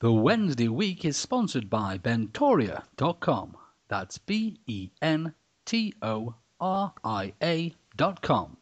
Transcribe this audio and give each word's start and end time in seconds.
The 0.00 0.12
Wednesday 0.12 0.68
week 0.68 1.04
is 1.04 1.16
sponsored 1.16 1.70
by 1.70 1.98
Bentoria.com. 1.98 3.56
That's 3.88 4.18
B 4.18 4.58
E 4.66 4.90
N 5.00 5.34
T 5.64 5.94
O 6.02 6.34
R 6.60 6.92
I 7.04 7.32
A.com. 7.40 8.56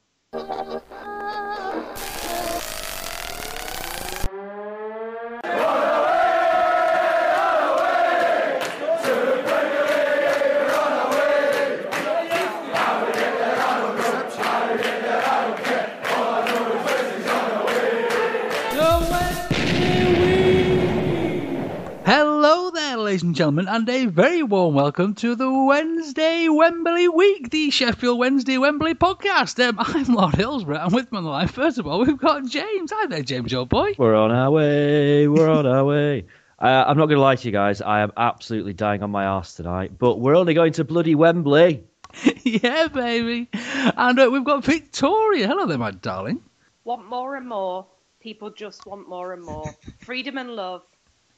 ladies 23.12 23.24
and 23.24 23.34
gentlemen, 23.34 23.68
and 23.68 23.86
a 23.91 24.06
very 24.06 24.42
warm 24.42 24.72
welcome 24.72 25.14
to 25.14 25.34
the 25.34 25.52
Wednesday 25.52 26.48
Wembley 26.48 27.10
Week, 27.10 27.50
the 27.50 27.68
Sheffield 27.68 28.18
Wednesday 28.18 28.56
Wembley 28.56 28.94
podcast. 28.94 29.62
Um, 29.62 29.77
I'm 29.80 30.14
Lord 30.14 30.34
Hillsborough, 30.34 30.78
and 30.78 30.94
with 30.94 31.12
me 31.12 31.18
on 31.18 31.24
the 31.24 31.28
line, 31.28 31.48
first 31.48 31.77
of 31.77 31.86
all, 31.86 32.00
we've 32.00 32.16
got 32.16 32.46
James. 32.46 32.90
Hi 32.90 33.08
there, 33.08 33.22
James, 33.22 33.52
old 33.52 33.68
boy. 33.68 33.92
We're 33.98 34.14
on 34.14 34.30
our 34.30 34.51
way. 34.51 35.28
We're 35.28 35.51
on 35.51 35.67
our 35.67 35.84
way. 35.84 36.24
Uh, 36.58 36.84
I'm 36.86 36.96
not 36.96 37.05
going 37.05 37.18
to 37.18 37.20
lie 37.20 37.36
to 37.36 37.46
you 37.46 37.52
guys. 37.52 37.83
I 37.83 38.01
am 38.01 38.12
absolutely 38.17 38.72
dying 38.72 39.02
on 39.02 39.11
my 39.11 39.27
arse 39.27 39.52
tonight. 39.56 39.98
But 39.98 40.18
we're 40.18 40.34
only 40.34 40.55
going 40.55 40.72
to 40.72 40.84
bloody 40.84 41.14
Wembley. 41.14 41.84
yeah, 42.45 42.89
baby. 42.89 43.51
And 43.52 44.18
uh, 44.20 44.30
we've 44.33 44.42
got 44.42 44.64
Victoria. 44.64 45.48
Hello 45.48 45.67
there, 45.67 45.77
my 45.77 45.90
darling. 45.90 46.40
want 46.84 47.05
more 47.05 47.36
and 47.36 47.46
more. 47.46 47.86
People 48.20 48.48
just 48.48 48.86
want 48.86 49.06
more 49.06 49.34
and 49.34 49.45
more. 49.45 49.70
Freedom 49.98 50.39
and 50.39 50.56
love. 50.56 50.80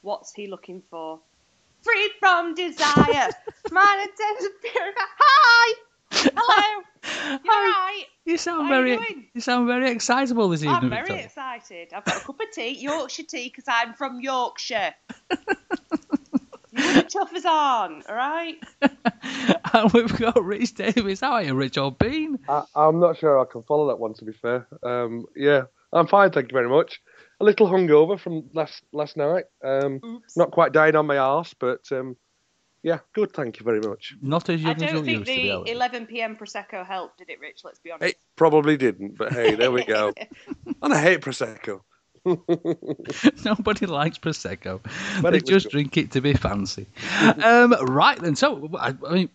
What's 0.03 0.33
he 0.33 0.47
looking 0.47 0.81
for? 0.89 1.19
Freed 1.85 2.11
from 2.19 2.55
desire. 2.55 3.29
Mind 3.71 4.01
intense 4.01 4.49
pure. 4.63 4.93
Hi. 4.97 5.73
Hello. 6.11 6.83
You're 7.43 7.53
right. 7.53 8.05
You 8.25 8.37
sound 8.37 8.63
How 8.67 8.73
very, 8.73 8.95
doing? 8.95 9.27
you 9.35 9.41
sound 9.41 9.67
very 9.67 9.91
excitable 9.91 10.49
this 10.49 10.61
evening, 10.61 10.75
I'm 10.75 10.89
very 10.89 11.01
Victoria. 11.01 11.25
excited. 11.25 11.93
I've 11.93 12.03
got 12.05 12.17
a 12.17 12.25
cup 12.25 12.39
of 12.39 12.51
tea, 12.51 12.69
Yorkshire 12.79 13.23
tea, 13.23 13.49
because 13.49 13.65
I'm 13.67 13.93
from 13.93 14.19
Yorkshire. 14.19 14.95
you 16.71 17.01
tough 17.03 17.33
as 17.35 17.45
on, 17.45 18.01
all 18.09 18.15
right? 18.15 18.55
and 18.81 19.91
we've 19.93 20.17
got 20.17 20.43
Rich 20.43 20.73
Davis. 20.73 21.19
How 21.19 21.33
are 21.33 21.43
you, 21.43 21.53
Rich 21.53 21.77
old 21.77 21.99
bean? 21.99 22.39
I, 22.49 22.63
I'm 22.75 22.99
not 22.99 23.19
sure 23.19 23.39
I 23.39 23.45
can 23.45 23.61
follow 23.61 23.87
that 23.89 23.99
one. 23.99 24.15
To 24.15 24.25
be 24.25 24.33
fair, 24.33 24.65
um, 24.81 25.25
yeah, 25.35 25.63
I'm 25.93 26.07
fine. 26.07 26.31
Thank 26.31 26.51
you 26.51 26.55
very 26.55 26.69
much. 26.69 26.99
A 27.39 27.43
little 27.43 27.67
hungover 27.67 28.19
from 28.19 28.49
last 28.53 28.83
last 28.91 29.17
night. 29.17 29.45
Um, 29.63 29.99
Oops. 30.03 30.37
not 30.37 30.51
quite 30.51 30.71
dying 30.71 30.95
on 30.95 31.05
my 31.05 31.17
arse, 31.17 31.53
but 31.53 31.81
um, 31.91 32.15
yeah, 32.85 32.99
good. 33.13 33.33
Thank 33.33 33.59
you 33.59 33.63
very 33.63 33.81
much. 33.81 34.15
Not 34.21 34.47
as 34.47 34.61
you 34.61 34.67
I 34.67 34.71
young 34.73 34.83
as 34.83 34.91
don't 34.91 35.05
think 35.05 35.27
used 35.27 35.31
to 35.31 35.35
be. 35.35 35.49
the 35.49 35.71
11 35.71 36.05
p.m. 36.05 36.35
prosecco 36.35 36.85
helped, 36.85 37.17
did 37.17 37.31
it, 37.31 37.39
Rich? 37.39 37.61
Let's 37.63 37.79
be 37.79 37.89
honest. 37.89 38.11
It 38.11 38.19
probably 38.35 38.77
didn't, 38.77 39.17
but 39.17 39.33
hey, 39.33 39.55
there 39.55 39.71
we 39.71 39.83
go. 39.83 40.13
and 40.83 40.93
I 40.93 41.01
hate 41.01 41.21
prosecco. 41.21 41.81
Nobody 43.45 43.87
likes 43.87 44.19
prosecco. 44.19 44.81
But 45.19 45.31
they 45.31 45.41
just 45.41 45.65
good. 45.65 45.71
drink 45.71 45.97
it 45.97 46.11
to 46.11 46.21
be 46.21 46.35
fancy. 46.35 46.85
um, 47.43 47.73
right 47.81 48.19
then. 48.19 48.35
So, 48.35 48.69
I, 48.79 48.93
I 49.07 49.13
mean, 49.13 49.29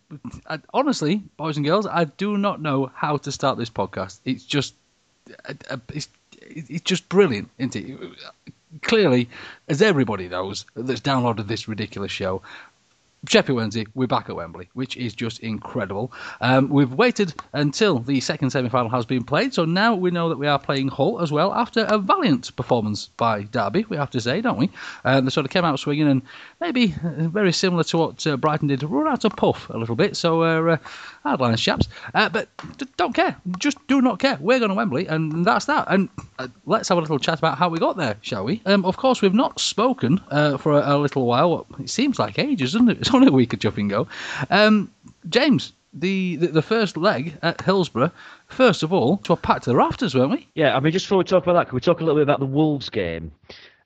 I, 0.47 0.61
honestly, 0.73 1.23
boys 1.37 1.57
and 1.57 1.67
girls, 1.67 1.87
I 1.87 2.05
do 2.05 2.39
not 2.39 2.63
know 2.63 2.91
how 2.95 3.17
to 3.17 3.33
start 3.33 3.59
this 3.59 3.71
podcast. 3.71 4.21
It's 4.25 4.45
just, 4.45 4.75
uh, 5.49 5.55
uh, 5.69 5.77
it's, 5.93 6.09
it's 6.51 6.83
just 6.83 7.09
brilliant, 7.09 7.51
isn't 7.59 7.77
it? 7.77 7.99
Clearly, 8.83 9.29
as 9.69 9.83
everybody 9.83 10.29
knows 10.29 10.65
that's 10.77 11.01
downloaded 11.01 11.49
this 11.49 11.67
ridiculous 11.67 12.13
show, 12.13 12.43
Sheffield 13.29 13.59
Wednesday, 13.59 13.87
we're 13.95 14.07
back 14.07 14.31
at 14.31 14.37
Wembley, 14.37 14.71
which 14.73 14.97
is 14.97 15.15
just 15.15 15.41
incredible. 15.41 16.11
Um, 16.41 16.71
we've 16.71 16.93
waited 16.95 17.35
until 17.53 17.99
the 17.99 18.19
second 18.21 18.49
semi 18.49 18.71
final 18.71 18.89
has 18.89 19.05
been 19.05 19.25
played, 19.25 19.53
so 19.53 19.67
now 19.67 19.95
we 19.95 20.11
know 20.11 20.31
that 20.31 20.39
we 20.39 20.47
are 20.47 20.59
playing 20.59 20.89
Hull 20.89 21.21
as 21.21 21.31
well 21.31 21.53
after 21.53 21.85
a 21.85 21.99
valiant 21.99 22.57
performance 22.57 23.11
by 23.19 23.43
Derby, 23.43 23.85
we 23.91 23.99
have 23.99 24.09
to 24.11 24.23
say, 24.23 24.41
don't 24.41 24.57
we? 24.57 24.71
Uh, 25.05 25.21
they 25.21 25.29
sort 25.29 25.45
of 25.45 25.53
came 25.53 25.67
out 25.67 25.79
swinging 25.79 26.09
and 26.09 26.23
maybe 26.63 26.95
uh, 27.05 27.29
very 27.29 27.53
similar 27.53 27.85
to 27.85 27.99
what 27.99 28.27
uh, 28.27 28.39
Brighton 28.39 28.69
did, 28.69 28.83
run 28.83 29.07
out 29.07 29.25
of 29.27 29.37
puff 29.37 29.69
a 29.69 29.77
little 29.77 29.97
bit, 29.97 30.17
so 30.17 30.43
uh, 30.43 30.73
uh, 30.73 30.77
hard 31.23 31.41
lines, 31.41 31.61
chaps. 31.61 31.89
Uh, 32.15 32.31
but 32.31 32.49
d- 32.79 32.87
don't 32.97 33.15
care, 33.15 33.37
just 33.59 33.77
do 33.87 34.01
not 34.01 34.19
care. 34.19 34.39
We're 34.41 34.61
going 34.61 34.71
to 34.71 34.75
Wembley, 34.75 35.07
and 35.07 35.45
that's 35.45 35.67
that. 35.67 35.87
And 35.91 36.09
uh, 36.39 36.49
let's 36.65 36.89
have 36.89 36.97
a 36.97 37.03
little 37.03 37.19
chat 37.19 37.39
about 37.39 37.59
how 37.59 37.69
we 37.69 37.79
got 37.79 37.99
there, 37.99 38.17
shall 38.23 38.45
we? 38.45 38.63
Um, 38.65 38.87
of 38.87 38.97
course, 38.97 39.21
we've 39.21 39.35
not 39.35 39.61
spoken 39.61 40.23
uh, 40.31 40.57
for 40.57 40.73
a, 40.73 40.97
a 40.97 40.99
little 40.99 41.27
while. 41.27 41.67
It 41.79 41.91
seems 41.91 42.19
like 42.19 42.39
ages, 42.39 42.73
doesn't 42.73 42.89
it? 42.89 43.10
It's 43.15 43.15
only 43.15 43.29
a 43.29 43.33
week 43.33 43.53
of 43.53 43.59
jumping 43.59 43.89
go. 43.89 44.07
Um, 44.51 44.93
James, 45.29 45.73
the, 45.93 46.37
the 46.37 46.47
the 46.49 46.63
first 46.63 46.97
leg 46.97 47.37
at 47.43 47.61
Hillsborough. 47.61 48.13
First 48.47 48.83
of 48.83 48.93
all, 48.93 49.17
we 49.17 49.33
were 49.33 49.37
packed 49.37 49.65
to 49.65 49.71
the 49.71 49.77
rafters, 49.77 50.15
weren't 50.15 50.31
we? 50.31 50.49
Yeah, 50.55 50.77
I 50.77 50.81
mean, 50.81 50.93
just 50.93 51.07
before 51.07 51.19
we 51.19 51.25
talk 51.25 51.43
about 51.43 51.55
that, 51.55 51.69
can 51.69 51.75
we 51.75 51.81
talk 51.81 52.01
a 52.01 52.05
little 52.05 52.17
bit 52.19 52.23
about 52.23 52.39
the 52.41 52.47
Wolves 52.47 52.89
game? 52.89 53.33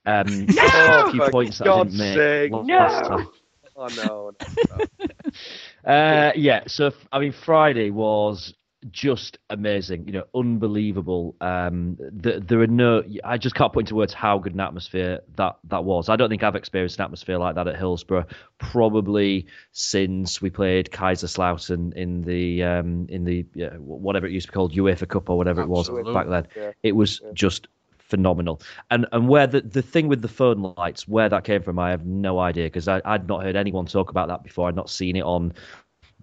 Um, 0.07 0.47
Oh, 0.59 1.05
a 1.07 1.11
few 1.11 1.25
for 1.25 1.31
points 1.31 1.59
that 1.59 1.65
God's 1.65 1.99
I 1.99 2.05
didn't 2.05 2.15
sake, 2.17 2.53
make 2.53 2.65
no! 2.67 2.77
last 2.77 3.09
time. 3.09 3.29
Oh 3.77 3.89
no. 3.97 4.31
no. 4.71 5.91
Uh, 5.93 6.33
yeah, 6.37 6.63
so 6.69 6.93
I 7.11 7.19
mean, 7.19 7.33
Friday 7.33 7.91
was 7.91 8.55
just 8.91 9.39
amazing. 9.51 10.07
You 10.07 10.13
know, 10.13 10.25
unbelievable. 10.35 11.35
Um, 11.41 11.97
the, 11.99 12.41
there 12.41 12.61
are 12.61 12.67
no. 12.67 13.03
I 13.23 13.39
just 13.39 13.55
can't 13.55 13.73
put 13.73 13.81
into 13.81 13.95
words 13.95 14.13
how 14.13 14.39
good 14.39 14.55
an 14.55 14.61
atmosphere 14.61 15.21
that 15.37 15.57
that 15.65 15.85
was. 15.85 16.09
I 16.09 16.17
don't 16.17 16.29
think 16.29 16.43
I've 16.43 16.57
experienced 16.57 16.99
an 16.99 17.05
atmosphere 17.05 17.39
like 17.39 17.55
that 17.55 17.69
at 17.69 17.77
Hillsborough 17.77 18.27
probably 18.59 19.47
since 19.73 20.41
we 20.41 20.51
played 20.51 20.91
Kaiserslautern 20.91 21.95
in 21.95 22.23
the 22.23 22.63
um, 22.63 23.07
in 23.09 23.25
the 23.25 23.47
yeah, 23.55 23.71
whatever 23.77 24.27
it 24.27 24.33
used 24.33 24.47
to 24.47 24.53
be 24.53 24.55
called 24.55 24.73
UEFA 24.75 25.09
Cup 25.09 25.29
or 25.31 25.37
whatever 25.37 25.63
Absolutely. 25.63 26.01
it 26.01 26.05
was 26.05 26.15
back 26.15 26.29
then. 26.29 26.47
Yeah. 26.57 26.73
It 26.83 26.93
was 26.93 27.21
just 27.33 27.69
phenomenal. 27.99 28.61
And 28.91 29.07
and 29.13 29.29
where 29.29 29.47
the 29.47 29.61
the 29.61 29.83
thing 29.83 30.09
with 30.09 30.23
the 30.23 30.29
phone 30.29 30.75
lights, 30.77 31.09
where 31.09 31.29
that 31.29 31.45
came 31.45 31.63
from, 31.63 31.79
I 31.79 31.91
have 31.91 32.05
no 32.05 32.39
idea 32.39 32.67
because 32.67 32.87
I'd 32.89 33.27
not 33.29 33.43
heard 33.43 33.57
anyone 33.57 33.87
talk 33.87 34.11
about 34.11 34.29
that 34.29 34.43
before. 34.43 34.69
I'd 34.69 34.77
not 34.77 34.91
seen 34.91 35.17
it 35.17 35.23
on 35.23 35.53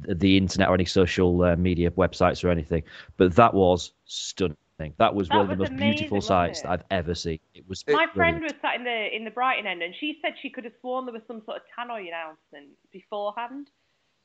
the 0.07 0.37
internet 0.37 0.69
or 0.69 0.73
any 0.73 0.85
social 0.85 1.43
uh, 1.43 1.55
media 1.55 1.91
websites 1.91 2.43
or 2.43 2.49
anything. 2.49 2.83
But 3.17 3.35
that 3.35 3.53
was 3.53 3.93
stunning. 4.05 4.57
That 4.97 5.13
was 5.13 5.29
That 5.29 5.35
one 5.35 5.43
of 5.43 5.49
the 5.49 5.55
most 5.57 5.69
amazing, 5.69 5.93
beautiful 5.95 6.21
sights 6.21 6.61
that 6.61 6.71
I've 6.71 6.83
ever 6.89 7.13
seen. 7.13 7.39
It 7.53 7.67
was 7.67 7.83
My 7.83 8.07
brilliant. 8.13 8.15
friend 8.15 8.43
was 8.43 8.53
sat 8.61 8.75
in 8.75 8.83
the 8.83 9.15
in 9.15 9.25
the 9.25 9.31
Brighton 9.31 9.67
end, 9.67 9.83
and 9.83 9.93
she 9.93 10.17
said 10.21 10.33
she 10.41 10.49
could 10.49 10.63
have 10.63 10.73
sworn 10.81 11.05
there 11.05 11.13
was 11.13 11.23
some 11.27 11.41
sort 11.45 11.57
of 11.57 11.63
tannoy 11.77 12.07
announcement 12.07 12.69
beforehand. 12.91 13.69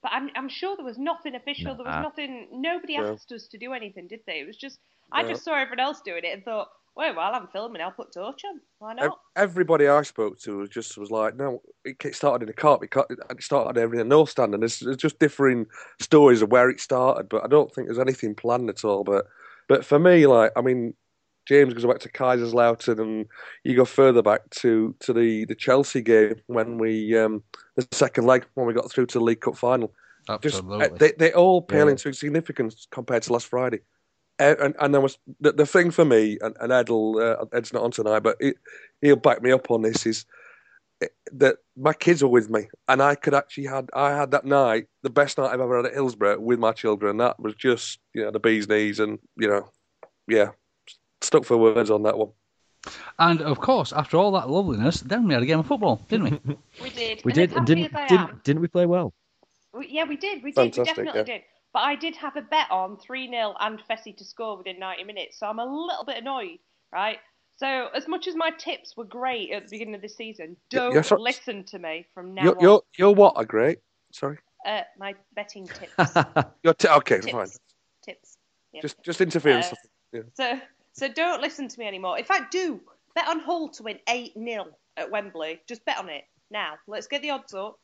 But 0.03 0.13
I'm, 0.13 0.31
I'm 0.35 0.49
sure 0.49 0.77
there 0.77 0.85
was 0.85 0.99
nothing 0.99 1.35
official. 1.35 1.75
There 1.75 1.85
was 1.85 1.95
nothing. 2.03 2.49
Nobody 2.53 2.97
No. 2.97 3.13
asked 3.13 3.33
us 3.33 3.49
to 3.49 3.59
do 3.59 3.73
anything, 3.73 4.07
did 4.09 4.21
they? 4.27 4.41
It 4.41 4.47
was 4.47 4.57
just 4.57 4.79
I 5.13 5.23
No. 5.23 5.29
just 5.29 5.45
saw 5.45 5.55
everyone 5.55 5.81
else 5.81 6.01
doing 6.01 6.25
it 6.25 6.33
and 6.33 6.45
thought, 6.45 6.69
well, 6.97 7.15
while 7.15 7.35
I'm 7.35 7.47
filming, 7.49 7.83
I'll 7.83 7.91
put 7.91 8.13
torch 8.13 8.43
on. 8.47 8.61
Why 8.79 8.95
not? 8.95 9.19
Everybody 9.37 9.87
I 9.87 10.01
spoke 10.03 10.39
to 10.41 10.67
just 10.67 10.97
was 10.97 11.11
like, 11.11 11.37
no, 11.37 11.61
it 11.85 11.97
it 12.03 12.15
started 12.15 12.45
in 12.45 12.51
a 12.51 12.55
cart. 12.55 12.83
It 12.83 13.43
started 13.43 13.79
over 13.81 13.95
in 13.95 14.01
a 14.01 14.05
north 14.05 14.31
stand, 14.31 14.55
and 14.55 14.63
there's, 14.63 14.81
there's 14.81 14.97
just 14.97 15.19
differing 15.19 15.67
stories 16.01 16.41
of 16.41 16.51
where 16.51 16.71
it 16.71 16.81
started. 16.81 17.29
But 17.29 17.45
I 17.45 17.49
don't 17.49 17.73
think 17.73 17.87
there's 17.87 17.99
anything 17.99 18.35
planned 18.35 18.71
at 18.71 18.85
all. 18.85 19.05
But 19.05 19.27
but 19.69 19.85
for 19.85 19.99
me, 19.99 20.27
like, 20.27 20.53
I 20.57 20.63
mean, 20.63 20.95
James 21.47 21.75
goes 21.75 21.85
back 21.85 21.99
to 22.01 22.11
Kaiserslautern, 22.11 22.99
and 23.01 23.27
you 23.63 23.77
go 23.77 23.85
further 23.85 24.23
back 24.23 24.49
to 24.63 24.95
to 25.01 25.13
the, 25.13 25.45
the 25.45 25.55
Chelsea 25.55 26.01
game 26.01 26.37
when 26.47 26.79
we 26.79 27.17
um, 27.19 27.43
the 27.77 27.87
second 27.93 28.25
leg 28.25 28.47
when 28.55 28.67
we 28.67 28.73
got 28.73 28.91
through 28.91 29.07
to 29.07 29.19
the 29.19 29.25
League 29.25 29.43
Cup 29.43 29.57
final. 29.57 29.93
Just 30.41 30.65
uh, 30.65 30.67
Absolutely. 30.73 30.99
they 30.99 31.13
they 31.19 31.33
all 31.35 31.61
pale 31.61 31.87
Yeah. 31.87 31.93
into 31.93 32.13
significance 32.15 32.87
compared 32.91 33.23
to 33.25 33.33
last 33.35 33.47
Friday. 33.49 33.81
Uh, 34.39 34.55
and 34.61 34.75
and 34.81 34.93
there 34.93 35.01
was 35.01 35.19
the, 35.41 35.53
the 35.53 35.67
thing 35.67 35.91
for 35.91 36.05
me, 36.05 36.39
and, 36.41 36.57
and 36.61 36.73
Ed'll 36.73 37.19
uh, 37.19 37.45
Ed's 37.57 37.73
not 37.73 37.83
on 37.83 37.91
tonight, 37.91 38.21
but 38.21 38.37
he, 38.41 38.53
he'll 39.01 39.17
back 39.17 39.43
me 39.43 39.51
up 39.51 39.71
on 39.71 39.83
this. 39.83 40.05
Is 40.05 40.27
eh, 41.01 41.07
that 41.33 41.57
my 41.77 41.95
kids 41.95 42.23
were 42.23 42.29
with 42.29 42.51
me, 42.51 42.69
and 42.87 43.03
I 43.03 43.15
could 43.15 43.33
actually 43.33 43.67
had 43.67 43.89
I 43.95 44.11
had 44.11 44.33
that 44.33 44.45
night 44.45 44.89
the 45.03 45.11
best 45.11 45.39
night 45.39 45.53
I've 45.53 45.61
ever 45.61 45.79
had 45.79 45.87
at 45.87 45.95
Hillsborough 45.95 46.39
with 46.41 46.59
my 46.59 46.73
children. 46.73 47.17
That 47.17 47.41
was 47.41 47.55
just 47.55 47.99
you 48.13 48.25
know 48.25 48.31
the 48.31 48.41
bee's 48.41 48.69
knees, 48.69 49.01
and 49.01 49.19
you 49.39 49.49
know, 49.49 49.71
yeah, 50.29 50.51
stuck 51.23 51.45
for 51.45 51.57
words 51.57 51.91
on 51.91 52.03
that 52.03 52.19
one. 52.19 52.31
And 53.19 53.41
of 53.41 53.59
course, 53.61 53.93
after 53.93 54.17
all 54.19 54.33
that 54.33 54.51
loveliness, 54.51 55.01
then 55.01 55.27
we 55.27 55.35
had 55.35 55.43
a 55.43 55.47
game 55.47 55.61
of 55.61 55.67
football, 55.67 56.03
didn't 56.09 56.43
we? 56.45 56.57
We 56.83 56.91
did. 56.91 57.25
We 57.25 57.33
and 57.33 57.35
did, 57.35 57.53
and 57.57 57.67
didn't 57.67 57.85
as 57.87 57.95
I 57.95 58.07
didn't, 58.07 58.45
didn't 58.45 58.63
we 58.63 58.69
play 58.69 58.87
well? 58.87 59.15
We, 59.73 59.89
yeah, 59.89 60.05
we 60.05 60.17
did. 60.17 60.43
We 60.43 60.53
did. 60.53 60.75
Fantastic, 60.75 60.97
we 60.99 61.05
definitely 61.05 61.33
yeah. 61.33 61.39
did. 61.39 61.43
But 61.77 61.83
I 61.83 61.95
did 61.95 62.17
have 62.17 62.37
a 62.37 62.41
bet 62.41 62.71
on 62.71 62.97
3 62.97 63.29
0 63.29 63.55
and 63.61 63.79
Fessy 63.87 64.17
to 64.17 64.25
score 64.25 64.57
within 64.57 64.79
90 64.79 65.05
minutes, 65.05 65.39
so 65.39 65.47
I'm 65.47 65.59
a 65.59 65.65
little 65.67 66.07
bit 66.07 66.17
annoyed, 66.17 66.59
right? 66.91 67.19
So, 67.59 67.89
as 67.95 68.09
much 68.09 68.27
as 68.27 68.35
my 68.35 68.49
tips 68.49 68.97
were 68.97 69.05
great 69.05 69.51
at 69.53 69.65
the 69.65 69.69
beginning 69.69 69.95
of 69.95 70.01
the 70.01 70.09
season, 70.09 70.57
don't 70.71 70.95
yeah, 70.95 71.03
so- 71.03 71.17
listen 71.21 71.65
to 71.65 71.79
me 71.79 72.07
from 72.15 72.33
now 72.33 72.45
You're 72.45 72.57
on. 72.57 72.63
you're 72.63 72.83
you're 72.97 73.13
what 73.13 73.35
are 73.37 73.45
great. 73.45 73.81
Sorry, 74.11 74.39
Uh, 74.65 74.85
my 74.99 75.15
betting 75.35 75.69
tips. 75.69 75.93
you're 76.63 76.73
t- 76.73 76.89
okay, 76.89 77.21
tips. 77.21 77.31
fine. 77.31 77.49
Tips. 78.03 78.39
Yeah. 78.73 78.81
Just 78.81 79.03
just 79.03 79.21
interference. 79.21 79.71
Uh, 79.71 79.77
yeah. 80.15 80.21
So, 80.33 80.61
so 80.95 81.09
don't 81.13 81.43
listen 81.43 81.69
to 81.69 81.79
me 81.79 81.87
anymore. 81.87 82.17
In 82.17 82.25
fact, 82.25 82.53
do 82.53 82.81
bet 83.15 83.29
on 83.29 83.41
Hull 83.41 83.69
to 83.69 83.83
win 83.83 83.99
8 84.09 84.33
0 84.33 84.65
at 84.97 85.11
Wembley. 85.11 85.61
Just 85.69 85.85
bet 85.85 85.99
on 85.99 86.09
it 86.09 86.25
now. 86.51 86.77
Let's 86.89 87.07
get 87.07 87.21
the 87.21 87.33
odds 87.33 87.53
up 87.53 87.79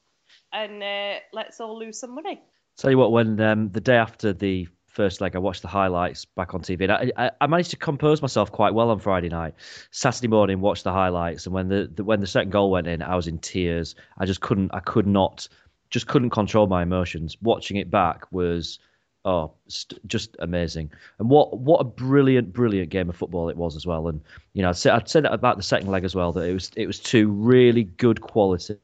and 0.51 0.83
uh, 0.83 1.21
let's 1.35 1.61
all 1.61 1.79
lose 1.79 2.01
some 2.01 2.15
money. 2.15 2.41
Tell 2.77 2.91
you 2.91 2.99
what, 2.99 3.13
when 3.13 3.41
um, 3.41 3.71
the 3.71 3.81
day 3.81 3.97
after 3.97 4.33
the 4.33 4.69
first 4.93 5.21
leg, 5.21 5.35
I 5.35 5.39
watched 5.39 5.63
the 5.63 5.69
highlights 5.69 6.25
back 6.25 6.55
on 6.55 6.61
TV. 6.61 6.83
And 6.83 6.93
I, 6.93 7.13
I, 7.17 7.31
I 7.41 7.47
managed 7.47 7.71
to 7.71 7.77
compose 7.77 8.23
myself 8.23 8.53
quite 8.53 8.75
well 8.75 8.91
on 8.91 8.99
Friday 8.99 9.29
night. 9.29 9.55
Saturday 9.91 10.29
morning, 10.29 10.61
watched 10.61 10.85
the 10.85 10.93
highlights, 10.93 11.47
and 11.47 11.55
when 11.55 11.69
the, 11.69 11.91
the 11.93 12.05
when 12.05 12.21
the 12.21 12.27
second 12.27 12.51
goal 12.51 12.71
went 12.71 12.87
in, 12.87 13.03
I 13.03 13.17
was 13.17 13.27
in 13.27 13.39
tears. 13.39 13.95
I 14.19 14.27
just 14.27 14.41
couldn't, 14.41 14.73
I 14.75 14.81
could 14.81 15.07
not, 15.07 15.49
just 15.91 16.07
couldn't 16.07 16.31
control 16.31 16.67
my 16.67 16.83
emotions. 16.83 17.37
Watching 17.41 17.79
it 17.79 17.91
back 17.91 18.31
was, 18.31 18.79
oh, 19.25 19.53
st- 19.69 20.07
just 20.07 20.37
amazing. 20.39 20.91
And 21.19 21.31
what 21.31 21.59
what 21.59 21.81
a 21.81 21.85
brilliant, 21.85 22.53
brilliant 22.53 22.91
game 22.91 23.09
of 23.09 23.17
football 23.17 23.49
it 23.49 23.57
was 23.57 23.77
as 23.77 23.87
well. 23.87 24.09
And 24.09 24.21
you 24.53 24.63
know, 24.63 24.69
I'd 24.69 24.77
say 24.77 24.91
I'd 24.91 25.09
say 25.09 25.21
that 25.21 25.33
about 25.33 25.57
the 25.57 25.63
second 25.63 25.91
leg 25.91 26.05
as 26.05 26.15
well. 26.15 26.33
That 26.33 26.49
it 26.49 26.53
was 26.53 26.71
it 26.77 26.87
was 26.87 27.01
two 27.01 27.29
really 27.29 27.85
good 27.85 28.21
quality 28.21 28.77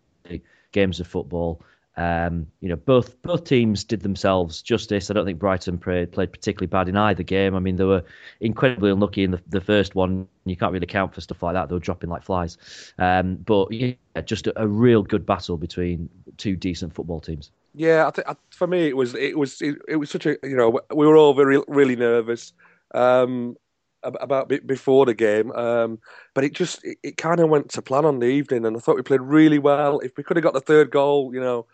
games 0.73 1.00
of 1.00 1.06
football. 1.06 1.62
Um, 1.98 2.46
you 2.60 2.68
know, 2.68 2.76
both 2.76 3.20
both 3.22 3.42
teams 3.42 3.82
did 3.82 4.02
themselves 4.02 4.62
justice. 4.62 5.10
I 5.10 5.14
don't 5.14 5.26
think 5.26 5.40
Brighton 5.40 5.78
played, 5.78 6.12
played 6.12 6.30
particularly 6.30 6.68
bad 6.68 6.88
in 6.88 6.96
either 6.96 7.24
game. 7.24 7.56
I 7.56 7.58
mean, 7.58 7.74
they 7.74 7.84
were 7.84 8.04
incredibly 8.40 8.92
unlucky 8.92 9.24
in 9.24 9.32
the, 9.32 9.42
the 9.48 9.60
first 9.60 9.96
one. 9.96 10.28
You 10.44 10.56
can't 10.56 10.72
really 10.72 10.86
count 10.86 11.12
for 11.12 11.20
stuff 11.20 11.42
like 11.42 11.54
that. 11.54 11.68
They 11.68 11.74
were 11.74 11.80
dropping 11.80 12.08
like 12.08 12.22
flies. 12.22 12.56
Um, 13.00 13.34
but 13.34 13.72
yeah, 13.72 13.94
just 14.24 14.46
a, 14.46 14.62
a 14.62 14.68
real 14.68 15.02
good 15.02 15.26
battle 15.26 15.56
between 15.56 16.08
two 16.36 16.54
decent 16.54 16.94
football 16.94 17.20
teams. 17.20 17.50
Yeah, 17.74 18.08
I 18.26 18.36
for 18.50 18.68
me 18.68 18.86
it 18.86 18.96
was 18.96 19.16
it 19.16 19.36
was 19.36 19.60
it, 19.60 19.76
it 19.88 19.96
was 19.96 20.08
such 20.08 20.24
a 20.24 20.36
you 20.44 20.56
know 20.56 20.80
we 20.94 21.04
were 21.04 21.16
all 21.16 21.34
very 21.34 21.60
really 21.66 21.96
nervous 21.96 22.52
um, 22.94 23.56
about 24.04 24.48
be- 24.48 24.60
before 24.60 25.04
the 25.04 25.14
game, 25.14 25.50
um, 25.50 25.98
but 26.32 26.44
it 26.44 26.52
just 26.52 26.84
it, 26.84 26.98
it 27.02 27.16
kind 27.16 27.40
of 27.40 27.48
went 27.48 27.70
to 27.70 27.82
plan 27.82 28.04
on 28.04 28.20
the 28.20 28.26
evening, 28.26 28.64
and 28.64 28.76
I 28.76 28.80
thought 28.80 28.94
we 28.94 29.02
played 29.02 29.20
really 29.20 29.58
well. 29.58 29.98
If 29.98 30.16
we 30.16 30.22
could 30.22 30.36
have 30.36 30.44
got 30.44 30.54
the 30.54 30.60
third 30.60 30.92
goal, 30.92 31.34
you 31.34 31.40
know, 31.40 31.66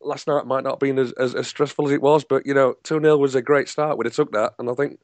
last 0.00 0.26
night 0.28 0.46
might 0.46 0.64
not 0.64 0.72
have 0.74 0.78
been 0.80 0.98
as, 0.98 1.12
as, 1.12 1.34
as 1.34 1.46
stressful 1.48 1.86
as 1.86 1.92
it 1.92 2.02
was, 2.02 2.24
but 2.24 2.46
you 2.46 2.54
know, 2.54 2.74
two 2.82 3.00
0 3.00 3.16
was 3.16 3.34
a 3.34 3.42
great 3.42 3.68
start. 3.68 3.98
We'd 3.98 4.06
have 4.06 4.14
took 4.14 4.32
that, 4.32 4.54
and 4.58 4.70
I 4.70 4.74
think 4.74 4.98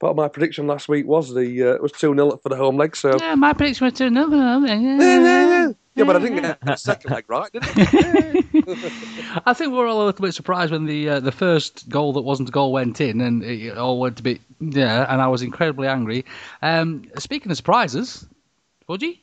part 0.00 0.10
of 0.10 0.16
my 0.16 0.28
prediction 0.28 0.66
last 0.66 0.88
week 0.88 1.06
was 1.06 1.34
the 1.34 1.62
uh, 1.62 1.76
was 1.82 1.92
two 1.92 2.14
0 2.14 2.36
for 2.42 2.48
the 2.48 2.56
home 2.56 2.76
leg. 2.76 2.96
So 2.96 3.16
Yeah, 3.18 3.34
my 3.34 3.52
prediction 3.52 3.84
was 3.86 3.94
two 3.94 4.06
another. 4.06 4.36
yeah, 4.36 6.04
but 6.04 6.16
I 6.16 6.18
didn't 6.18 6.42
get 6.42 6.60
the 6.60 6.76
second 6.76 7.10
leg 7.10 7.24
right, 7.28 7.50
did 7.52 7.62
I? 7.64 9.42
I 9.46 9.52
think 9.54 9.72
we 9.72 9.78
were 9.78 9.86
all 9.86 10.04
a 10.04 10.06
little 10.06 10.22
bit 10.22 10.34
surprised 10.34 10.72
when 10.72 10.86
the 10.86 11.08
uh, 11.08 11.20
the 11.20 11.32
first 11.32 11.88
goal 11.88 12.12
that 12.14 12.22
wasn't 12.22 12.48
a 12.48 12.52
goal 12.52 12.72
went 12.72 13.00
in, 13.00 13.20
and 13.20 13.42
it 13.42 13.76
all 13.76 14.00
went 14.00 14.20
a 14.20 14.22
bit 14.22 14.40
yeah, 14.60 15.06
and 15.12 15.20
I 15.20 15.28
was 15.28 15.42
incredibly 15.42 15.88
angry. 15.88 16.24
Um, 16.62 17.04
speaking 17.18 17.50
of 17.50 17.56
surprises, 17.56 18.26
Fudgy, 18.88 19.20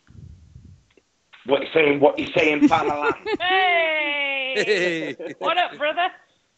What 1.45 1.61
you 1.61 1.67
saying? 1.73 1.99
What 1.99 2.17
you 2.17 2.27
saying, 2.35 2.61
Panalan? 2.69 3.13
Hey! 3.39 5.15
what 5.39 5.57
up, 5.57 5.77
brother? 5.77 6.07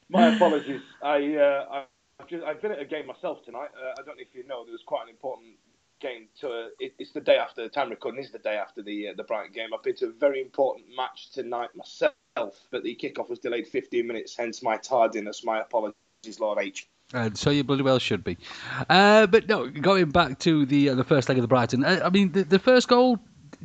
My 0.10 0.36
apologies. 0.36 0.82
I, 1.02 1.36
uh, 1.36 1.66
I 1.72 1.84
I've, 2.20 2.28
just, 2.28 2.44
I've 2.44 2.62
been 2.62 2.72
at 2.72 2.80
a 2.80 2.86
game 2.86 3.08
myself 3.08 3.44
tonight. 3.44 3.70
Uh, 3.76 3.92
I 3.92 4.04
don't 4.06 4.18
know 4.18 4.22
if 4.22 4.34
you 4.34 4.46
know, 4.48 4.64
there 4.64 4.72
was 4.72 4.84
quite 4.86 5.04
an 5.04 5.10
important 5.10 5.56
game. 6.00 6.28
To 6.42 6.48
uh, 6.48 6.68
it, 6.80 6.94
it's 7.00 7.12
the 7.12 7.22
day 7.22 7.38
after 7.38 7.64
the 7.64 7.70
time 7.70 7.90
recording. 7.90 8.24
Is 8.24 8.32
the 8.32 8.40
day 8.40 8.56
after 8.56 8.82
the 8.82 9.10
uh, 9.10 9.14
the 9.18 9.24
Brighton 9.24 9.52
game. 9.54 9.70
I've 9.74 9.84
been 9.84 9.96
to 9.98 10.08
a 10.08 10.12
very 10.12 10.42
important 10.42 10.88
match 10.96 11.32
tonight 11.32 11.70
myself, 11.76 12.14
but 12.72 12.84
the 12.84 12.96
kickoff 12.96 13.30
was 13.30 13.40
delayed 13.40 13.68
15 13.68 14.06
minutes. 14.06 14.36
Hence 14.38 14.62
my 14.62 14.78
tardiness. 14.78 15.44
My 15.44 15.62
apologies, 15.62 16.40
Lord 16.40 16.60
H. 16.60 16.88
uh, 17.14 17.30
so 17.34 17.50
you 17.50 17.64
bloody 17.64 17.84
well 17.84 18.00
should 18.00 18.24
be. 18.24 18.38
Uh, 18.90 19.28
but 19.28 19.48
no, 19.50 19.68
going 19.68 20.10
back 20.10 20.40
to 20.40 20.66
the 20.66 20.90
uh, 20.90 20.96
the 20.96 21.04
first 21.04 21.28
leg 21.28 21.38
of 21.38 21.42
the 21.42 21.48
Brighton. 21.48 21.84
Uh, 21.84 22.02
I 22.04 22.10
mean, 22.10 22.32
the, 22.32 22.44
the 22.44 22.60
first 22.60 22.88
goal. 22.88 23.20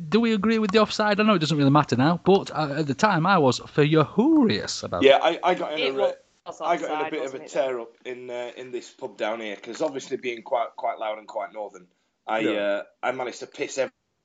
Do 0.09 0.19
we 0.19 0.33
agree 0.33 0.59
with 0.59 0.71
the 0.71 0.79
offside? 0.79 1.19
I 1.19 1.23
know 1.23 1.35
it 1.35 1.39
doesn't 1.39 1.57
really 1.57 1.71
matter 1.71 1.95
now, 1.95 2.19
but 2.23 2.51
uh, 2.51 2.75
at 2.79 2.87
the 2.87 2.93
time 2.95 3.25
I 3.25 3.37
was 3.39 3.59
furious 3.59 4.83
about 4.83 5.03
Yeah, 5.03 5.19
I, 5.21 5.39
I 5.43 5.55
got 5.55 5.73
in 5.73 5.81
It 5.81 5.93
a. 5.95 5.97
was 5.97 6.13
I 6.61 6.77
got 6.77 6.91
in 6.91 7.01
a 7.01 7.05
bit 7.05 7.25
of 7.25 7.35
a 7.35 7.39
tear 7.39 7.79
up 7.79 7.93
in 8.05 8.29
uh, 8.29 8.51
in 8.57 8.71
this 8.71 8.91
pub 8.91 9.17
down 9.17 9.41
here 9.41 9.55
because 9.55 9.81
obviously 9.81 10.17
being 10.17 10.43
quite 10.43 10.69
quite 10.77 10.99
loud 10.99 11.19
and 11.19 11.27
quite 11.27 11.53
northern, 11.53 11.87
I 12.27 12.41
Yeah. 12.41 12.51
uh, 12.53 12.83
I 13.03 13.11
managed 13.11 13.39
to 13.41 13.47
piss 13.47 13.79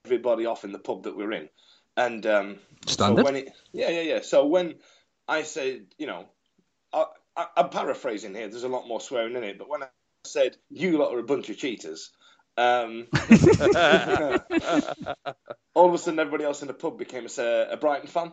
everybody 0.06 0.46
off 0.46 0.64
in 0.64 0.72
the 0.72 0.78
pub 0.78 1.04
that 1.04 1.16
we're 1.16 1.32
in, 1.32 1.48
and 1.96 2.26
um, 2.26 2.60
Standard. 2.86 3.22
So 3.22 3.24
when 3.24 3.36
it, 3.36 3.48
yeah, 3.72 3.90
yeah, 3.90 4.02
yeah. 4.02 4.20
So 4.22 4.46
when 4.46 4.76
I 5.28 5.42
said, 5.42 5.86
you 5.98 6.06
know, 6.06 6.26
I, 6.92 7.06
I, 7.36 7.46
I'm 7.58 7.70
paraphrasing 7.70 8.34
here. 8.34 8.48
There's 8.48 8.64
a 8.64 8.68
lot 8.68 8.88
more 8.88 9.00
swearing 9.00 9.36
in 9.36 9.44
it, 9.44 9.58
but 9.58 9.68
when 9.70 9.84
I 9.84 9.88
said 10.26 10.56
you 10.70 10.98
lot 10.98 11.14
are 11.14 11.20
a 11.20 11.24
bunch 11.24 11.50
of 11.50 11.58
cheaters. 11.58 12.10
Um, 12.56 13.06
all 15.74 15.88
of 15.88 15.94
a 15.94 15.98
sudden, 15.98 16.18
everybody 16.18 16.44
else 16.44 16.62
in 16.62 16.68
the 16.68 16.74
pub 16.74 16.98
became 16.98 17.26
a, 17.38 17.68
a 17.72 17.76
Brighton 17.76 18.08
fan, 18.08 18.32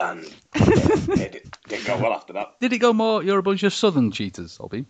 and 0.00 0.24
yeah, 0.56 1.24
it 1.24 1.32
did- 1.32 1.58
didn't 1.68 1.86
go 1.86 1.98
well 1.98 2.12
after 2.12 2.32
that. 2.34 2.54
Did 2.60 2.72
it 2.72 2.78
go 2.78 2.92
more? 2.92 3.22
You're 3.22 3.38
a 3.38 3.42
bunch 3.42 3.62
of 3.62 3.72
southern 3.72 4.10
cheaters, 4.10 4.58
Olby. 4.58 4.86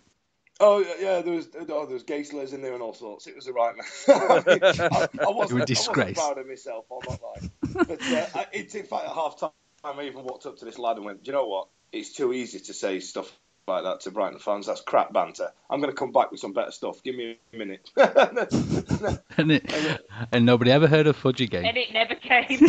Oh 0.61 0.79
yeah, 0.79 0.95
yeah, 1.01 1.23
there 1.23 1.35
was 1.35 1.49
oh, 1.55 1.87
there 1.87 1.95
was 1.95 2.05
gay 2.05 2.23
slurs 2.23 2.53
in 2.53 2.63
there 2.63 2.75
and 2.75 2.83
all 2.83 2.95
sorts. 2.95 3.27
It 3.27 3.35
was 3.37 3.47
a 3.47 3.53
right 3.53 3.75
man. 3.77 3.87
I, 4.09 4.43
I, 4.93 5.09
I 5.27 5.31
wasn't, 5.31 5.51
You 5.51 5.57
were 5.57 5.63
I 5.63 5.85
wasn't 5.89 6.15
proud 6.15 6.39
of 6.39 6.47
myself. 6.47 6.87
I'll 6.91 7.03
not 7.09 7.21
lie. 7.23 7.41
But 7.89 8.03
uh, 8.03 8.27
I, 8.35 8.47
it's 8.53 8.75
in 8.75 8.85
fact 8.85 9.07
at 9.07 9.15
half 9.15 9.39
time. 9.41 9.51
I 9.85 10.03
even 10.05 10.23
walked 10.25 10.47
up 10.47 10.59
to 10.59 10.65
this 10.65 10.79
lad 10.79 10.97
and 10.97 11.05
went, 11.05 11.25
"Do 11.25 11.31
you 11.31 11.33
know 11.37 11.47
what? 11.47 11.69
It's 11.93 12.13
too 12.13 12.33
easy 12.33 12.61
to 12.61 12.75
say 12.75 13.01
stuff 13.01 13.31
like 13.69 13.85
that 13.85 14.00
to 14.00 14.11
Brighton 14.11 14.38
fans. 14.38 14.66
That's 14.66 14.81
crap 14.81 15.12
banter. 15.12 15.49
I'm 15.71 15.81
going 15.81 15.92
to 15.92 15.97
come 15.97 16.11
back 16.11 16.31
with 16.31 16.40
some 16.40 16.52
better 16.52 16.73
stuff. 16.73 17.02
Give 17.02 17.14
me 17.14 17.38
a 17.52 17.57
minute." 17.57 17.90
And, 19.38 19.50
it, 19.50 20.00
and 20.31 20.45
nobody 20.45 20.71
ever 20.71 20.87
heard 20.87 21.07
of 21.07 21.21
Fudgy 21.21 21.49
Game. 21.49 21.64
And 21.64 21.76
it 21.76 21.92
never 21.92 22.14
came. 22.14 22.45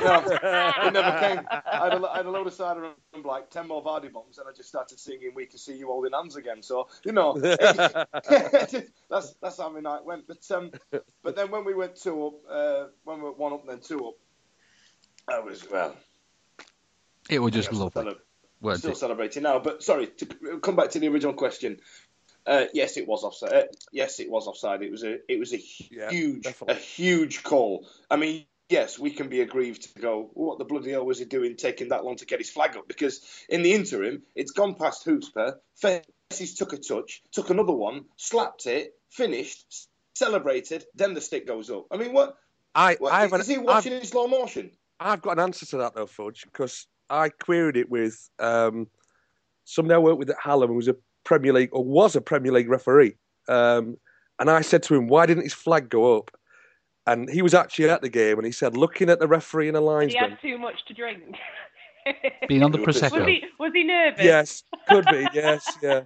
No, 0.00 0.22
it 0.86 0.92
never 0.92 1.18
came. 1.18 1.46
I 1.50 1.88
had, 1.90 1.94
a, 1.94 2.08
I 2.08 2.16
had 2.18 2.26
a 2.26 2.30
load 2.30 2.46
of 2.46 2.52
cider 2.52 2.92
and 3.12 3.24
like 3.24 3.50
ten 3.50 3.66
more 3.66 3.82
Vardy 3.82 4.12
bombs, 4.12 4.38
and 4.38 4.46
I 4.48 4.52
just 4.52 4.68
started 4.68 4.98
singing 4.98 5.32
"We 5.34 5.46
Can 5.46 5.58
See 5.58 5.76
You 5.76 5.88
Holding 5.88 6.12
Hands" 6.12 6.34
again. 6.36 6.62
So 6.62 6.88
you 7.04 7.12
know, 7.12 7.36
that's 7.38 9.34
that's 9.42 9.58
how 9.58 9.68
my 9.70 9.80
night 9.80 10.04
went. 10.04 10.26
But 10.28 10.48
um, 10.50 10.70
but 11.22 11.36
then 11.36 11.50
when 11.50 11.64
we 11.64 11.74
went 11.74 11.96
two 11.96 12.26
up, 12.26 12.34
uh, 12.48 12.84
when 13.04 13.18
we 13.18 13.24
were 13.24 13.32
one 13.32 13.52
up, 13.52 13.62
and 13.62 13.70
then 13.70 13.80
two 13.80 14.06
up, 14.06 14.14
I 15.28 15.40
was 15.40 15.68
well. 15.68 15.96
It 17.28 17.40
was 17.40 17.52
just 17.52 17.68
still 17.68 17.90
lovely. 17.94 18.14
Cele- 18.60 18.68
weren't 18.68 18.78
Still 18.78 18.92
it? 18.92 18.96
celebrating 18.96 19.42
now, 19.42 19.58
but 19.58 19.82
sorry 19.82 20.08
to 20.08 20.26
come 20.60 20.76
back 20.76 20.90
to 20.90 20.98
the 20.98 21.08
original 21.08 21.34
question. 21.34 21.80
Uh, 22.46 22.64
yes, 22.72 22.96
it 22.96 23.06
was 23.06 23.24
offside. 23.24 23.52
Uh, 23.52 23.62
yes, 23.92 24.20
it 24.20 24.30
was 24.30 24.46
offside. 24.46 24.82
It 24.82 24.90
was 24.90 25.04
a 25.04 25.18
it 25.30 25.38
was 25.38 25.52
a 25.52 25.56
huge 25.56 26.42
definitely. 26.44 26.74
a 26.76 26.78
huge 26.78 27.42
call. 27.42 27.86
I 28.10 28.16
mean, 28.16 28.46
yes, 28.70 28.98
we 28.98 29.10
can 29.10 29.28
be 29.28 29.40
aggrieved 29.40 29.94
to 29.94 30.00
go, 30.00 30.30
what 30.34 30.58
the 30.58 30.64
bloody 30.64 30.92
hell 30.92 31.04
was 31.04 31.18
he 31.18 31.24
doing 31.24 31.56
taking 31.56 31.88
that 31.88 32.04
long 32.04 32.16
to 32.16 32.26
get 32.26 32.38
his 32.38 32.50
flag 32.50 32.76
up? 32.76 32.88
Because 32.88 33.20
in 33.48 33.62
the 33.62 33.74
interim, 33.74 34.22
it's 34.34 34.52
gone 34.52 34.74
past 34.74 35.04
Hooper. 35.04 35.60
Faces 35.74 36.54
took 36.54 36.72
a 36.72 36.78
touch, 36.78 37.22
took 37.32 37.50
another 37.50 37.72
one, 37.72 38.04
slapped 38.16 38.66
it, 38.66 38.94
finished, 39.10 39.88
celebrated, 40.14 40.84
then 40.94 41.14
the 41.14 41.20
stick 41.20 41.46
goes 41.46 41.70
up. 41.70 41.86
I 41.90 41.96
mean, 41.96 42.12
what? 42.12 42.36
I, 42.74 42.94
what 42.94 43.12
I've 43.12 43.32
is 43.40 43.46
he 43.48 43.58
watching 43.58 43.92
in 43.92 44.04
slow 44.04 44.26
motion? 44.26 44.70
I've 45.00 45.22
got 45.22 45.32
an 45.32 45.40
answer 45.40 45.66
to 45.66 45.76
that 45.78 45.94
though, 45.94 46.06
Fudge, 46.06 46.44
because 46.44 46.86
I 47.10 47.30
queried 47.30 47.76
it 47.76 47.90
with 47.90 48.28
um, 48.38 48.88
somebody 49.64 49.94
I 49.94 49.98
worked 49.98 50.18
with 50.18 50.30
at 50.30 50.36
Hallam 50.42 50.68
who 50.68 50.76
was 50.76 50.88
a 50.88 50.96
Premier 51.24 51.52
League 51.52 51.70
or 51.72 51.84
was 51.84 52.16
a 52.16 52.20
Premier 52.20 52.52
League 52.52 52.68
referee. 52.68 53.16
Um, 53.48 53.96
and 54.38 54.50
I 54.50 54.60
said 54.60 54.82
to 54.84 54.94
him, 54.94 55.08
why 55.08 55.26
didn't 55.26 55.44
his 55.44 55.54
flag 55.54 55.88
go 55.88 56.16
up? 56.16 56.30
And 57.06 57.28
he 57.28 57.42
was 57.42 57.54
actually 57.54 57.88
at 57.88 58.02
the 58.02 58.08
game 58.08 58.38
and 58.38 58.46
he 58.46 58.52
said, 58.52 58.76
looking 58.76 59.08
at 59.08 59.18
the 59.18 59.28
referee 59.28 59.68
and 59.68 59.76
the 59.76 60.06
He 60.08 60.16
had 60.16 60.38
too 60.40 60.58
much 60.58 60.84
to 60.86 60.94
drink. 60.94 61.36
Being 62.48 62.62
on 62.62 62.72
the 62.72 62.78
Was 62.78 63.00
he, 63.00 63.44
was 63.58 63.72
he 63.74 63.84
nervous? 63.84 64.24
Yes, 64.24 64.62
could 64.88 65.06
be. 65.06 65.26
yes, 65.34 65.78
yeah. 65.82 66.02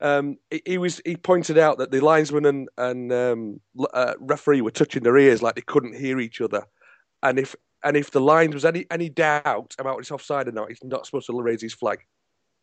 Um, 0.00 0.36
he, 0.50 0.62
he 0.66 0.78
was. 0.78 1.00
He 1.04 1.16
pointed 1.16 1.58
out 1.58 1.78
that 1.78 1.90
the 1.90 2.00
linesman 2.00 2.44
and 2.44 2.68
and 2.76 3.12
um, 3.12 3.60
uh, 3.92 4.14
referee 4.20 4.60
were 4.60 4.70
touching 4.70 5.02
their 5.02 5.16
ears 5.16 5.42
like 5.42 5.54
they 5.54 5.62
couldn't 5.62 5.96
hear 5.96 6.20
each 6.20 6.40
other, 6.40 6.64
and 7.22 7.38
if 7.38 7.56
and 7.84 7.96
if 7.96 8.10
the 8.10 8.20
line 8.20 8.50
was 8.50 8.64
any 8.64 8.86
any 8.90 9.08
doubt 9.08 9.74
about 9.78 9.98
it's 9.98 10.10
offside 10.10 10.48
or 10.48 10.52
not, 10.52 10.68
he's 10.68 10.82
not 10.82 11.06
supposed 11.06 11.26
to 11.26 11.40
raise 11.40 11.62
his 11.62 11.74
flag. 11.74 12.00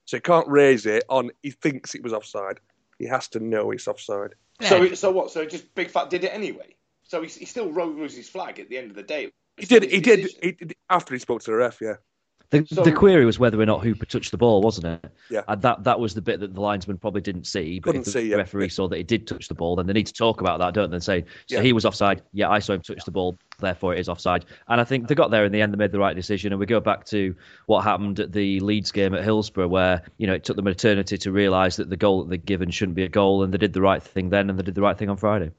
So 0.05 0.17
he 0.17 0.21
can't 0.21 0.47
raise 0.47 0.85
it 0.85 1.03
on. 1.09 1.31
He 1.43 1.51
thinks 1.51 1.95
it 1.95 2.03
was 2.03 2.11
offside. 2.11 2.59
He 2.97 3.05
has 3.05 3.27
to 3.29 3.39
know 3.39 3.71
it's 3.71 3.87
offside. 3.87 4.35
So, 4.61 4.93
so 4.93 5.11
what? 5.11 5.31
So 5.31 5.45
just 5.45 5.73
Big 5.73 5.89
Fat 5.89 6.09
did 6.09 6.23
it 6.23 6.33
anyway. 6.33 6.75
So 7.03 7.21
he, 7.21 7.29
he 7.29 7.45
still 7.45 7.71
rose 7.71 8.15
his 8.15 8.29
flag 8.29 8.59
at 8.59 8.69
the 8.69 8.77
end 8.77 8.89
of 8.89 8.95
the 8.95 9.03
day. 9.03 9.31
He 9.57 9.65
did. 9.65 9.83
He 9.83 9.99
did. 9.99 10.29
He 10.41 10.51
did 10.53 10.75
after 10.89 11.13
he 11.13 11.19
spoke 11.19 11.41
to 11.43 11.51
the 11.51 11.57
ref. 11.57 11.79
Yeah. 11.81 11.95
The, 12.51 12.65
So- 12.67 12.83
the 12.83 12.91
query 12.91 13.25
was 13.25 13.39
whether 13.39 13.59
or 13.59 13.65
not 13.65 13.81
Hooper 13.81 14.05
touched 14.05 14.31
the 14.31 14.37
ball, 14.37 14.61
wasn't 14.61 14.85
it? 14.87 15.11
Yeah. 15.29 15.41
And 15.47 15.61
that 15.61 15.85
that 15.85 15.99
was 16.01 16.13
the 16.13 16.21
bit 16.21 16.41
that 16.41 16.53
the 16.53 16.59
linesman 16.59 16.97
probably 16.97 17.21
didn't 17.21 17.45
see. 17.47 17.79
But 17.79 17.85
Couldn't 17.91 18.01
if 18.01 18.05
the 18.05 18.11
see, 18.11 18.29
yeah. 18.29 18.35
referee 18.35 18.67
saw 18.67 18.89
that 18.89 18.97
he 18.97 19.03
did 19.03 19.25
touch 19.25 19.47
the 19.47 19.53
ball, 19.55 19.77
then 19.77 19.87
they 19.87 19.93
need 19.93 20.07
to 20.07 20.13
talk 20.13 20.41
about 20.41 20.59
that, 20.59 20.73
don't 20.73 20.89
they? 20.89 20.95
And 20.95 21.03
say, 21.03 21.21
so 21.47 21.55
Yeah. 21.55 21.61
he 21.61 21.71
was 21.71 21.85
offside. 21.85 22.21
Yeah, 22.33 22.49
I 22.49 22.59
saw 22.59 22.73
him 22.73 22.81
touch 22.81 23.05
the 23.05 23.11
ball. 23.11 23.37
Therefore, 23.59 23.93
it 23.95 23.99
is 23.99 24.09
offside. 24.09 24.45
And 24.67 24.81
I 24.81 24.83
think 24.83 25.07
they 25.07 25.15
got 25.15 25.31
there 25.31 25.45
in 25.45 25.51
the 25.53 25.61
end. 25.61 25.71
They 25.71 25.77
made 25.77 25.93
the 25.93 25.99
right 25.99 26.15
decision. 26.15 26.51
And 26.51 26.59
we 26.59 26.65
go 26.65 26.81
back 26.81 27.05
to 27.05 27.33
what 27.67 27.83
happened 27.85 28.19
at 28.19 28.33
the 28.33 28.59
Leeds 28.59 28.91
game 28.91 29.13
at 29.13 29.23
Hillsborough, 29.23 29.69
where 29.69 30.03
you 30.17 30.27
know 30.27 30.33
it 30.33 30.43
took 30.43 30.57
them 30.57 30.67
an 30.67 30.71
eternity 30.71 31.17
to 31.19 31.31
realise 31.31 31.77
that 31.77 31.89
the 31.89 31.97
goal 31.97 32.23
that 32.23 32.29
they'd 32.29 32.45
given 32.45 32.69
shouldn't 32.69 32.95
be 32.95 33.03
a 33.03 33.09
goal, 33.09 33.43
and 33.43 33.53
they 33.53 33.57
did 33.57 33.71
the 33.71 33.81
right 33.81 34.03
thing 34.03 34.29
then, 34.29 34.49
and 34.49 34.59
they 34.59 34.63
did 34.63 34.75
the 34.75 34.81
right 34.81 34.97
thing 34.97 35.09
on 35.09 35.15
Friday. 35.15 35.51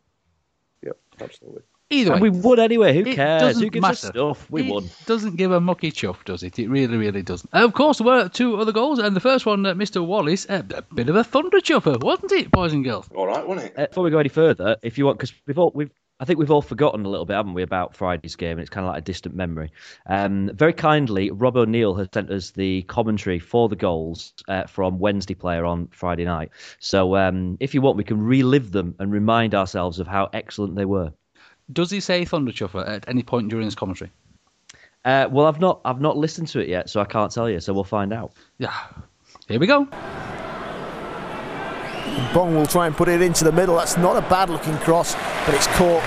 Yep. 0.83 0.99
Absolutely. 1.23 1.63
Either 1.93 2.11
way, 2.11 2.15
And 2.15 2.23
we 2.23 2.31
won 2.31 2.59
anyway. 2.59 2.95
Who 2.95 3.01
it 3.11 3.15
cares? 3.15 3.43
doesn't 3.43 3.63
Who 3.63 3.71
gives 3.71 3.83
matter. 3.83 4.07
a 4.09 4.11
stuff? 4.11 4.51
We 4.51 4.63
it 4.63 4.73
won. 4.73 4.89
doesn't 5.07 5.37
give 5.37 5.53
a 5.53 5.61
mucky 5.61 5.91
chuff, 5.91 6.25
does 6.25 6.43
it? 6.43 6.59
It 6.59 6.69
really, 6.69 6.97
really 6.97 7.23
doesn't. 7.23 7.51
And 7.53 7.65
of 7.65 7.73
course, 7.75 7.99
there 7.99 8.07
were 8.07 8.29
two 8.29 8.57
other 8.57 8.73
goals, 8.73 8.99
and 8.99 9.15
the 9.15 9.21
first 9.21 9.47
one, 9.47 9.65
uh, 9.67 9.75
Mr. 9.75 10.05
Wallace, 10.05 10.47
uh, 10.49 10.63
a 10.75 10.83
bit 10.95 11.09
of 11.09 11.17
a 11.17 11.25
thunder 11.25 11.61
chuffer, 11.61 11.99
wasn't 12.01 12.33
it, 12.33 12.51
boys 12.51 12.73
and 12.73 12.85
girls? 12.85 13.09
All 13.15 13.27
right, 13.27 13.47
wasn't 13.47 13.69
it? 13.73 13.79
Uh, 13.79 13.87
before 13.87 14.05
we 14.05 14.11
go 14.11 14.19
any 14.19 14.29
further, 14.29 14.77
if 14.83 14.99
you 14.99 15.07
want, 15.07 15.19
because 15.19 15.33
we've 15.47 15.59
all 15.59 15.71
we've 15.75 15.91
I 16.21 16.25
think 16.25 16.39
we've 16.39 16.53
all 16.53 16.63
forgotten 16.63 17.05
a 17.05 17.09
little 17.09 17.27
bit, 17.27 17.35
haven't 17.35 17.55
we, 17.55 17.65
about 17.65 17.97
Friday's 17.97 18.37
game, 18.37 18.53
and 18.53 18.61
it's 18.61 18.71
kind 18.71 18.87
of 18.87 18.93
like 18.93 19.01
a 19.03 19.05
distant 19.05 19.35
memory. 19.35 19.73
Um, 20.07 20.51
very 20.55 20.73
kindly, 20.73 21.33
Rob 21.33 21.57
O'Neill 21.57 21.95
has 21.97 22.07
sent 22.15 22.31
us 22.31 22.53
the 22.53 22.83
commentary 22.83 23.41
for 23.41 23.69
the 23.69 23.75
goals 23.75 24.33
uh, 24.47 24.65
from 24.69 25.01
Wednesday 25.01 25.35
player 25.35 25.65
on 25.65 25.89
Friday 25.89 26.25
night. 26.25 26.51
So 26.79 27.17
um, 27.17 27.57
if 27.59 27.75
you 27.75 27.81
want, 27.81 27.97
we 27.97 28.05
can 28.05 28.23
relive 28.23 28.71
them 28.71 28.95
and 29.01 29.11
remind 29.11 29.53
ourselves 29.57 29.99
of 29.99 30.07
how 30.07 30.29
excellent 30.33 30.77
they 30.77 30.85
were. 30.85 31.13
Does 31.71 31.91
he 31.91 32.01
say 32.01 32.25
thunder 32.25 32.53
chuffer 32.53 32.87
at 32.87 33.09
any 33.09 33.23
point 33.23 33.49
during 33.49 33.65
his 33.65 33.75
commentary? 33.75 34.11
Uh, 35.05 35.29
well, 35.31 35.47
I've 35.47 35.61
not 35.61 35.81
I've 35.85 36.01
not 36.01 36.17
listened 36.17 36.49
to 36.49 36.61
it 36.61 36.69
yet, 36.69 36.89
so 36.89 37.01
I 37.01 37.05
can't 37.05 37.33
tell 37.33 37.51
you. 37.51 37.61
So 37.61 37.73
we'll 37.73 37.85
find 37.85 38.13
out. 38.13 38.33
Yeah. 38.59 38.75
Here 39.49 39.59
we 39.59 39.67
go. 39.67 39.89
Bong 42.35 42.55
will 42.55 42.67
try 42.67 42.87
and 42.87 42.97
put 42.97 43.09
it 43.09 43.21
into 43.21 43.45
the 43.45 43.53
middle. 43.53 43.77
That's 43.77 43.97
not 43.97 44.17
a 44.17 44.23
bad 44.29 44.51
looking 44.51 44.77
cross, 44.79 45.15
but 45.47 45.55
it's 45.55 45.67
caught 45.79 46.03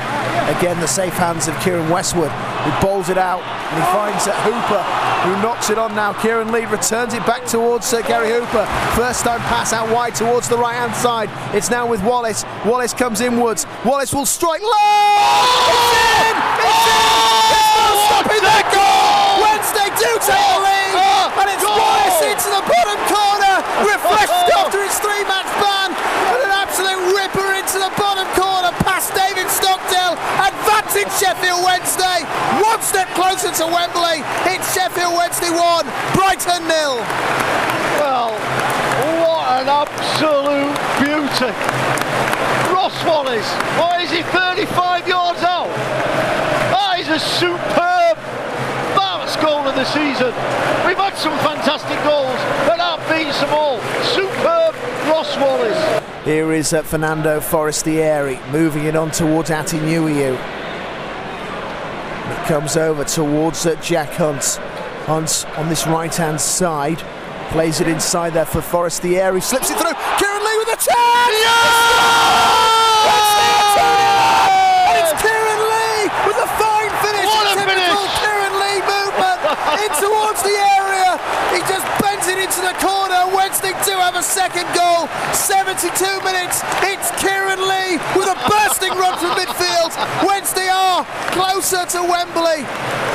again 0.58 0.80
the 0.80 0.88
safe 0.88 1.14
hands 1.14 1.48
of 1.48 1.54
Keiren 1.56 1.90
Westwood. 1.90 2.32
He 2.66 2.72
bowls 2.82 3.10
it 3.10 3.18
out 3.18 3.42
and 3.42 3.78
he 3.78 3.86
finds 3.94 4.28
uh, 4.28 4.34
Hooper, 4.42 4.82
who 5.25 5.42
knocks 5.42 5.70
it 5.70 5.78
on 5.78 5.94
now. 5.96 6.14
Kieran 6.14 6.52
Lee 6.52 6.66
returns 6.66 7.14
it 7.14 7.25
back 7.25 7.46
towards 7.46 7.94
uh, 7.94 8.02
Gary 8.02 8.30
Hooper. 8.30 8.66
First 8.96 9.24
time 9.24 9.40
pass 9.52 9.74
out 9.74 9.90
wide 9.94 10.16
towards 10.16 10.50
the 10.50 10.58
right 10.58 10.75
hand 10.75 10.96
side. 10.96 11.30
It's 11.56 11.70
now 11.70 11.86
with 11.86 12.04
Wallace. 12.04 12.44
Wallace 12.66 12.94
comes 12.94 13.22
inwards. 13.22 13.66
Wallace 13.86 14.14
will 14.14 14.25
strike 14.25 14.62
low. 14.62 14.70
It's 14.72 15.94
in! 16.25 16.36
It's 16.62 16.86
in! 16.90 17.25
There's 17.54 17.74
no 17.78 17.92
stopping 18.10 18.44
that 18.46 18.66
goal! 18.74 19.46
Wednesday 19.46 19.90
do 19.94 20.10
take 20.25 20.42
the 20.42 20.62
lead, 20.62 20.94
and 21.38 21.48
it's 21.54 21.66
Wallace 21.66 22.22
into 22.25 22.50
the 22.50 22.64
bottom 22.66 23.05
Sheffield 31.56 31.66
Wednesday, 31.66 32.24
one 32.62 32.82
step 32.82 33.08
closer 33.16 33.52
to 33.52 33.66
Wembley. 33.66 34.24
It's 34.52 34.74
Sheffield 34.74 35.14
Wednesday 35.16 35.50
one, 35.50 35.86
Brighton 36.14 36.68
nil. 36.68 36.98
Well, 38.00 38.32
what 39.24 39.62
an 39.62 39.70
absolute 39.70 40.76
beauty. 41.00 41.54
Ross 42.74 42.96
Wallace, 43.06 43.50
what 43.80 44.02
is 44.02 44.12
he, 44.12 44.24
35 44.24 45.08
yards 45.08 45.44
out? 45.44 45.70
That 46.72 47.00
is 47.00 47.08
a 47.08 47.20
superb, 47.20 48.18
marvellous 48.96 49.36
goal 49.38 49.64
of 49.64 49.76
the 49.76 49.86
season. 49.86 50.34
We've 50.86 50.98
had 50.98 51.16
some 51.16 51.38
fantastic 51.40 52.02
goals, 52.04 52.40
but 52.68 52.78
that 52.78 53.00
beats 53.08 53.40
them 53.40 53.54
all. 53.54 53.80
Superb 54.12 54.76
Ross 55.08 55.38
Wallace. 55.38 56.04
Here 56.26 56.52
is 56.52 56.74
uh, 56.74 56.82
Fernando 56.82 57.40
Forestieri 57.40 58.40
moving 58.52 58.86
it 58.86 58.96
on 58.96 59.12
towards 59.12 59.50
Nuhiu. 59.52 60.64
Comes 62.48 62.78
over 62.78 63.04
towards 63.04 63.66
uh, 63.66 63.74
Jack 63.82 64.14
Hunt. 64.14 64.60
Hunt 65.10 65.46
on 65.58 65.68
this 65.68 65.88
right 65.88 66.14
hand 66.14 66.40
side. 66.40 67.00
Plays 67.50 67.82
it 67.82 67.88
inside 67.88 68.34
there 68.34 68.46
for 68.46 68.62
Forestieri. 68.62 69.42
Slips 69.42 69.72
it 69.72 69.78
through. 69.78 69.94
Kieran 70.22 70.46
Lee 70.46 70.58
with 70.62 70.70
a 70.70 70.78
chance! 70.78 70.94
And 74.86 74.96
it's 75.02 75.14
Kieran 75.25 75.62
Lee 75.74 76.06
with 76.30 76.38
a 76.38 76.50
fine 76.62 76.94
finish. 77.02 77.25
What 77.25 77.50
a 77.50 77.58
typical 77.58 78.06
finish! 78.06 78.22
Kieran 78.22 78.54
Lee 78.62 78.78
movement 78.94 79.42
in 79.82 79.90
towards 79.98 80.46
the 80.46 80.54
area. 80.78 81.18
He 81.50 81.66
just 81.66 81.90
bends 81.98 82.30
it 82.30 82.38
into 82.38 82.62
the 82.62 82.78
corner. 82.78 82.95
Wednesday 83.65 83.93
do 83.93 83.98
have 83.98 84.15
a 84.15 84.22
second 84.22 84.67
goal. 84.75 85.07
72 85.34 85.89
minutes. 86.22 86.62
It's 86.86 87.10
Kieran 87.17 87.57
Lee 87.57 87.98
with 88.13 88.29
a 88.29 88.38
bursting 88.45 88.93
run 88.93 89.17
from 89.17 89.31
midfield. 89.31 89.89
Wednesday 90.25 90.69
are 90.69 91.03
closer 91.34 91.86
to 91.98 92.01
Wembley. 92.03 92.62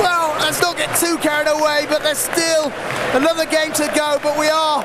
Well, 0.03 0.35
let's 0.41 0.61
not 0.61 0.77
get 0.77 0.91
too 0.99 1.19
carried 1.19 1.47
away, 1.47 1.87
but 1.89 2.03
there's 2.03 2.19
still 2.19 2.73
another 3.15 3.47
game 3.47 3.73
to 3.75 3.87
go. 3.95 4.19
But 4.23 4.39
we 4.39 4.49
are 4.49 4.85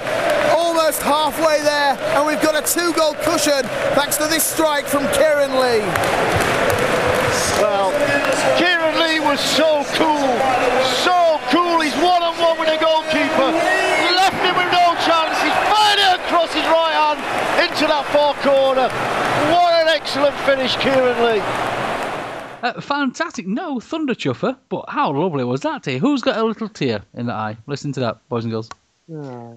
almost 0.54 1.02
halfway 1.02 1.62
there, 1.62 1.98
and 2.14 2.28
we've 2.28 2.42
got 2.42 2.54
a 2.54 2.62
two-goal 2.62 3.16
cushion 3.26 3.64
thanks 3.98 4.18
to 4.18 4.28
this 4.28 4.44
strike 4.44 4.86
from 4.86 5.08
Kieran 5.14 5.58
Lee. 5.58 5.86
Well, 7.58 7.90
Kieran 8.60 9.00
Lee 9.00 9.20
was 9.20 9.40
so 9.40 9.84
cool, 9.98 10.30
so 11.02 11.40
cool. 11.50 11.80
He's 11.82 11.96
one 11.96 12.22
on 12.22 12.38
one 12.38 12.60
with 12.60 12.70
the 12.70 12.78
goalkeeper. 12.78 13.50
Left 14.16 14.42
him 14.42 14.56
with 14.58 14.72
no 14.72 14.96
chance. 15.06 15.38
He's 15.42 15.54
fired 15.70 16.00
it 16.02 16.20
across 16.20 16.52
his 16.54 16.66
right 16.66 16.96
hand 16.98 17.22
into 17.86 17.94
that 17.94 18.06
far 18.08 18.34
corner. 18.36 18.90
What 19.54 19.74
an 19.82 19.88
excellent 19.90 20.36
finish, 20.38 20.76
Kieran 20.78 21.24
Lee. 21.24 21.40
Uh, 22.64 22.82
fantastic. 22.82 23.46
No 23.46 23.80
thunder 23.80 24.16
chuffer, 24.16 24.58
but 24.70 24.86
how 24.88 25.12
lovely 25.14 25.44
was 25.44 25.62
that 25.62 25.84
tear? 25.84 26.00
Who's 26.00 26.24
got 26.24 26.38
a 26.38 26.44
little 26.44 26.68
tear 26.68 27.04
in 27.14 27.28
the 27.28 27.34
eye? 27.34 27.58
Listen 27.68 27.92
to 27.94 28.00
that, 28.00 28.28
boys 28.28 28.44
and 28.44 28.52
girls. 28.52 28.70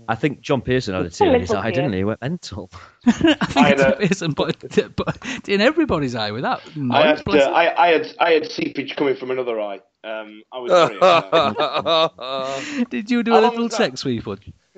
I 0.08 0.14
think 0.14 0.42
John 0.42 0.60
Pearson 0.60 0.92
had 0.92 1.04
a 1.04 1.06
It's 1.06 1.18
a 1.18 1.24
tear 1.24 1.34
in 1.34 1.40
his 1.40 1.48
little 1.48 1.62
eye, 1.64 1.70
tear. 1.70 1.82
didn't 1.84 1.92
he? 1.92 1.98
He 2.00 2.04
went 2.04 2.20
mental. 2.20 2.70
I 3.06 3.12
think 3.12 3.56
I 3.56 3.68
had 3.68 3.80
a 3.80 3.94
a- 3.94 3.96
Pearson, 3.96 4.32
but, 4.32 4.56
but 4.94 5.48
in 5.48 5.62
everybody's 5.62 6.14
eye 6.14 6.30
with 6.30 6.42
that. 6.42 6.60
I 6.90 7.06
had, 7.06 7.26
uh. 7.26 7.32
I, 7.32 7.82
I 7.86 7.88
had 7.92 8.14
I 8.20 8.32
had 8.32 8.50
seepage 8.50 8.94
coming 8.96 9.16
from 9.16 9.30
another 9.30 9.58
eye. 9.58 9.80
Um, 10.04 10.42
I 10.52 10.58
was 10.58 10.70
very 10.70 10.98
uh, 11.02 12.84
Did 12.90 13.10
you 13.10 13.22
do 13.22 13.30
How 13.32 13.40
a 13.40 13.48
little 13.48 13.62
was 13.64 13.70
that? 13.72 13.76
sex 13.78 14.00
sweep? 14.00 14.26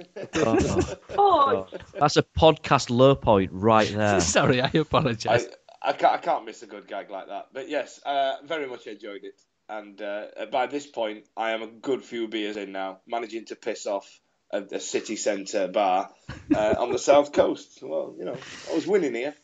Oh, 0.34 0.96
Oh, 1.18 1.66
that's 1.98 2.16
a 2.16 2.22
podcast 2.22 2.90
low 2.90 3.14
point 3.14 3.50
right 3.52 3.92
there. 3.92 4.20
Sorry, 4.36 4.60
I 4.60 4.70
apologise. 4.74 5.46
I, 5.82 5.90
I, 5.90 5.92
can't, 5.92 6.14
I 6.14 6.18
can't 6.18 6.44
miss 6.44 6.62
a 6.62 6.66
good 6.66 6.86
gag 6.86 7.10
like 7.10 7.28
that. 7.28 7.48
But 7.52 7.68
yes, 7.68 8.00
uh, 8.04 8.36
very 8.44 8.66
much 8.66 8.86
enjoyed 8.86 9.24
it. 9.24 9.40
And 9.68 10.00
uh, 10.02 10.26
by 10.50 10.66
this 10.66 10.86
point, 10.86 11.24
I 11.36 11.52
am 11.52 11.62
a 11.62 11.66
good 11.68 12.02
few 12.02 12.26
beers 12.28 12.56
in 12.56 12.72
now, 12.72 13.00
managing 13.06 13.44
to 13.46 13.56
piss 13.56 13.86
off 13.86 14.20
a, 14.52 14.62
a 14.72 14.80
city 14.80 15.16
centre 15.16 15.68
bar 15.68 16.10
uh, 16.54 16.74
on 16.78 16.90
the 16.90 16.98
south 17.10 17.32
coast. 17.32 17.78
Well, 17.82 18.14
you 18.18 18.24
know, 18.24 18.36
I 18.70 18.74
was 18.74 18.86
winning 18.86 19.14
here. 19.14 19.34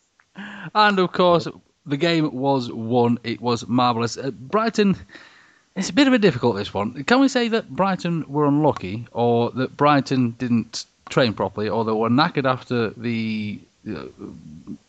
And 0.75 0.99
of 0.99 1.13
course, 1.13 1.47
the 1.87 1.97
game 1.97 2.35
was 2.35 2.71
won. 2.73 3.19
It 3.23 3.41
was 3.41 3.67
marvellous. 3.69 4.19
Uh, 4.19 4.33
Brighton 4.33 4.97
It's 5.77 5.91
a 5.91 5.93
bit 5.93 6.07
of 6.09 6.15
a 6.15 6.19
difficult 6.19 6.57
this 6.57 6.73
one. 6.73 7.05
Can 7.05 7.21
we 7.21 7.29
say 7.29 7.49
that 7.49 7.69
Brighton 7.69 8.25
were 8.29 8.47
unlucky, 8.47 9.07
or 9.13 9.51
that 9.53 9.77
Brighton 9.77 10.31
didn't 10.39 10.87
train 11.11 11.35
properly, 11.35 11.69
or 11.69 11.85
they 11.85 11.93
were 11.93 12.09
knackered 12.09 12.47
after 12.51 12.91
the 12.91 13.61
uh, 13.89 14.07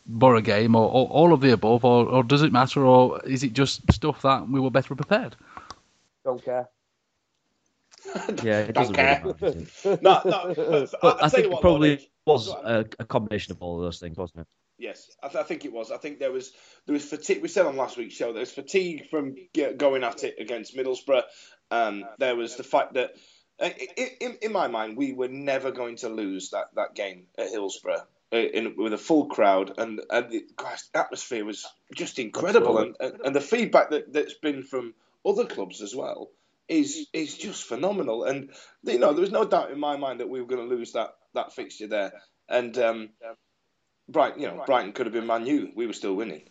Borough 0.05 0.41
game, 0.41 0.75
or, 0.75 0.89
or 0.89 1.07
all 1.09 1.33
of 1.33 1.41
the 1.41 1.51
above, 1.51 1.83
or, 1.83 2.05
or 2.07 2.23
does 2.23 2.41
it 2.41 2.53
matter, 2.53 2.85
or 2.85 3.21
is 3.25 3.43
it 3.43 3.51
just 3.51 3.81
stuff 3.91 4.21
that 4.21 4.47
we 4.49 4.61
were 4.61 4.71
better 4.71 4.95
prepared? 4.95 5.35
Don't 6.23 6.43
care. 6.43 6.67
Yeah, 8.41 8.59
it 8.61 8.73
doesn't 8.73 8.95
care. 8.95 9.21
really 9.41 9.67
matter. 9.85 9.99
no, 10.01 10.21
no. 10.23 10.53
But, 10.55 10.93
But 11.01 11.21
I, 11.21 11.25
I 11.25 11.29
think 11.29 11.45
it 11.45 11.51
what, 11.51 11.61
probably 11.61 11.89
Lord, 11.89 12.01
was 12.25 12.47
a, 12.47 12.85
a 12.99 13.05
combination 13.05 13.51
of 13.51 13.61
all 13.61 13.77
of 13.77 13.83
those 13.83 13.99
things, 13.99 14.15
wasn't 14.17 14.41
it? 14.41 14.47
Yes, 14.77 15.09
I, 15.23 15.27
th- 15.27 15.43
I 15.43 15.43
think 15.43 15.65
it 15.65 15.73
was. 15.73 15.91
I 15.91 15.97
think 15.97 16.19
there 16.19 16.31
was 16.31 16.51
there 16.85 16.93
was 16.93 17.03
fatigue. 17.05 17.41
We 17.41 17.47
said 17.47 17.65
on 17.65 17.77
last 17.77 17.97
week's 17.97 18.13
show 18.13 18.31
there 18.31 18.41
was 18.41 18.51
fatigue 18.51 19.09
from 19.09 19.35
g- 19.53 19.73
going 19.75 20.03
at 20.03 20.23
it 20.23 20.35
against 20.39 20.77
Middlesbrough. 20.77 21.23
Um, 21.71 22.05
there 22.19 22.35
was 22.35 22.55
the 22.57 22.63
fact 22.63 22.93
that, 22.93 23.15
uh, 23.59 23.69
in, 24.21 24.37
in 24.41 24.51
my 24.51 24.67
mind, 24.67 24.95
we 24.95 25.13
were 25.13 25.27
never 25.27 25.71
going 25.71 25.97
to 25.97 26.09
lose 26.09 26.51
that, 26.51 26.67
that 26.75 26.93
game 26.93 27.25
at 27.37 27.49
Hillsborough 27.49 28.05
uh, 28.31 28.37
in, 28.37 28.75
with 28.77 28.93
a 28.93 28.99
full 28.99 29.25
crowd, 29.25 29.73
and 29.79 29.99
and 30.11 30.29
the 30.29 30.43
gosh, 30.55 30.81
atmosphere 30.93 31.43
was 31.43 31.65
just 31.95 32.19
incredible, 32.19 32.77
and, 32.77 32.95
and 32.99 33.21
and 33.25 33.35
the 33.35 33.41
feedback 33.41 33.89
that 33.89 34.13
that's 34.13 34.35
been 34.35 34.61
from 34.61 34.93
other 35.25 35.45
clubs 35.45 35.81
as 35.81 35.95
well 35.95 36.29
is 36.67 37.07
is 37.13 37.35
just 37.35 37.63
phenomenal. 37.63 38.25
And 38.25 38.51
you 38.83 38.99
know, 38.99 39.11
there 39.13 39.21
was 39.21 39.31
no 39.31 39.43
doubt 39.43 39.71
in 39.71 39.79
my 39.79 39.97
mind 39.97 40.19
that 40.19 40.29
we 40.29 40.39
were 40.39 40.47
going 40.47 40.69
to 40.69 40.75
lose 40.75 40.91
that 40.91 41.15
that 41.33 41.53
fixture 41.53 41.87
there, 41.87 42.13
and. 42.47 42.77
Um, 42.77 43.09
Brighton, 44.09 44.41
you 44.41 44.47
know, 44.47 44.63
Brighton 44.65 44.93
could 44.93 45.05
have 45.05 45.13
been 45.13 45.27
Man 45.27 45.45
U. 45.45 45.71
We 45.75 45.87
were 45.87 45.93
still 45.93 46.15
winning. 46.15 46.41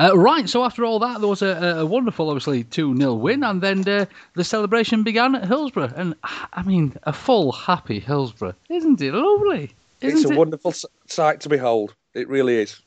Uh, 0.00 0.16
right, 0.16 0.48
so 0.48 0.64
after 0.64 0.84
all 0.84 0.98
that, 0.98 1.20
there 1.20 1.28
was 1.28 1.40
a, 1.42 1.76
a 1.78 1.86
wonderful, 1.86 2.28
obviously, 2.28 2.64
2 2.64 2.96
0 2.96 3.14
win, 3.14 3.44
and 3.44 3.60
then 3.62 3.86
uh, 3.88 4.06
the 4.34 4.42
celebration 4.42 5.04
began 5.04 5.34
at 5.36 5.46
Hillsborough. 5.46 5.92
And, 5.94 6.14
I 6.52 6.62
mean, 6.62 6.96
a 7.04 7.12
full, 7.12 7.52
happy 7.52 8.00
Hillsborough. 8.00 8.54
Isn't 8.68 9.00
it 9.00 9.12
lovely? 9.14 9.72
Isn't 10.00 10.18
it's 10.18 10.28
a 10.28 10.32
it? 10.32 10.36
wonderful 10.38 10.74
sight 11.06 11.40
to 11.42 11.48
behold. 11.48 11.94
It 12.14 12.28
really 12.28 12.56
is. 12.56 12.80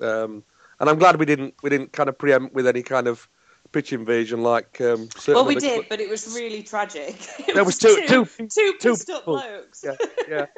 Um, 0.00 0.44
and 0.80 0.88
I'm 0.88 0.98
glad 0.98 1.16
we 1.18 1.26
didn't 1.26 1.54
we 1.62 1.70
didn't 1.70 1.92
kind 1.92 2.08
of 2.08 2.16
preempt 2.18 2.54
with 2.54 2.66
any 2.66 2.82
kind 2.82 3.08
of 3.08 3.26
pitch 3.72 3.92
invasion 3.92 4.42
like. 4.42 4.80
Um, 4.80 5.08
certain 5.16 5.34
Well, 5.34 5.44
we 5.46 5.54
did, 5.56 5.62
cl- 5.62 5.84
but 5.88 6.00
it 6.00 6.08
was 6.08 6.32
really 6.34 6.62
tragic. 6.62 7.16
It 7.48 7.54
There 7.54 7.64
was 7.64 7.78
two- 7.78 8.04
two, 8.06 8.24
two- 8.24 8.46
two 8.48 8.74
two 8.80 8.90
pissed 8.92 9.10
up 9.10 9.24
blokes. 9.24 9.84
Yeah, 9.84 9.96
yeah. 10.28 10.46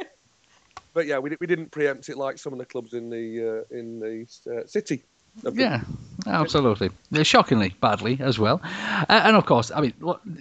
but 0.96 1.06
yeah, 1.06 1.18
we, 1.18 1.36
we 1.38 1.46
didn't 1.46 1.70
preempt 1.70 2.08
it 2.08 2.16
like 2.16 2.38
some 2.38 2.54
of 2.54 2.58
the 2.58 2.64
clubs 2.64 2.94
in 2.94 3.10
the 3.10 3.64
uh, 3.70 3.76
in 3.78 4.00
the 4.00 4.26
uh, 4.50 4.66
city. 4.66 5.04
Yeah, 5.52 5.82
absolutely. 6.26 6.88
Shockingly 7.22 7.74
badly 7.82 8.16
as 8.18 8.38
well. 8.38 8.62
Uh, 8.64 9.04
and 9.24 9.36
of 9.36 9.44
course, 9.44 9.70
I 9.70 9.82
mean, 9.82 9.92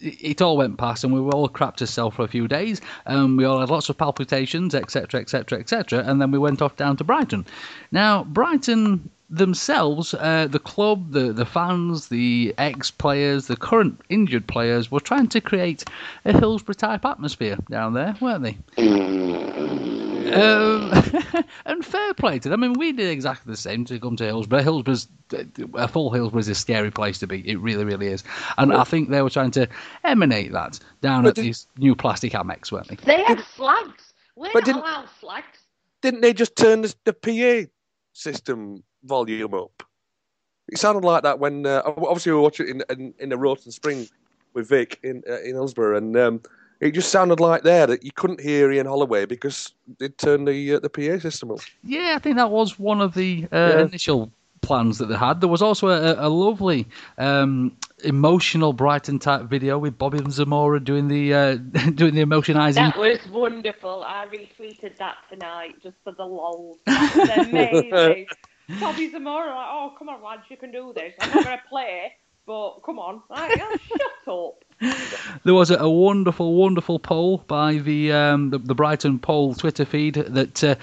it 0.01 0.15
it 0.21 0.41
all 0.41 0.55
went 0.55 0.77
past 0.77 1.03
and 1.03 1.13
we 1.13 1.19
were 1.19 1.33
all 1.33 1.49
crapped 1.49 1.81
ourselves 1.81 2.15
for 2.15 2.23
a 2.23 2.29
few 2.29 2.47
days. 2.47 2.79
Um, 3.05 3.35
we 3.35 3.43
all 3.43 3.59
had 3.59 3.69
lots 3.69 3.89
of 3.89 3.97
palpitations, 3.97 4.73
etc., 4.73 5.19
etc., 5.19 5.59
etc. 5.59 6.03
And 6.05 6.21
then 6.21 6.31
we 6.31 6.39
went 6.39 6.61
off 6.61 6.77
down 6.77 6.95
to 6.97 7.03
Brighton. 7.03 7.45
Now, 7.91 8.23
Brighton 8.23 9.09
themselves, 9.29 10.13
uh, 10.13 10.47
the 10.49 10.59
club, 10.59 11.11
the, 11.11 11.33
the 11.33 11.45
fans, 11.45 12.07
the 12.07 12.55
ex 12.57 12.91
players, 12.91 13.47
the 13.47 13.57
current 13.57 13.99
injured 14.07 14.47
players 14.47 14.89
were 14.89 15.01
trying 15.01 15.27
to 15.27 15.41
create 15.41 15.83
a 16.23 16.31
Hillsborough 16.31 16.75
type 16.75 17.03
atmosphere 17.03 17.57
down 17.69 17.93
there, 17.93 18.15
weren't 18.21 18.43
they? 18.43 18.57
Um, 20.33 20.91
and 21.65 21.85
fair 21.85 22.13
play 22.13 22.39
to 22.39 22.49
them. 22.49 22.63
I 22.63 22.67
mean, 22.67 22.79
we 22.79 22.91
did 22.91 23.09
exactly 23.09 23.51
the 23.51 23.57
same 23.57 23.85
to 23.85 23.99
come 23.99 24.15
to 24.17 24.23
Hillsborough. 24.23 24.61
Hillsborough's 24.63 25.07
a 25.75 25.87
full 25.87 26.11
Hillsborough 26.11 26.39
is 26.39 26.47
a 26.47 26.55
scary 26.55 26.91
place 26.91 27.19
to 27.19 27.27
be. 27.27 27.47
It 27.47 27.57
really, 27.59 27.83
really 27.85 28.07
is. 28.07 28.23
And 28.57 28.73
I 28.73 28.83
think 28.83 29.09
they 29.09 29.21
were 29.21 29.29
trying 29.29 29.51
to 29.51 29.67
emanate 30.03 30.51
that 30.53 30.79
down 31.01 31.25
at 31.25 31.35
these 31.35 31.67
new 31.77 31.95
plastic 31.95 32.33
Amex, 32.33 32.71
weren't 32.71 32.87
they? 32.87 32.95
They 32.95 33.23
had 33.23 33.41
flags. 33.41 34.13
We're 34.35 34.51
But 34.53 34.59
not 34.59 34.65
didn't- 34.65 34.81
allowed 34.81 35.09
flags. 35.09 35.59
Didn't 36.01 36.21
they 36.21 36.33
just 36.33 36.55
turn 36.55 36.81
the, 36.81 36.93
the 37.05 37.13
PA 37.13 37.69
system 38.13 38.83
volume 39.03 39.53
up? 39.53 39.81
It 40.67 40.77
sounded 40.77 41.03
like 41.03 41.23
that 41.23 41.39
when 41.39 41.65
uh, 41.65 41.81
obviously 41.85 42.31
we 42.31 42.35
were 42.37 42.41
watching 42.41 42.67
in 42.67 42.83
in, 42.89 43.13
in 43.19 43.29
the 43.29 43.37
Rawson 43.37 43.71
Spring 43.71 44.07
with 44.53 44.67
Vic 44.69 44.99
in 45.03 45.23
uh, 45.29 45.39
in 45.41 45.51
Hillsborough, 45.55 45.97
and 45.97 46.17
um, 46.17 46.41
it 46.79 46.91
just 46.91 47.09
sounded 47.11 47.39
like 47.39 47.63
there 47.63 47.87
that 47.87 48.03
you 48.03 48.11
couldn't 48.11 48.41
hear 48.41 48.71
Ian 48.71 48.85
Holloway 48.87 49.25
because 49.25 49.73
they'd 49.99 50.17
turned 50.17 50.47
the 50.47 50.75
uh, 50.75 50.79
the 50.79 50.89
PA 50.89 51.19
system 51.19 51.51
up. 51.51 51.59
Yeah, 51.83 52.13
I 52.15 52.19
think 52.19 52.35
that 52.37 52.51
was 52.51 52.77
one 52.79 53.01
of 53.01 53.13
the 53.13 53.47
uh, 53.51 53.57
Yeah. 53.57 53.79
initial 53.85 54.31
plans 54.61 54.97
that 54.97 55.05
they 55.05 55.15
had. 55.15 55.41
There 55.41 55.49
was 55.49 55.61
also 55.61 55.89
a, 55.89 56.27
a 56.27 56.29
lovely 56.29 56.87
um, 57.19 57.77
emotional 58.03 58.73
Brighton 58.73 59.19
type 59.19 59.43
video 59.43 59.77
with 59.77 59.95
Bobby 59.97 60.17
and 60.17 60.33
Zamora 60.33 60.79
doing 60.79 61.07
the 61.07 61.33
uh, 61.33 61.55
doing 61.95 62.15
the 62.15 62.23
emotionizing. 62.25 62.75
That 62.75 62.97
was 62.97 63.19
wonderful. 63.29 64.03
I 64.03 64.25
retweeted 64.27 64.97
that 64.97 65.17
tonight 65.29 65.75
just 65.83 65.97
for 66.03 66.13
the 66.13 66.25
lol. 66.25 66.79
That 66.87 67.15
was 67.15 67.47
amazing. 67.47 68.25
Bobby 68.79 69.11
Zamora, 69.11 69.49
like, 69.49 69.67
oh, 69.69 69.93
come 69.99 70.09
on, 70.09 70.23
lads, 70.23 70.41
you 70.49 70.57
can 70.57 70.71
do 70.71 70.91
this. 70.95 71.13
I'm 71.21 71.29
not 71.29 71.43
going 71.43 71.57
to 71.57 71.63
play, 71.69 72.13
but 72.47 72.79
come 72.83 72.97
on. 72.97 73.21
Like, 73.29 73.51
oh, 73.61 73.77
shut 73.87 74.33
up. 74.33 74.64
There 75.43 75.53
was 75.53 75.71
a, 75.71 75.77
a 75.77 75.89
wonderful, 75.89 76.53
wonderful 76.53 76.99
poll 76.99 77.37
by 77.47 77.75
the 77.75 78.11
um, 78.11 78.49
the, 78.49 78.57
the 78.57 78.75
Brighton 78.75 79.19
poll 79.19 79.53
Twitter 79.53 79.85
feed 79.85 80.15
that 80.15 80.63
uh, 80.63 80.75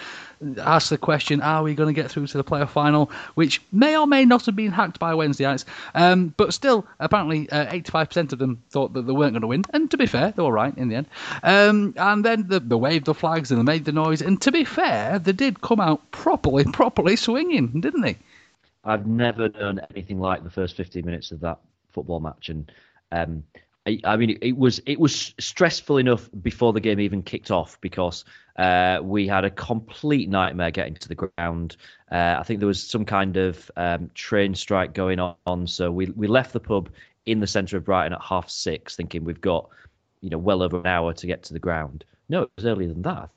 asked 0.59 0.90
the 0.90 0.98
question: 0.98 1.40
Are 1.40 1.62
we 1.62 1.74
going 1.74 1.92
to 1.92 2.00
get 2.00 2.11
through 2.11 2.26
to 2.28 2.38
the 2.38 2.44
playoff 2.44 2.70
final? 2.70 3.11
Which 3.35 3.61
may 3.72 3.96
or 3.96 4.07
may 4.07 4.24
not 4.24 4.46
have 4.46 4.57
been 4.57 4.72
hacked 4.72 4.98
by 4.98 5.14
Wednesday 5.14 5.44
nights, 5.44 5.64
um, 5.94 6.33
but 6.37 6.55
still, 6.55 6.87
apparently, 7.00 7.48
eighty-five 7.52 8.09
percent 8.09 8.33
of 8.33 8.38
them 8.38 8.62
thought 8.70 8.92
that 8.94 9.07
they 9.07 9.12
weren't 9.12 9.33
going 9.33 9.42
to 9.42 9.46
win. 9.46 9.64
And 9.72 9.90
to 9.90 9.96
be 9.96 10.07
fair, 10.07 10.33
they 10.33 10.42
were 10.42 10.52
right 10.52 10.76
in 10.76 10.88
the 10.88 10.96
end. 10.96 11.07
Um, 11.42 11.94
and 11.96 12.24
then 12.24 12.46
they, 12.48 12.59
waved 12.76 13.07
the 13.07 13.14
flags 13.14 13.50
and 13.50 13.61
they 13.61 13.64
made 13.64 13.85
the 13.85 13.92
noise. 13.92 14.22
And 14.22 14.40
to 14.42 14.52
be 14.52 14.64
fair, 14.64 15.18
they 15.18 15.33
did 15.33 15.61
come 15.61 15.81
out 15.81 16.11
properly, 16.11 16.64
properly 16.72 17.16
swinging, 17.16 17.81
didn't 17.81 18.02
they? 18.02 18.16
I've 18.85 19.07
never 19.07 19.48
known 19.48 19.81
anything 19.90 20.18
like 20.18 20.42
the 20.42 20.50
first 20.50 20.76
15 20.76 21.05
minutes 21.05 21.31
of 21.31 21.40
that 21.40 21.59
football 21.92 22.20
match, 22.20 22.48
and 22.48 22.70
um, 23.12 23.44
I, 23.86 23.98
I 24.04 24.16
mean, 24.16 24.38
it, 24.40 24.56
was 24.56 24.80
it 24.86 25.00
was 25.00 25.34
stressful 25.40 25.98
enough 25.98 26.28
before 26.40 26.72
the 26.72 26.80
game 26.80 27.00
even 27.00 27.22
kicked 27.22 27.50
off 27.50 27.80
because 27.80 28.24
uh, 28.56 29.00
we 29.02 29.26
had 29.26 29.44
a 29.44 29.50
complete 29.50 30.28
nightmare 30.28 30.70
getting 30.70 30.94
to 30.94 31.08
the 31.08 31.14
ground. 31.14 31.76
Uh, 32.10 32.36
I 32.38 32.44
think 32.44 32.60
there 32.60 32.68
was 32.68 32.82
some 32.82 33.04
kind 33.04 33.36
of 33.36 33.70
um, 33.76 34.10
train 34.14 34.54
strike 34.54 34.94
going 34.94 35.18
on, 35.18 35.66
so 35.66 35.90
we 35.90 36.06
we 36.10 36.28
left 36.28 36.52
the 36.52 36.60
pub 36.60 36.90
in 37.26 37.40
the 37.40 37.46
centre 37.46 37.76
of 37.76 37.84
Brighton 37.84 38.12
at 38.12 38.22
half 38.22 38.48
six, 38.48 38.94
thinking 38.94 39.24
we've 39.24 39.40
got 39.40 39.68
you 40.20 40.30
know 40.30 40.38
well 40.38 40.62
over 40.62 40.78
an 40.78 40.86
hour 40.86 41.12
to 41.12 41.26
get 41.26 41.42
to 41.44 41.52
the 41.52 41.58
ground. 41.58 42.04
No, 42.28 42.42
it 42.42 42.50
was 42.56 42.66
earlier 42.66 42.88
than 42.88 43.02
that. 43.02 43.30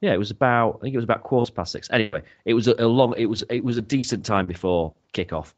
Yeah, 0.00 0.14
it 0.14 0.18
was 0.18 0.30
about 0.30 0.78
I 0.80 0.84
think 0.84 0.94
it 0.94 0.98
was 0.98 1.04
about 1.04 1.24
quarter 1.24 1.52
past 1.52 1.72
six. 1.72 1.90
Anyway, 1.90 2.22
it 2.46 2.54
was 2.54 2.68
a, 2.68 2.74
a 2.78 2.86
long 2.86 3.14
it 3.18 3.26
was 3.26 3.44
it 3.50 3.64
was 3.64 3.76
a 3.76 3.82
decent 3.82 4.24
time 4.24 4.46
before 4.46 4.94
kickoff. 5.12 5.52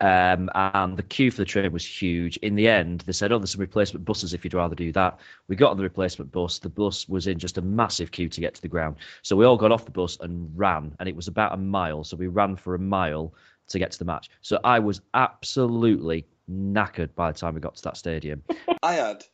Um, 0.00 0.48
and 0.54 0.96
the 0.96 1.02
queue 1.02 1.32
for 1.32 1.38
the 1.38 1.44
train 1.44 1.72
was 1.72 1.84
huge. 1.84 2.36
In 2.36 2.54
the 2.54 2.68
end, 2.68 3.00
they 3.00 3.12
said, 3.12 3.32
"Oh, 3.32 3.38
there's 3.38 3.50
some 3.52 3.60
replacement 3.60 4.04
buses 4.04 4.32
if 4.32 4.44
you'd 4.44 4.54
rather 4.54 4.76
do 4.76 4.92
that." 4.92 5.18
We 5.48 5.56
got 5.56 5.72
on 5.72 5.76
the 5.76 5.82
replacement 5.82 6.30
bus. 6.30 6.60
The 6.60 6.68
bus 6.68 7.08
was 7.08 7.26
in 7.26 7.38
just 7.38 7.58
a 7.58 7.62
massive 7.62 8.12
queue 8.12 8.28
to 8.28 8.40
get 8.40 8.54
to 8.54 8.62
the 8.62 8.68
ground, 8.68 8.96
so 9.22 9.34
we 9.34 9.44
all 9.44 9.56
got 9.56 9.72
off 9.72 9.84
the 9.84 9.90
bus 9.90 10.16
and 10.20 10.56
ran. 10.56 10.94
And 11.00 11.08
it 11.08 11.16
was 11.16 11.26
about 11.26 11.52
a 11.52 11.56
mile, 11.56 12.04
so 12.04 12.16
we 12.16 12.28
ran 12.28 12.54
for 12.54 12.76
a 12.76 12.78
mile 12.78 13.34
to 13.68 13.78
get 13.78 13.90
to 13.92 13.98
the 13.98 14.04
match. 14.04 14.30
So 14.40 14.60
I 14.62 14.78
was 14.78 15.00
absolutely 15.14 16.26
knackered 16.50 17.14
by 17.14 17.32
the 17.32 17.38
time 17.38 17.54
we 17.54 17.60
got 17.60 17.76
to 17.76 17.82
that 17.84 17.96
stadium. 17.96 18.44
I 18.82 18.94
had 18.94 19.24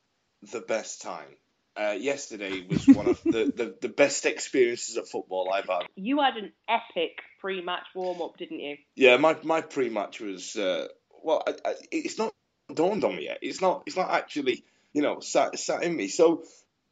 the 0.52 0.60
best 0.60 1.02
time. 1.02 1.28
Uh, 1.76 1.96
yesterday 1.98 2.64
was 2.68 2.86
one 2.86 3.08
of 3.08 3.20
the, 3.24 3.52
the, 3.54 3.76
the 3.80 3.88
best 3.88 4.26
experiences 4.26 4.96
at 4.96 5.08
football 5.08 5.52
I've 5.52 5.66
had. 5.66 5.88
You 5.96 6.20
had 6.20 6.36
an 6.36 6.52
epic 6.68 7.18
pre-match 7.44 7.84
warm-up, 7.94 8.38
didn't 8.38 8.60
you? 8.60 8.76
Yeah, 8.94 9.18
my 9.18 9.36
my 9.42 9.60
pre-match 9.60 10.18
was 10.18 10.56
uh, 10.56 10.88
well. 11.22 11.42
I, 11.46 11.52
I, 11.62 11.74
it's 11.92 12.16
not 12.16 12.32
dawned 12.72 13.04
on 13.04 13.16
me 13.16 13.24
yet. 13.24 13.38
It's 13.42 13.60
not. 13.60 13.82
It's 13.86 13.96
not 13.96 14.10
actually 14.10 14.64
you 14.94 15.02
know 15.02 15.20
sat 15.20 15.58
sat 15.58 15.82
in 15.82 15.94
me. 15.94 16.08
So 16.08 16.44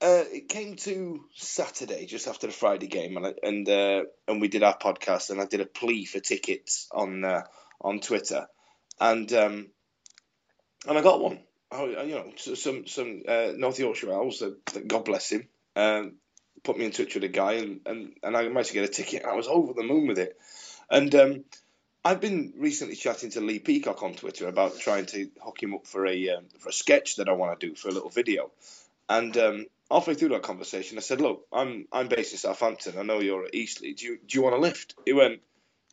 uh, 0.02 0.24
it 0.30 0.50
came 0.50 0.76
to 0.76 1.24
Saturday 1.34 2.04
just 2.04 2.28
after 2.28 2.48
the 2.48 2.52
Friday 2.52 2.86
game, 2.86 3.16
and 3.16 3.28
I, 3.28 3.34
and 3.42 3.66
uh, 3.66 4.02
and 4.28 4.42
we 4.42 4.48
did 4.48 4.62
our 4.62 4.76
podcast, 4.76 5.30
and 5.30 5.40
I 5.40 5.46
did 5.46 5.62
a 5.62 5.66
plea 5.66 6.04
for 6.04 6.20
tickets 6.20 6.86
on 6.92 7.24
uh, 7.24 7.44
on 7.80 8.00
Twitter, 8.00 8.46
and 9.00 9.32
um, 9.32 9.68
and 10.86 10.98
I 10.98 11.00
got 11.00 11.22
one. 11.22 11.40
I, 11.70 11.84
you 11.84 12.14
know, 12.14 12.30
some 12.36 12.86
some 12.86 13.22
uh, 13.26 13.52
North 13.56 13.78
Yorkshire 13.78 14.12
Owls, 14.12 14.40
that 14.40 14.86
God 14.86 15.06
bless 15.06 15.30
him, 15.32 15.48
um, 15.76 16.16
put 16.62 16.78
me 16.78 16.84
in 16.84 16.90
touch 16.90 17.14
with 17.14 17.24
a 17.24 17.28
guy, 17.28 17.54
and, 17.54 17.80
and, 17.86 18.12
and 18.22 18.36
I 18.36 18.48
managed 18.48 18.68
to 18.68 18.74
get 18.74 18.84
a 18.84 18.92
ticket. 18.92 19.24
I 19.24 19.34
was 19.34 19.48
over 19.48 19.72
the 19.72 19.82
moon 19.82 20.06
with 20.06 20.18
it, 20.18 20.38
and 20.90 21.14
um, 21.14 21.44
I've 22.04 22.20
been 22.20 22.54
recently 22.56 22.96
chatting 22.96 23.30
to 23.30 23.40
Lee 23.40 23.58
Peacock 23.58 24.02
on 24.02 24.14
Twitter 24.14 24.48
about 24.48 24.78
trying 24.78 25.06
to 25.06 25.30
hook 25.42 25.62
him 25.62 25.74
up 25.74 25.86
for 25.86 26.06
a 26.06 26.30
um, 26.30 26.44
for 26.58 26.70
a 26.70 26.72
sketch 26.72 27.16
that 27.16 27.28
I 27.28 27.32
want 27.32 27.58
to 27.58 27.66
do 27.68 27.74
for 27.74 27.88
a 27.88 27.92
little 27.92 28.10
video. 28.10 28.50
And 29.08 29.36
um, 29.36 29.66
halfway 29.90 30.14
through 30.14 30.30
that 30.30 30.42
conversation, 30.42 30.98
I 30.98 31.02
said, 31.02 31.20
"Look, 31.20 31.46
I'm 31.52 31.86
I'm 31.92 32.08
based 32.08 32.32
in 32.32 32.38
Southampton. 32.38 32.98
I 32.98 33.02
know 33.02 33.20
you're 33.20 33.44
at 33.44 33.54
Eastleigh. 33.54 33.94
Do 33.94 34.06
you 34.06 34.18
do 34.26 34.38
you 34.38 34.42
want 34.42 34.56
a 34.56 34.58
lift?" 34.58 34.94
He 35.04 35.12
went, 35.12 35.40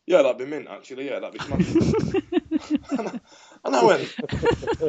"Yeah, 0.05 0.21
that'd 0.21 0.37
be 0.37 0.45
mint 0.45 0.67
actually. 0.69 1.09
Yeah, 1.09 1.19
that'd 1.19 1.33
be 1.33 1.45
smashing." 1.45 1.93
And 3.63 3.75
I 3.75 3.83
went, 3.83 4.15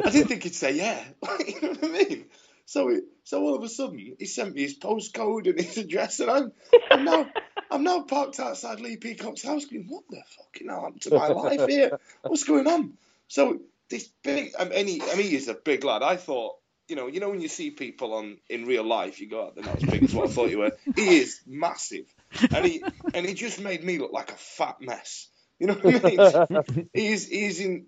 I 0.05 0.09
didn't 0.09 0.27
think 0.27 0.43
he'd 0.43 0.55
say 0.55 0.75
yeah. 0.75 1.03
you 1.45 1.61
know 1.61 1.69
what 1.69 1.83
I 1.83 1.87
mean? 1.87 2.25
So, 2.65 2.87
he, 2.87 3.01
so 3.23 3.41
all 3.41 3.55
of 3.55 3.63
a 3.63 3.69
sudden, 3.69 4.15
he 4.17 4.25
sent 4.25 4.55
me 4.55 4.61
his 4.61 4.77
postcode 4.77 5.47
and 5.47 5.59
his 5.59 5.77
address, 5.77 6.19
and 6.19 6.31
I'm, 6.31 6.51
I'm 6.89 7.05
now, 7.05 7.29
I'm 7.71 7.83
now 7.83 8.01
parked 8.01 8.39
outside 8.39 8.79
Lee 8.79 8.97
Peacock's 8.97 9.43
house, 9.43 9.65
going, 9.65 9.85
"What 9.87 10.03
the 10.09 10.21
fucking 10.37 10.67
hell 10.67 10.81
happened 10.81 11.01
to 11.03 11.15
my 11.15 11.27
life 11.27 11.67
here? 11.67 11.99
What's 12.23 12.43
going 12.43 12.67
on?" 12.67 12.93
So 13.27 13.59
this 13.89 14.09
big, 14.23 14.53
I 14.59 14.65
mean, 14.65 14.87
he, 14.87 15.01
I 15.01 15.15
mean, 15.15 15.27
he's 15.27 15.47
a 15.47 15.53
big 15.53 15.83
lad. 15.83 16.01
I 16.01 16.15
thought, 16.15 16.55
you 16.87 16.95
know, 16.95 17.07
you 17.07 17.19
know 17.19 17.29
when 17.29 17.41
you 17.41 17.47
see 17.47 17.71
people 17.71 18.13
on 18.15 18.37
in 18.49 18.65
real 18.65 18.83
life, 18.83 19.21
you 19.21 19.29
go, 19.29 19.39
oh, 19.39 19.51
"They're 19.55 19.63
not 19.63 19.81
as 19.81 19.89
big 19.89 20.03
as 20.03 20.13
what 20.13 20.29
I 20.29 20.31
thought 20.31 20.49
you 20.49 20.59
were." 20.59 20.71
He 20.95 21.19
is 21.19 21.39
massive, 21.45 22.05
and 22.53 22.65
he 22.65 22.83
and 23.13 23.25
he 23.25 23.33
just 23.35 23.61
made 23.61 23.83
me 23.83 23.99
look 23.99 24.11
like 24.11 24.31
a 24.31 24.35
fat 24.35 24.81
mess. 24.81 25.27
You 25.59 25.67
know 25.67 25.75
what 25.75 26.05
I 26.05 26.45
mean? 26.47 26.89
he's 26.93 27.27
he's 27.27 27.59
in 27.59 27.85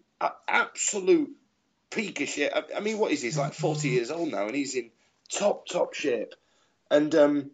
absolute 0.47 1.31
peak 1.89 2.21
of 2.21 2.29
shape. 2.29 2.51
I, 2.55 2.77
I 2.77 2.79
mean, 2.81 2.99
what 2.99 3.11
is 3.11 3.21
he? 3.21 3.27
He's 3.27 3.37
like 3.37 3.53
forty 3.53 3.89
years 3.89 4.11
old 4.11 4.31
now, 4.31 4.45
and 4.45 4.55
he's 4.55 4.75
in 4.75 4.91
top 5.33 5.67
top 5.67 5.93
shape. 5.93 6.33
And 6.89 7.13
um, 7.15 7.51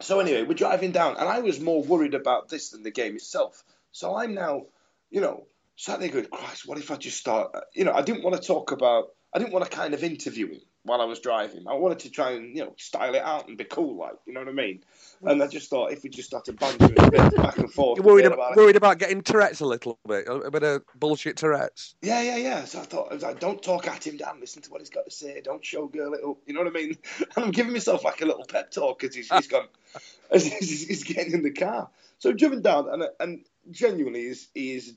so 0.00 0.20
anyway, 0.20 0.42
we're 0.42 0.54
driving 0.54 0.92
down, 0.92 1.16
and 1.18 1.28
I 1.28 1.40
was 1.40 1.60
more 1.60 1.82
worried 1.82 2.14
about 2.14 2.48
this 2.48 2.70
than 2.70 2.82
the 2.82 2.90
game 2.90 3.16
itself. 3.16 3.62
So 3.92 4.16
I'm 4.16 4.34
now, 4.34 4.66
you 5.10 5.20
know, 5.20 5.46
sat 5.76 6.00
there 6.00 6.08
going, 6.08 6.26
Christ, 6.26 6.66
what 6.66 6.78
if 6.78 6.90
I 6.90 6.96
just 6.96 7.18
start? 7.18 7.54
You 7.74 7.84
know, 7.84 7.92
I 7.92 8.02
didn't 8.02 8.24
want 8.24 8.40
to 8.40 8.46
talk 8.46 8.72
about. 8.72 9.08
I 9.34 9.38
didn't 9.38 9.52
want 9.52 9.64
to 9.64 9.76
kind 9.76 9.94
of 9.94 10.02
interview 10.04 10.48
him 10.48 10.60
while 10.84 11.00
I 11.00 11.04
was 11.04 11.20
driving. 11.20 11.66
I 11.68 11.74
wanted 11.74 12.00
to 12.00 12.10
try 12.10 12.32
and 12.32 12.56
you 12.56 12.64
know 12.64 12.74
style 12.76 13.14
it 13.14 13.22
out 13.22 13.48
and 13.48 13.56
be 13.56 13.64
cool, 13.64 13.96
like 13.96 14.14
you 14.26 14.32
know 14.32 14.40
what 14.40 14.48
I 14.48 14.52
mean. 14.52 14.84
Mm. 15.22 15.32
And 15.32 15.42
I 15.42 15.46
just 15.46 15.70
thought 15.70 15.92
if 15.92 16.02
we 16.02 16.10
just 16.10 16.28
started 16.28 16.58
bantering 16.58 16.94
a 16.98 17.10
bit 17.10 17.36
back 17.36 17.58
and 17.58 17.72
forth, 17.72 17.98
You're 17.98 18.06
worried 18.06 18.26
a 18.26 18.30
bit 18.30 18.38
about, 18.38 18.56
worried 18.56 18.76
about 18.76 18.98
getting 18.98 19.22
Tourette's 19.22 19.60
a 19.60 19.66
little 19.66 19.98
bit, 20.06 20.26
a 20.28 20.50
bit 20.50 20.62
of 20.62 20.82
bullshit 20.94 21.36
Tourette's. 21.36 21.94
Yeah, 22.02 22.22
yeah, 22.22 22.36
yeah. 22.36 22.64
So 22.64 22.80
I 22.80 22.82
thought, 22.82 23.10
I 23.10 23.14
was 23.14 23.22
like, 23.22 23.40
don't 23.40 23.62
talk 23.62 23.86
at 23.86 24.06
him, 24.06 24.16
Dan. 24.16 24.40
Listen 24.40 24.62
to 24.62 24.70
what 24.70 24.80
he's 24.80 24.90
got 24.90 25.04
to 25.04 25.10
say. 25.10 25.40
Don't 25.40 25.62
showgirl 25.62 26.14
it 26.14 26.24
up. 26.24 26.38
You 26.46 26.54
know 26.54 26.60
what 26.60 26.68
I 26.68 26.70
mean? 26.70 26.96
And 27.20 27.28
I'm 27.44 27.50
giving 27.50 27.72
myself 27.72 28.04
like 28.04 28.20
a 28.20 28.26
little 28.26 28.44
pep 28.44 28.70
talk 28.70 29.00
because 29.00 29.14
he's, 29.14 29.30
he's 29.32 29.46
gone, 29.46 29.68
as 30.30 30.46
he's, 30.46 30.86
he's 30.86 31.04
getting 31.04 31.32
in 31.32 31.42
the 31.42 31.52
car. 31.52 31.88
So 32.18 32.30
I've 32.30 32.36
driven 32.36 32.62
down, 32.62 32.88
and 32.88 33.04
and 33.18 33.44
genuinely, 33.70 34.26
he's, 34.26 34.48
he's 34.54 34.94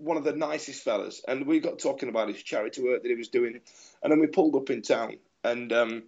one 0.00 0.16
of 0.16 0.24
the 0.24 0.32
nicest 0.32 0.82
fellas. 0.82 1.22
And 1.26 1.46
we 1.46 1.60
got 1.60 1.78
talking 1.78 2.08
about 2.08 2.28
his 2.28 2.42
charity 2.42 2.82
work 2.82 3.02
that 3.02 3.08
he 3.08 3.14
was 3.14 3.28
doing, 3.28 3.60
and 4.02 4.12
then 4.12 4.20
we 4.20 4.26
pulled 4.26 4.56
up 4.56 4.70
in 4.70 4.82
town, 4.82 5.16
and 5.44 5.72
um, 5.72 6.02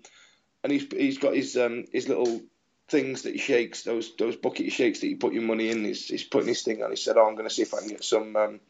and 0.63 0.73
he's 0.73 0.87
he's 0.93 1.19
got 1.19 1.35
his 1.35 1.57
um 1.57 1.85
his 1.93 2.09
little 2.09 2.41
things 2.89 3.23
that 3.23 3.33
he 3.33 3.39
shakes, 3.39 3.83
those 3.83 4.15
those 4.17 4.37
bucket 4.37 4.73
shakes 4.73 5.01
that 5.01 5.09
you 5.09 5.17
put 5.17 5.33
your 5.33 5.43
money 5.43 5.71
in. 5.71 5.85
He's, 5.85 6.07
he's 6.07 6.25
putting 6.25 6.49
his 6.49 6.63
thing 6.63 6.83
on. 6.83 6.91
He 6.91 6.97
said, 6.97 7.17
"Oh, 7.17 7.27
I'm 7.27 7.35
going 7.37 7.49
to 7.49 7.55
see 7.55 7.63
if 7.63 7.75
I 7.75 7.81
can 7.81 7.89
get 7.89 8.05
some." 8.05 8.37
Um, 8.37 8.61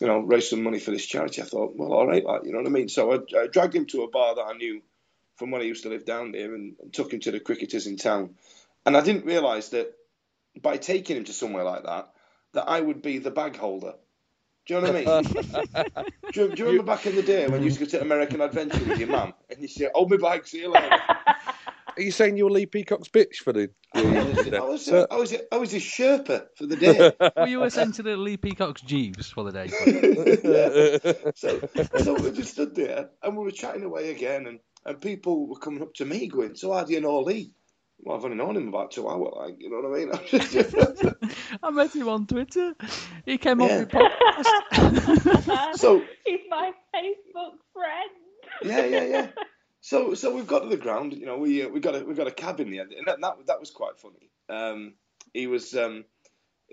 you 0.00 0.08
know, 0.08 0.18
raise 0.18 0.50
some 0.50 0.64
money 0.64 0.80
for 0.80 0.90
this 0.90 1.06
charity. 1.06 1.40
I 1.40 1.44
thought, 1.44 1.76
well, 1.76 1.92
all 1.92 2.06
right, 2.06 2.24
like, 2.24 2.44
you 2.44 2.50
know 2.50 2.58
what 2.58 2.66
I 2.66 2.70
mean. 2.70 2.88
So 2.88 3.12
I, 3.12 3.42
I 3.42 3.46
dragged 3.46 3.76
him 3.76 3.86
to 3.86 4.02
a 4.02 4.10
bar 4.10 4.34
that 4.34 4.42
I 4.42 4.54
knew 4.54 4.82
from 5.36 5.52
when 5.52 5.60
I 5.60 5.64
used 5.64 5.84
to 5.84 5.88
live 5.88 6.04
down 6.04 6.32
there, 6.32 6.52
and, 6.54 6.74
and 6.80 6.92
took 6.92 7.12
him 7.12 7.20
to 7.20 7.30
the 7.30 7.40
cricketers 7.40 7.86
in 7.86 7.96
town. 7.96 8.34
And 8.84 8.96
I 8.96 9.02
didn't 9.02 9.24
realise 9.24 9.68
that 9.68 9.92
by 10.60 10.76
taking 10.76 11.16
him 11.16 11.24
to 11.24 11.32
somewhere 11.32 11.64
like 11.64 11.84
that, 11.84 12.10
that 12.52 12.68
I 12.68 12.80
would 12.80 13.02
be 13.02 13.18
the 13.18 13.30
bag 13.30 13.56
holder. 13.56 13.94
Do 14.66 14.74
you 14.74 14.80
know 14.80 14.92
what 14.92 15.06
I 15.08 15.22
mean? 15.22 16.02
do, 16.32 16.40
you, 16.40 16.48
do 16.54 16.62
you 16.62 16.64
remember 16.70 16.84
back 16.84 17.06
in 17.06 17.16
the 17.16 17.22
day 17.22 17.46
when 17.48 17.60
you 17.60 17.66
used 17.66 17.78
to 17.80 17.84
go 17.84 17.90
to 17.90 18.00
American 18.00 18.40
Adventure 18.40 18.82
with 18.84 18.98
your 18.98 19.08
mum 19.08 19.34
and 19.50 19.60
you 19.60 19.68
say, 19.68 19.90
"Hold 19.94 20.10
me 20.10 20.16
bag, 20.16 20.46
see 20.46 20.60
you 20.60 20.70
later." 20.72 20.98
Are 21.96 22.02
you 22.02 22.10
saying 22.10 22.36
you 22.36 22.44
were 22.44 22.50
Lee 22.50 22.66
Peacock's 22.66 23.08
bitch 23.08 23.36
for 23.36 23.52
the? 23.52 23.70
I 23.94 24.02
was, 24.02 24.48
I 24.48 24.60
was, 24.60 24.84
So- 24.86 25.06
I 25.10 25.16
was, 25.16 25.34
I 25.52 25.56
was 25.58 25.70
his 25.70 25.82
Sherpa 25.82 26.46
for 26.56 26.66
the 26.66 26.76
day. 26.76 27.12
Were 27.36 27.46
you 27.46 27.62
essentially 27.62 28.16
Lee 28.16 28.36
Peacock's 28.36 28.80
Jeeves 28.80 29.30
for 29.30 29.44
the 29.44 29.52
day? 29.52 29.70
yeah. 31.24 31.32
So, 31.36 31.60
so 32.02 32.14
we 32.14 32.32
just 32.32 32.52
stood 32.52 32.74
there 32.74 33.10
and 33.22 33.36
we 33.36 33.44
were 33.44 33.52
chatting 33.52 33.84
away 33.84 34.10
again, 34.10 34.46
and, 34.46 34.58
and 34.84 35.00
people 35.00 35.46
were 35.46 35.58
coming 35.58 35.82
up 35.82 35.94
to 35.94 36.04
me 36.04 36.26
going, 36.26 36.56
"So 36.56 36.72
how 36.72 36.84
do 36.84 36.92
you 36.94 37.00
know 37.00 37.20
Lee?" 37.20 37.52
Well, 38.00 38.16
I've 38.18 38.24
only 38.24 38.36
known 38.36 38.56
him 38.56 38.68
about 38.68 38.90
two 38.90 39.08
hours, 39.08 39.32
like 39.36 39.56
you 39.60 39.70
know 39.70 39.80
what 39.80 39.98
I 39.98 40.04
mean. 40.04 41.28
I 41.62 41.70
met 41.70 41.94
him 41.94 42.08
on 42.08 42.26
Twitter. 42.26 42.74
He 43.24 43.38
came 43.38 43.60
Yeah. 43.60 43.66
on 43.66 43.78
the 43.80 43.86
podcast. 43.86 45.76
so 45.78 46.02
He's 46.26 46.40
my 46.50 46.72
Facebook 46.94 47.54
friend. 47.72 48.10
yeah, 48.62 48.84
yeah, 48.84 49.04
yeah. 49.04 49.26
So, 49.80 50.14
so 50.14 50.34
we've 50.34 50.46
got 50.46 50.60
to 50.60 50.68
the 50.68 50.76
ground. 50.76 51.12
You 51.14 51.26
know, 51.26 51.38
we 51.38 51.62
uh, 51.62 51.68
we 51.68 51.80
got 51.80 51.94
a 51.94 52.04
we 52.04 52.14
got 52.14 52.26
a 52.26 52.30
cab 52.32 52.60
in 52.60 52.70
the 52.70 52.80
end, 52.80 52.92
and 52.92 53.06
that 53.06 53.20
that, 53.20 53.46
that 53.46 53.60
was 53.60 53.70
quite 53.70 53.98
funny. 53.98 54.30
Um, 54.48 54.94
he 55.32 55.46
was 55.46 55.74
um, 55.74 56.04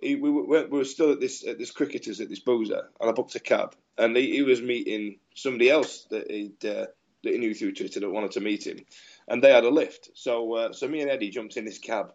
he, 0.02 0.16
we 0.16 0.30
were 0.30 0.68
we 0.68 0.78
were 0.80 0.86
still 0.86 1.12
at 1.12 1.20
this 1.20 1.46
at 1.46 1.58
this 1.58 1.72
cricketers 1.72 2.20
at 2.22 2.30
this 2.30 2.40
boozer, 2.40 2.90
and 3.00 3.10
I 3.10 3.14
booked 3.14 3.36
a 3.36 3.40
cab, 3.40 3.76
and 3.98 4.16
he, 4.18 4.32
he 4.32 4.42
was 4.44 4.62
meeting 4.62 5.20
somebody 5.36 5.70
else 5.70 6.06
that 6.10 6.30
he 6.32 6.52
uh, 6.68 6.86
that 7.24 7.34
he 7.34 7.40
knew 7.40 7.54
through 7.54 7.74
Twitter 7.74 8.00
that 8.00 8.10
wanted 8.10 8.32
to 8.32 8.42
meet 8.42 8.66
him, 8.66 8.80
and 9.28 9.44
they 9.44 9.52
had 9.52 9.64
a 9.64 9.70
lift. 9.70 10.10
So, 10.14 10.56
uh, 10.56 10.74
so 10.74 10.88
me 10.88 11.02
and 11.02 11.10
Eddie 11.12 11.30
jumped 11.30 11.58
in 11.58 11.66
this 11.66 11.78
cab, 11.78 12.14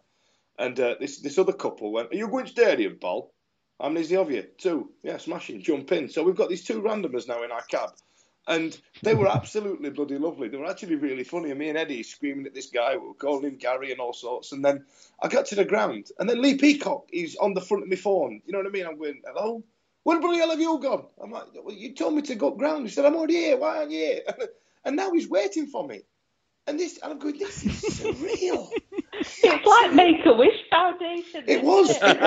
and 0.59 0.79
uh, 0.79 0.95
this 0.99 1.19
this 1.19 1.37
other 1.37 1.53
couple 1.53 1.91
went, 1.91 2.11
"Are 2.11 2.15
you 2.15 2.27
going 2.27 2.47
stadium, 2.47 2.97
Paul?" 2.99 3.33
How 3.79 3.89
many 3.89 4.01
is 4.01 4.09
the 4.09 4.19
of 4.19 4.31
you? 4.31 4.43
Two. 4.57 4.89
Yeah, 5.03 5.17
smashing. 5.17 5.61
Jump 5.61 5.91
in. 5.91 6.09
So 6.09 6.23
we've 6.23 6.35
got 6.35 6.49
these 6.49 6.63
two 6.63 6.81
randomers 6.81 7.27
now 7.27 7.43
in 7.43 7.51
our 7.51 7.61
cab. 7.61 7.91
And 8.47 8.79
they 9.03 9.13
were 9.13 9.27
absolutely 9.27 9.89
bloody 9.89 10.17
lovely. 10.17 10.47
They 10.47 10.57
were 10.57 10.69
actually 10.69 10.95
really 10.95 11.23
funny. 11.23 11.51
And 11.51 11.59
me 11.59 11.69
and 11.69 11.77
Eddie 11.77 12.01
screaming 12.01 12.47
at 12.47 12.53
this 12.53 12.67
guy, 12.67 12.95
we 12.95 13.07
were 13.07 13.13
calling 13.13 13.43
him 13.43 13.57
Gary 13.57 13.91
and 13.91 13.99
all 13.99 14.13
sorts. 14.13 14.51
And 14.51 14.63
then 14.63 14.85
I 15.21 15.27
got 15.27 15.45
to 15.47 15.55
the 15.55 15.65
ground. 15.65 16.11
And 16.17 16.29
then 16.29 16.41
Lee 16.41 16.57
Peacock, 16.57 17.07
he's 17.11 17.35
on 17.35 17.53
the 17.53 17.61
front 17.61 17.83
of 17.83 17.89
my 17.89 17.97
phone. 17.97 18.41
You 18.45 18.53
know 18.53 18.59
what 18.59 18.67
I 18.67 18.71
mean? 18.71 18.87
I'm 18.87 18.97
going, 18.97 19.21
hello? 19.25 19.63
Where 20.03 20.17
the 20.17 20.21
bloody 20.21 20.39
hell 20.39 20.49
have 20.49 20.61
you 20.61 20.79
gone? 20.79 21.05
I'm 21.21 21.31
like, 21.31 21.47
well, 21.61 21.75
you 21.75 21.93
told 21.93 22.15
me 22.15 22.21
to 22.23 22.35
go 22.35 22.47
up 22.47 22.57
ground. 22.57 22.87
He 22.87 22.91
said, 22.93 23.05
I'm 23.05 23.15
already 23.15 23.35
here. 23.35 23.57
Why 23.57 23.79
aren't 23.79 23.91
you 23.91 23.99
here? 23.99 24.21
And 24.87 24.95
now 24.95 25.11
he's 25.11 25.29
waiting 25.29 25.67
for 25.67 25.85
me. 25.85 26.03
And 26.65 26.79
this, 26.79 26.97
and 27.03 27.11
I'm 27.11 27.19
going, 27.19 27.37
this 27.37 27.63
is 27.63 27.99
surreal. 27.99 28.69
It's 29.19 29.65
like 29.65 29.93
Make 29.93 30.25
a 30.25 30.33
Wish 30.33 30.55
Foundation. 30.69 31.43
It 31.47 31.63
was. 31.63 31.89
It 31.89 32.21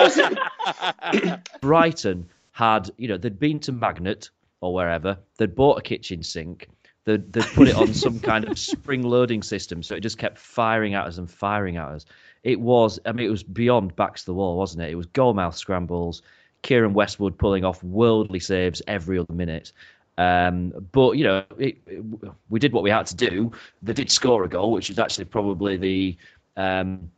was. 1.14 1.38
Brighton 1.60 2.28
had, 2.50 2.90
you 2.96 3.06
know, 3.06 3.16
they'd 3.16 3.38
been 3.38 3.60
to 3.60 3.72
Magnet 3.72 4.30
or 4.60 4.74
wherever, 4.74 5.18
they'd 5.38 5.54
bought 5.54 5.78
a 5.78 5.82
kitchen 5.82 6.24
sink, 6.24 6.68
they'd, 7.04 7.32
they'd 7.32 7.44
put 7.44 7.68
it 7.68 7.76
on 7.76 7.94
some 7.94 8.18
kind 8.18 8.44
of 8.48 8.58
spring 8.58 9.02
loading 9.02 9.42
system, 9.42 9.84
so 9.84 9.94
it 9.94 10.00
just 10.00 10.18
kept 10.18 10.38
firing 10.38 10.94
at 10.94 11.06
us 11.06 11.18
and 11.18 11.30
firing 11.30 11.76
at 11.76 11.88
us. 11.88 12.06
It 12.42 12.60
was, 12.60 12.98
I 13.06 13.12
mean, 13.12 13.26
it 13.26 13.30
was 13.30 13.44
beyond 13.44 13.94
backs 13.94 14.22
to 14.22 14.26
the 14.26 14.34
wall, 14.34 14.56
wasn't 14.56 14.82
it? 14.82 14.90
It 14.90 14.96
was 14.96 15.06
goal 15.06 15.32
mouth 15.32 15.56
scrambles, 15.56 16.22
Keiren 16.62 16.92
Westwood 16.92 17.38
pulling 17.38 17.64
off 17.64 17.82
worldly 17.82 18.40
saves 18.40 18.82
every 18.86 19.18
other 19.18 19.32
minute. 19.32 19.72
Um, 20.20 20.72
but 20.92 21.12
you 21.16 21.24
know, 21.24 21.44
it, 21.58 21.78
it- 21.86 22.04
we 22.50 22.60
did 22.60 22.72
what 22.72 22.82
we 22.82 22.90
had 22.90 23.06
to 23.06 23.16
do. 23.16 23.52
They 23.82 23.92
did 23.94 24.10
score 24.10 24.44
a 24.44 24.48
goal, 24.48 24.72
which 24.72 24.90
is 24.90 24.98
actually 24.98 25.24
probably 25.26 25.76
the 25.76 26.16
um, 26.56 27.10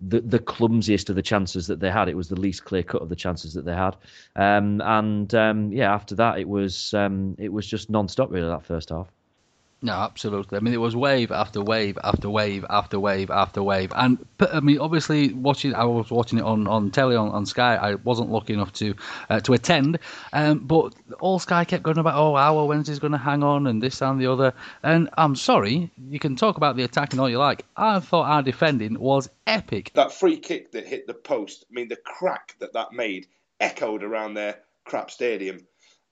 the, 0.00 0.20
the 0.20 0.38
clumsiest 0.38 1.10
of 1.10 1.16
the 1.16 1.22
chances 1.22 1.66
that 1.66 1.80
they 1.80 1.90
had. 1.90 2.08
It 2.08 2.16
was 2.16 2.28
the 2.28 2.40
least 2.40 2.64
clear 2.64 2.82
cut 2.82 3.02
of 3.02 3.08
the 3.08 3.16
chances 3.16 3.54
that 3.54 3.64
they 3.64 3.74
had. 3.74 3.96
Um, 4.36 4.80
and 4.82 5.34
um, 5.34 5.72
yeah, 5.72 5.92
after 5.94 6.14
that, 6.16 6.38
it 6.38 6.48
was 6.48 6.94
um, 6.94 7.34
it 7.38 7.52
was 7.52 7.66
just 7.66 7.90
non-stop 7.90 8.30
really 8.30 8.48
that 8.48 8.64
first 8.64 8.90
half. 8.90 9.08
No, 9.86 9.92
absolutely. 9.92 10.56
I 10.56 10.60
mean, 10.60 10.74
it 10.74 10.80
was 10.80 10.96
wave 10.96 11.30
after 11.30 11.62
wave 11.62 11.96
after 12.02 12.28
wave 12.28 12.64
after 12.68 12.98
wave 12.98 13.30
after 13.30 13.62
wave, 13.62 13.92
and 13.94 14.18
I 14.40 14.58
mean, 14.58 14.80
obviously, 14.80 15.32
watching. 15.32 15.76
I 15.76 15.84
was 15.84 16.10
watching 16.10 16.40
it 16.40 16.44
on 16.44 16.66
on 16.66 16.90
telly 16.90 17.14
on, 17.14 17.28
on 17.28 17.46
Sky. 17.46 17.76
I 17.76 17.94
wasn't 17.94 18.30
lucky 18.30 18.54
enough 18.54 18.72
to 18.72 18.96
uh, 19.30 19.38
to 19.42 19.52
attend, 19.52 20.00
um, 20.32 20.58
but 20.58 20.92
all 21.20 21.38
Sky 21.38 21.64
kept 21.64 21.84
going 21.84 21.98
about, 21.98 22.16
oh, 22.16 22.34
our 22.34 22.66
Wednesday's 22.66 22.98
going 22.98 23.12
to 23.12 23.18
hang 23.18 23.44
on, 23.44 23.68
and 23.68 23.80
this 23.80 24.02
and 24.02 24.20
the 24.20 24.26
other. 24.26 24.54
And 24.82 25.08
I'm 25.16 25.36
sorry, 25.36 25.92
you 26.08 26.18
can 26.18 26.34
talk 26.34 26.56
about 26.56 26.74
the 26.74 26.82
attacking 26.82 27.20
all 27.20 27.30
you 27.30 27.38
like. 27.38 27.64
I 27.76 28.00
thought 28.00 28.26
our 28.26 28.42
defending 28.42 28.98
was 28.98 29.28
epic. 29.46 29.92
that 29.94 30.10
free 30.10 30.38
kick 30.38 30.72
that 30.72 30.88
hit 30.88 31.06
the 31.06 31.14
post, 31.14 31.64
I 31.70 31.72
mean, 31.72 31.86
the 31.86 31.94
crack 31.94 32.56
that 32.58 32.72
that 32.72 32.92
made 32.92 33.28
echoed 33.60 34.02
around 34.02 34.34
their 34.34 34.58
crap 34.84 35.12
stadium. 35.12 35.60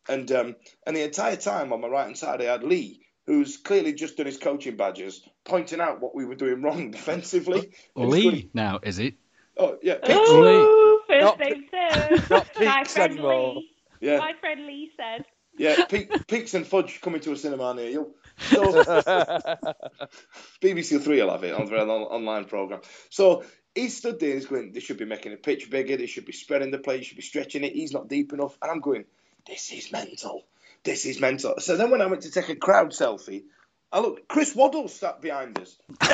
And 0.08 0.30
um, 0.30 0.54
and 0.86 0.94
the 0.94 1.02
entire 1.02 1.34
time 1.34 1.72
on 1.72 1.80
my 1.80 1.88
right 1.88 2.04
hand 2.04 2.16
side, 2.16 2.40
I 2.40 2.44
had 2.44 2.62
Lee, 2.62 3.00
who's 3.26 3.56
clearly 3.56 3.92
just 3.94 4.16
done 4.16 4.26
his 4.26 4.36
coaching 4.38 4.76
badges, 4.76 5.22
pointing 5.44 5.80
out 5.80 6.00
what 6.00 6.14
we 6.14 6.24
were 6.24 6.34
doing 6.34 6.62
wrong 6.62 6.90
defensively. 6.92 7.72
And 7.96 8.14
he's 8.14 8.24
Lee, 8.24 8.50
now 8.54 8.80
is 8.82 8.98
it? 8.98 9.14
Oh, 9.56 9.78
yeah. 9.82 9.94
Peaks. 9.96 10.30
Ooh, 10.30 11.00
first 11.06 11.24
Not- 11.24 11.38
name 11.38 11.64
served. 11.70 12.30
not 12.30 12.48
My 12.58 12.76
Peaks 12.78 12.92
friend 12.94 13.12
anymore. 13.12 13.54
Lee. 13.54 13.70
Yeah. 14.00 14.18
My 14.18 14.32
friend 14.40 14.66
Lee 14.66 14.90
said. 14.96 15.24
Yeah, 15.56 15.84
Pe- 15.84 16.08
Peaks 16.26 16.54
and 16.54 16.66
Fudge 16.66 17.00
coming 17.00 17.20
to 17.20 17.30
a 17.32 17.36
cinema 17.36 17.72
near 17.74 17.88
you. 17.88 18.14
So, 18.38 18.64
BBC 20.60 21.00
Three 21.00 21.22
will 21.22 21.30
have 21.30 21.44
it 21.44 21.54
on 21.54 21.66
their 21.66 21.78
on- 21.78 21.88
online 21.88 22.44
program. 22.46 22.80
So 23.10 23.44
he 23.74 23.88
stood 23.88 24.18
there, 24.18 24.34
he's 24.34 24.46
going, 24.46 24.72
they 24.72 24.80
should 24.80 24.96
be 24.98 25.04
making 25.04 25.30
the 25.32 25.38
pitch 25.38 25.70
bigger, 25.70 25.96
they 25.96 26.06
should 26.06 26.24
be 26.26 26.32
spreading 26.32 26.72
the 26.72 26.78
play, 26.78 26.96
they 26.98 27.02
should 27.04 27.16
be 27.16 27.22
stretching 27.22 27.62
it. 27.62 27.72
He's 27.72 27.92
not 27.92 28.08
deep 28.08 28.32
enough. 28.32 28.58
And 28.62 28.70
I'm 28.70 28.80
going, 28.80 29.04
this 29.46 29.70
is 29.72 29.92
mental. 29.92 30.44
This 30.84 31.06
is 31.06 31.20
mental. 31.20 31.54
So 31.58 31.76
then 31.76 31.90
when 31.90 32.02
I 32.02 32.06
went 32.06 32.22
to 32.22 32.30
take 32.30 32.48
a 32.50 32.56
crowd 32.56 32.90
selfie, 32.90 33.44
I 33.90 34.00
looked, 34.00 34.28
Chris 34.28 34.54
Waddle 34.54 34.88
sat 34.88 35.20
behind 35.20 35.58
us. 35.58 35.76
and 36.00 36.10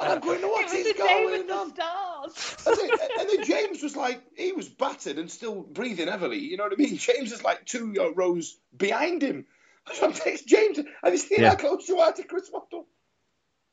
I'm 0.00 0.20
going, 0.20 0.40
what 0.42 0.62
it 0.62 0.64
was 0.64 0.72
is 0.74 0.86
the 0.86 0.92
day 0.94 1.24
with 1.26 1.46
going 1.46 1.46
the 1.46 1.54
on? 1.54 1.74
stars. 1.74 2.56
And 2.66 2.76
then, 2.76 2.98
and 3.20 3.28
then 3.30 3.44
James 3.44 3.82
was 3.82 3.94
like, 3.96 4.22
he 4.36 4.52
was 4.52 4.68
battered 4.68 5.18
and 5.18 5.30
still 5.30 5.62
breathing 5.62 6.08
heavily. 6.08 6.38
You 6.38 6.56
know 6.56 6.64
what 6.64 6.72
I 6.72 6.76
mean? 6.76 6.96
James 6.98 7.32
is 7.32 7.44
like 7.44 7.64
two 7.66 7.94
uh, 8.00 8.12
rows 8.14 8.56
behind 8.76 9.22
him. 9.22 9.46
So 9.94 10.08
I 10.08 10.12
text 10.12 10.46
James, 10.46 10.78
have 11.02 11.12
you 11.12 11.18
seen 11.18 11.40
Yeah. 11.40 11.50
how 11.50 11.56
close 11.56 11.88
you 11.88 11.98
are 12.00 12.12
to 12.12 12.22
Chris 12.24 12.50
Waddle? 12.52 12.86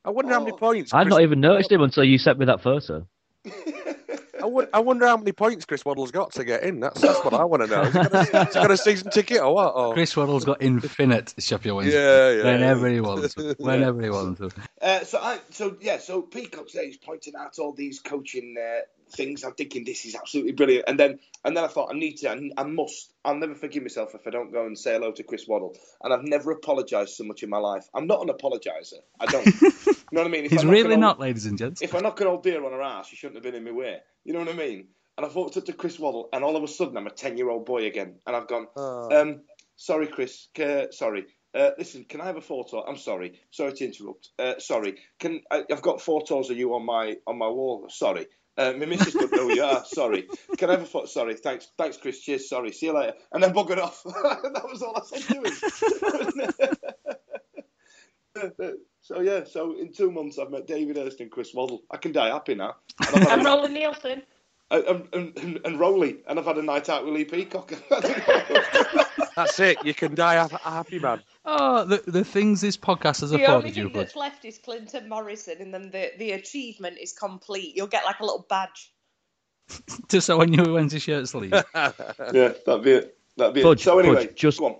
I 0.04 0.12
wonder 0.12 0.34
how 0.34 0.40
many 0.42 0.56
points. 0.56 0.94
I've 0.94 1.06
Chris- 1.08 1.14
not 1.14 1.22
even 1.24 1.40
noticed 1.40 1.72
him 1.72 1.82
until 1.82 2.04
you 2.04 2.18
sent 2.18 2.38
me 2.40 2.46
that 2.46 2.62
photo. 2.62 3.08
I, 4.74 4.80
wonder 4.80 5.08
how 5.08 5.18
many 5.18 5.32
points 5.32 5.66
Chris 5.66 5.84
Waddle's 5.86 6.12
got 6.12 6.32
to 6.34 6.44
get 6.44 6.64
in. 6.64 6.80
That's, 6.80 7.02
that's 7.02 7.24
what 7.24 7.34
I 7.34 7.44
want 7.44 7.64
to 7.64 7.68
know. 7.68 7.84
Has 7.84 7.94
he, 7.94 8.00
got 8.00 8.14
a, 8.14 8.18
has 8.18 8.54
he 8.54 8.54
got 8.54 8.72
a 8.72 8.78
season 8.78 9.12
ticket 9.12 9.42
or 9.42 9.54
what? 9.54 9.76
Or... 9.76 9.94
Chris 9.94 10.16
Waddle's 10.16 10.46
got 10.46 10.62
infinite 10.62 11.34
Sheffield 11.38 11.78
Wednesday. 11.78 12.02
Yeah, 12.02 12.44
yeah, 12.44 12.52
Whenever 12.52 12.88
yeah. 12.88 12.94
he 12.94 13.02
wants 13.02 13.34
to. 13.36 13.56
Whenever 13.60 14.02
he 14.02 14.10
wants 14.10 14.40
to. 14.40 14.52
Uh, 14.82 15.04
so 15.04 15.20
I, 15.20 15.40
so 15.50 15.78
yeah, 15.82 15.98
so 15.98 16.22
Peacock 16.22 16.68
today 16.68 16.86
is 16.86 16.98
pointing 16.98 17.36
out 17.36 17.58
all 17.60 17.74
these 17.74 18.00
coaching 18.00 18.56
uh, 18.60 18.82
things. 19.16 19.44
I'm 19.44 19.54
thinking 19.54 19.84
this 19.86 20.06
is 20.06 20.16
absolutely 20.16 20.52
brilliant, 20.54 20.86
and 20.88 21.00
then 21.00 21.20
and 21.44 21.56
then 21.56 21.64
I 21.64 21.68
thought 21.68 21.92
I 21.94 21.98
need 21.98 22.18
to, 22.18 22.30
I, 22.32 22.50
I 22.58 22.64
must. 22.64 23.14
I'll 23.24 23.36
never 23.36 23.56
forgive 23.56 23.84
myself 23.84 24.14
if 24.16 24.28
I 24.28 24.30
don't 24.30 24.52
go 24.52 24.66
and 24.66 24.78
say 24.78 24.94
hello 24.94 25.12
to 25.14 25.24
Chris 25.24 25.48
Waddle. 25.48 25.76
And 26.04 26.14
I've 26.14 26.24
never 26.24 26.52
apologised 26.52 27.16
so 27.16 27.24
much 27.24 27.44
in 27.44 27.50
my 27.50 27.58
life. 27.58 27.88
I'm 27.94 28.08
not 28.08 28.22
an 28.22 28.30
apologiser. 28.30 29.00
I 29.20 29.26
don't. 29.26 29.46
you 29.62 29.94
know 30.12 30.22
what 30.22 30.28
I 30.28 30.30
mean? 30.30 30.46
If 30.46 30.52
He's 30.52 30.66
I 30.66 30.70
really 30.70 30.98
not, 30.98 31.16
old- 31.16 31.22
ladies 31.22 31.46
and 31.46 31.58
gents. 31.58 31.82
If 31.82 31.96
I 31.96 32.00
knock 32.00 32.20
an 32.22 32.28
old 32.28 32.44
deer 32.44 32.64
on 32.66 32.72
her 32.72 32.82
ass, 32.82 33.08
she 33.08 33.16
shouldn't 33.16 33.36
have 33.36 33.44
been 33.44 33.56
in 33.56 33.64
my 33.64 33.72
way. 33.72 33.98
You 34.24 34.34
know 34.34 34.40
what 34.40 34.50
I 34.50 34.54
mean? 34.54 34.88
And 35.18 35.26
I've 35.26 35.36
walked 35.36 35.56
up 35.58 35.66
to 35.66 35.74
Chris 35.74 35.98
Waddle, 35.98 36.30
and 36.34 36.44
all 36.44 36.56
of 36.58 36.64
a 36.64 36.68
sudden 36.68 36.98
I'm 36.98 37.08
a 37.08 37.12
ten-year-old 37.12 37.66
boy 37.66 37.86
again, 37.86 38.16
and 38.28 38.36
I've 38.36 38.48
gone, 38.48 38.68
Oh. 38.76 39.22
um, 39.22 39.42
sorry, 39.78 40.08
Chris, 40.08 40.48
uh, 40.60 40.92
sorry. 40.92 41.26
Uh, 41.54 41.72
listen, 41.78 42.04
can 42.04 42.20
I 42.20 42.26
have 42.26 42.36
a 42.36 42.42
photo? 42.42 42.84
I'm 42.86 42.98
sorry. 42.98 43.40
Sorry 43.52 43.72
to 43.72 43.86
interrupt. 43.86 44.28
Uh, 44.38 44.56
sorry. 44.60 44.98
Can 45.20 45.40
I, 45.50 45.64
I've 45.72 45.82
got 45.82 46.02
photos 46.02 46.50
of 46.50 46.58
you 46.58 46.74
on 46.76 46.86
my 46.86 47.16
on 47.26 47.38
my 47.38 47.48
wall. 47.48 47.86
Sorry. 47.88 48.28
Uh, 48.58 48.74
my 48.78 48.86
missus 48.86 49.14
don't 49.14 49.32
know 49.34 49.50
you 49.50 49.62
are. 49.64 49.84
Sorry. 49.86 50.28
Can 50.58 50.70
I 50.70 50.74
have 50.74 50.84
a 50.84 50.86
photo? 50.86 51.06
Sorry. 51.08 51.36
Thanks. 51.36 51.68
Thanks, 51.78 51.98
Chris. 51.98 52.22
Cheers. 52.22 52.48
Sorry. 52.48 52.72
See 52.72 52.86
you 52.86 52.94
later. 52.94 53.14
And 53.34 53.44
then 53.44 53.54
buggered 53.54 53.80
off. 53.80 54.02
that 54.06 54.64
was 54.70 54.82
all 54.82 54.96
I 54.96 55.02
said 55.06 55.24
to 55.28 55.42
him. 58.54 58.76
so 59.02 59.20
yeah. 59.22 59.44
So 59.44 59.78
in 59.78 59.92
two 59.92 60.12
months, 60.12 60.40
I've 60.40 60.52
met 60.52 60.68
David 60.68 60.96
Hirst 60.98 61.20
and 61.22 61.30
Chris 61.32 61.54
Waddle. 61.54 61.84
I 61.92 61.98
can 61.98 62.12
die 62.14 62.30
happy 62.30 62.56
now. 62.56 62.76
And 63.14 63.28
And 63.28 63.44
Roland 63.46 63.74
Nilsson. 63.74 64.24
and, 64.72 65.08
and, 65.14 65.38
and, 65.38 65.60
and 65.66 65.80
Rowley, 65.80 66.18
and 66.28 66.40
I've 66.40 66.46
had 66.46 66.58
a 66.58 66.62
night 66.64 66.90
out 66.90 67.06
with 67.06 67.14
Lee 67.14 67.26
Peacock. 67.26 67.72
That's 69.36 69.60
it. 69.60 69.78
You 69.84 69.94
can 69.94 70.16
die 70.16 70.36
a 70.36 70.46
a 70.46 70.70
happy 70.72 71.00
man. 71.00 71.22
Oh, 71.46 71.84
the, 71.86 72.04
the 72.08 72.24
things 72.24 72.62
this 72.62 72.78
podcast 72.78 73.22
has 73.22 73.30
The 73.32 73.36
only 73.36 73.46
afforded 73.46 73.78
you, 73.78 73.84
thing 73.86 73.94
that's 73.94 74.16
left 74.16 74.46
is 74.46 74.58
Clinton 74.58 75.08
Morrison, 75.10 75.58
and 75.60 75.74
then 75.74 75.92
the, 75.92 76.12
the 76.18 76.32
achievement 76.32 76.98
is 77.00 77.14
complete. 77.14 77.76
You'll 77.76 77.88
get 77.88 78.06
like 78.06 78.20
a 78.20 78.24
little 78.26 78.46
badge. 78.50 78.92
Just 80.10 80.28
so 80.28 80.42
I 80.42 80.46
knew 80.46 80.74
when's 80.74 80.94
his 80.94 81.02
shirt 81.04 81.28
sleeve. 81.28 81.52
yeah, 81.76 81.92
that'd 82.32 82.84
be 82.84 82.92
it. 82.92 83.18
That'd 83.38 83.54
be 83.56 83.62
Fudge, 83.64 83.82
it. 83.82 83.84
So 83.84 84.00
anyway, 84.00 84.28
Fudge, 84.28 84.36
just, 84.36 84.60
go 84.60 84.66
on. 84.68 84.76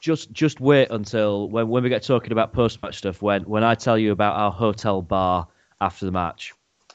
just, 0.00 0.32
just 0.32 0.60
wait 0.60 0.88
until 0.90 1.48
when, 1.50 1.68
when 1.68 1.82
we 1.82 1.88
get 1.90 2.02
talking 2.02 2.32
about 2.32 2.52
post-match 2.52 2.96
stuff. 2.98 3.20
When, 3.20 3.42
when 3.42 3.62
I 3.64 3.74
tell 3.74 3.98
you 3.98 4.12
about 4.12 4.36
our 4.36 4.50
hotel 4.50 5.02
bar 5.02 5.48
after 5.80 6.06
the 6.06 6.12
match, 6.12 6.54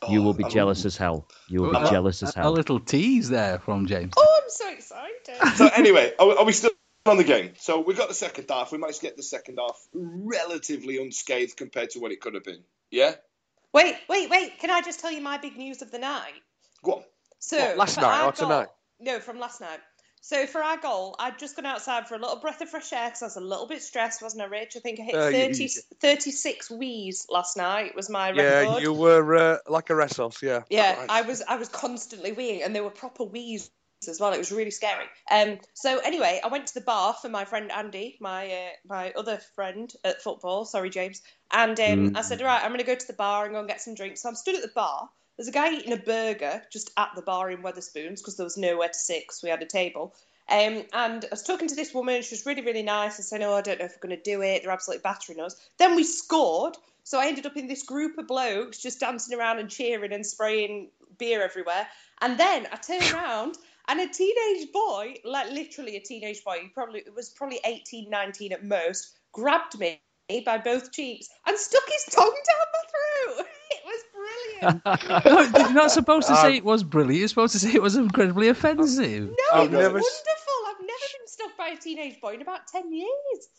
you 0.09 0.21
will 0.23 0.33
be 0.33 0.43
Oh, 0.45 0.49
jealous 0.49 0.83
as 0.85 0.97
hell. 0.97 1.27
You 1.47 1.61
will 1.61 1.71
be 1.71 1.77
A- 1.77 1.89
jealous 1.89 2.23
as 2.23 2.33
hell. 2.33 2.49
a 2.49 2.53
little 2.53 2.79
tease 2.79 3.29
there 3.29 3.59
from 3.59 3.85
James. 3.85 4.13
Oh, 4.17 4.41
I'm 4.43 4.49
so 4.49 4.69
excited. 4.71 5.55
So 5.57 5.69
anyway, 5.75 6.13
are, 6.19 6.39
are 6.39 6.45
we 6.45 6.51
still 6.53 6.71
on 7.05 7.17
the 7.17 7.23
game? 7.23 7.51
So 7.59 7.79
we 7.79 7.93
got 7.93 8.07
the 8.07 8.13
second 8.15 8.45
half. 8.49 8.71
We 8.71 8.77
managed 8.77 8.99
to 8.99 9.05
get 9.05 9.17
the 9.17 9.23
second 9.23 9.59
half 9.59 9.87
relatively 9.93 11.01
unscathed 11.01 11.55
compared 11.55 11.91
to 11.91 11.99
what 11.99 12.11
it 12.11 12.19
could 12.21 12.33
have 12.33 12.43
been. 12.43 12.63
Yeah. 12.91 13.15
wait, 13.73 13.95
wait, 14.09 14.29
wait. 14.29 14.57
Can 14.59 14.69
I 14.71 14.81
just 14.81 14.99
tell 14.99 15.11
you 15.11 15.21
my 15.21 15.37
big 15.37 15.57
news 15.57 15.81
of 15.81 15.91
the 15.91 15.99
night? 15.99 16.33
Go 16.83 16.93
on. 16.93 17.03
So 17.39 17.57
What, 17.59 17.77
last 17.77 17.97
night 17.97 18.21
our 18.21 18.29
or 18.29 18.31
tonight? 18.31 18.67
No, 18.99 19.19
from 19.19 19.39
last 19.39 19.61
night. 19.61 19.79
So 20.21 20.47
for 20.47 20.63
our 20.63 20.77
goal, 20.77 21.15
I'd 21.19 21.37
just 21.37 21.55
gone 21.55 21.67
outside 21.67 22.07
for 22.07 22.15
a 22.15 22.17
little 22.17 22.37
breath 22.37 22.59
of 22.61 22.69
fresh 22.69 22.91
air 22.93 23.09
because 23.09 23.21
I 23.21 23.25
was 23.25 23.35
a 23.35 23.41
little 23.41 23.67
bit 23.67 23.83
stressed, 23.83 24.23
wasn't 24.23 24.41
I, 24.41 24.45
Rich? 24.45 24.75
I 24.75 24.79
think 24.79 24.99
I 24.99 25.03
hit 25.03 25.15
Uh, 25.15 25.27
you- 25.27 25.53
30, 25.53 25.67
36 25.99 26.71
wheeze 26.71 27.27
last 27.29 27.57
night 27.57 27.93
was 27.95 28.09
my 28.09 28.31
Yeah, 28.31 28.59
record. 28.61 28.81
you 28.81 28.93
were 28.93 29.35
uh, 29.35 29.57
like 29.67 29.91
a 29.91 29.95
wrestle, 29.95 30.33
yeah. 30.41 30.61
Yeah, 30.69 30.97
Right. 30.97 31.09
I 31.09 31.21
was 31.21 31.43
I 31.47 31.57
was 31.57 31.69
constantly 31.69 32.31
weeing, 32.31 32.65
and 32.65 32.75
they 32.75 32.81
were 32.81 32.89
proper 32.89 33.23
wheezes 33.23 33.69
as 34.07 34.19
well. 34.19 34.33
It 34.33 34.37
was 34.37 34.51
really 34.51 34.71
scary. 34.71 35.05
Um, 35.29 35.59
so 35.73 35.99
anyway, 35.99 36.39
I 36.43 36.47
went 36.47 36.67
to 36.67 36.73
the 36.73 36.81
bar 36.81 37.13
for 37.13 37.29
my 37.29 37.45
friend 37.45 37.71
Andy, 37.71 38.17
my 38.19 38.47
uh, 38.51 38.69
my 38.87 39.11
other 39.11 39.37
friend 39.55 39.91
at 40.03 40.21
football. 40.21 40.65
Sorry, 40.65 40.89
James. 40.89 41.21
And 41.51 41.79
um, 41.79 42.15
I 42.15 42.21
said, 42.21 42.41
right, 42.41 42.61
I'm 42.61 42.69
going 42.69 42.79
to 42.79 42.85
go 42.85 42.95
to 42.95 43.07
the 43.07 43.13
bar 43.13 43.45
and 43.45 43.53
go 43.53 43.59
and 43.59 43.67
get 43.67 43.81
some 43.81 43.95
drinks. 43.95 44.21
So 44.21 44.29
I'm 44.29 44.35
stood 44.35 44.55
at 44.55 44.61
the 44.61 44.67
bar. 44.69 45.09
There's 45.37 45.47
a 45.47 45.51
guy 45.51 45.73
eating 45.73 45.93
a 45.93 45.97
burger 45.97 46.63
just 46.71 46.91
at 46.97 47.09
the 47.15 47.21
bar 47.21 47.51
in 47.51 47.61
Wetherspoons 47.61 48.19
because 48.19 48.37
there 48.37 48.45
was 48.45 48.57
nowhere 48.57 48.87
to 48.87 48.93
sit 48.93 49.27
'cause 49.27 49.41
we 49.43 49.49
had 49.49 49.61
a 49.61 49.65
table. 49.67 50.15
Um, 50.47 50.83
and 50.93 51.25
I 51.25 51.27
was 51.31 51.43
talking 51.43 51.67
to 51.67 51.75
this 51.75 51.93
woman. 51.93 52.21
She 52.21 52.35
was 52.35 52.45
really, 52.45 52.61
really 52.61 52.83
nice. 52.83 53.19
I 53.19 53.23
said, 53.23 53.41
"Oh, 53.41 53.53
I 53.55 53.61
don't 53.61 53.79
know 53.79 53.85
if 53.85 53.93
we're 53.95 54.07
going 54.07 54.21
to 54.21 54.31
do 54.31 54.41
it. 54.41 54.63
They're 54.63 54.71
absolutely 54.71 55.01
battering 55.01 55.39
us." 55.39 55.55
Then 55.77 55.95
we 55.95 56.03
scored, 56.03 56.77
so 57.03 57.19
I 57.19 57.27
ended 57.27 57.45
up 57.45 57.57
in 57.57 57.67
this 57.67 57.83
group 57.83 58.17
of 58.17 58.27
blokes 58.27 58.79
just 58.79 58.99
dancing 58.99 59.37
around 59.37 59.59
and 59.59 59.69
cheering 59.69 60.13
and 60.13 60.25
spraying 60.25 60.89
beer 61.17 61.41
everywhere. 61.43 61.87
And 62.21 62.37
then 62.37 62.67
I 62.71 62.75
turned 62.77 63.11
around 63.13 63.57
and 63.87 63.99
a 63.99 64.07
teenage 64.07 64.71
boy, 64.73 65.15
like 65.23 65.51
literally 65.51 65.95
a 65.97 66.01
teenage 66.01 66.43
boy, 66.43 66.57
he 66.61 66.67
probably 66.69 66.99
it 67.01 67.13
was 67.15 67.29
probably 67.29 67.59
18, 67.65 68.09
19 68.09 68.51
at 68.53 68.63
most, 68.63 69.17
grabbed 69.31 69.77
me 69.79 70.01
by 70.45 70.57
both 70.57 70.91
cheeks 70.91 71.27
and 71.45 71.57
stuck 71.57 71.83
his 71.87 72.05
tongue 72.15 72.25
down 72.25 72.65
my 72.73 73.35
throat. 73.37 73.47
It 73.71 73.81
was 73.85 74.83
brilliant. 74.85 75.55
no, 75.55 75.59
you're 75.65 75.73
not 75.73 75.91
supposed 75.91 76.27
to 76.27 76.33
Um, 76.33 76.39
say 76.39 76.55
it 76.57 76.63
was 76.65 76.83
brilliant. 76.83 77.19
You're 77.19 77.27
supposed 77.27 77.53
to 77.53 77.59
say 77.59 77.73
it 77.73 77.81
was 77.81 77.95
incredibly 77.95 78.47
offensive. 78.47 79.29
No, 79.29 79.33
I've 79.53 79.65
it 79.65 79.71
was 79.71 79.79
never 79.79 79.93
wonderful. 79.95 79.99
s- 79.99 80.23
I've 80.67 80.81
never 80.81 81.07
been 81.17 81.27
stuck 81.27 81.57
by 81.57 81.67
a 81.69 81.77
teenage 81.77 82.19
boy 82.21 82.33
in 82.33 82.41
about 82.41 82.67
10 82.67 82.91
years. 82.93 83.09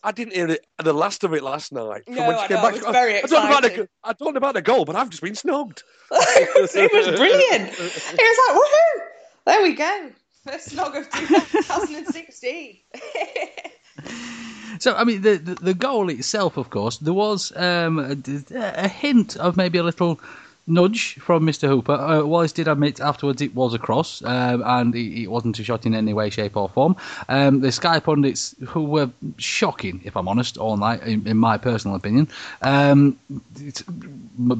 I 0.02 0.12
didn't 0.12 0.34
hear 0.34 0.48
it, 0.48 0.66
the 0.82 0.92
last 0.92 1.22
of 1.24 1.32
it 1.34 1.42
last 1.42 1.72
night. 1.72 2.02
No, 2.08 2.26
when 2.26 2.36
I 2.36 2.46
came 2.48 2.56
know, 2.56 2.62
back. 2.62 2.76
it 2.76 2.82
was 2.84 2.92
very 2.92 3.14
I, 3.14 3.18
I 3.18 3.20
don't 3.22 3.46
about 3.46 3.62
the, 3.62 3.68
exciting. 3.68 3.88
I 4.04 4.12
don't 4.14 4.34
know 4.34 4.38
about 4.38 4.54
the 4.54 4.62
goal, 4.62 4.84
but 4.84 4.96
I've 4.96 5.10
just 5.10 5.22
been 5.22 5.34
snugged. 5.34 5.82
it 6.10 6.92
was 6.92 7.18
brilliant. 7.18 7.72
It 7.72 7.78
was 7.78 8.38
like, 8.48 8.56
woohoo! 8.56 9.02
There 9.46 9.62
we 9.62 9.74
go. 9.74 10.10
First 10.44 10.74
log 10.74 10.96
of 10.96 11.08
2016. 11.12 12.78
So, 14.78 14.94
I 14.94 15.04
mean, 15.04 15.22
the, 15.22 15.36
the 15.38 15.54
the 15.54 15.74
goal 15.74 16.10
itself, 16.10 16.56
of 16.56 16.70
course, 16.70 16.98
there 16.98 17.14
was 17.14 17.52
um, 17.56 17.98
a, 17.98 18.16
a 18.84 18.88
hint 18.88 19.36
of 19.36 19.56
maybe 19.56 19.78
a 19.78 19.82
little 19.82 20.20
nudge 20.66 21.14
from 21.14 21.46
Mr. 21.46 21.68
Hooper. 21.68 21.92
Uh, 21.92 22.24
Wallace 22.24 22.52
did 22.52 22.68
admit 22.68 23.00
afterwards 23.00 23.40
it 23.40 23.54
was 23.54 23.74
a 23.74 23.78
cross, 23.78 24.22
um, 24.24 24.62
and 24.64 24.94
it, 24.94 25.28
wasn't 25.28 25.58
a 25.58 25.64
shot 25.64 25.86
in 25.86 25.94
any 25.94 26.12
way, 26.12 26.30
shape, 26.30 26.56
or 26.56 26.68
form. 26.68 26.96
Um, 27.28 27.60
the 27.60 27.72
Sky 27.72 28.00
pundits, 28.00 28.54
who 28.66 28.84
were 28.84 29.10
shocking, 29.38 30.00
if 30.04 30.16
I'm 30.16 30.28
honest, 30.28 30.58
all 30.58 30.76
night, 30.76 31.02
in, 31.02 31.26
in 31.26 31.36
my 31.36 31.58
personal 31.58 31.96
opinion, 31.96 32.28
um, 32.62 33.18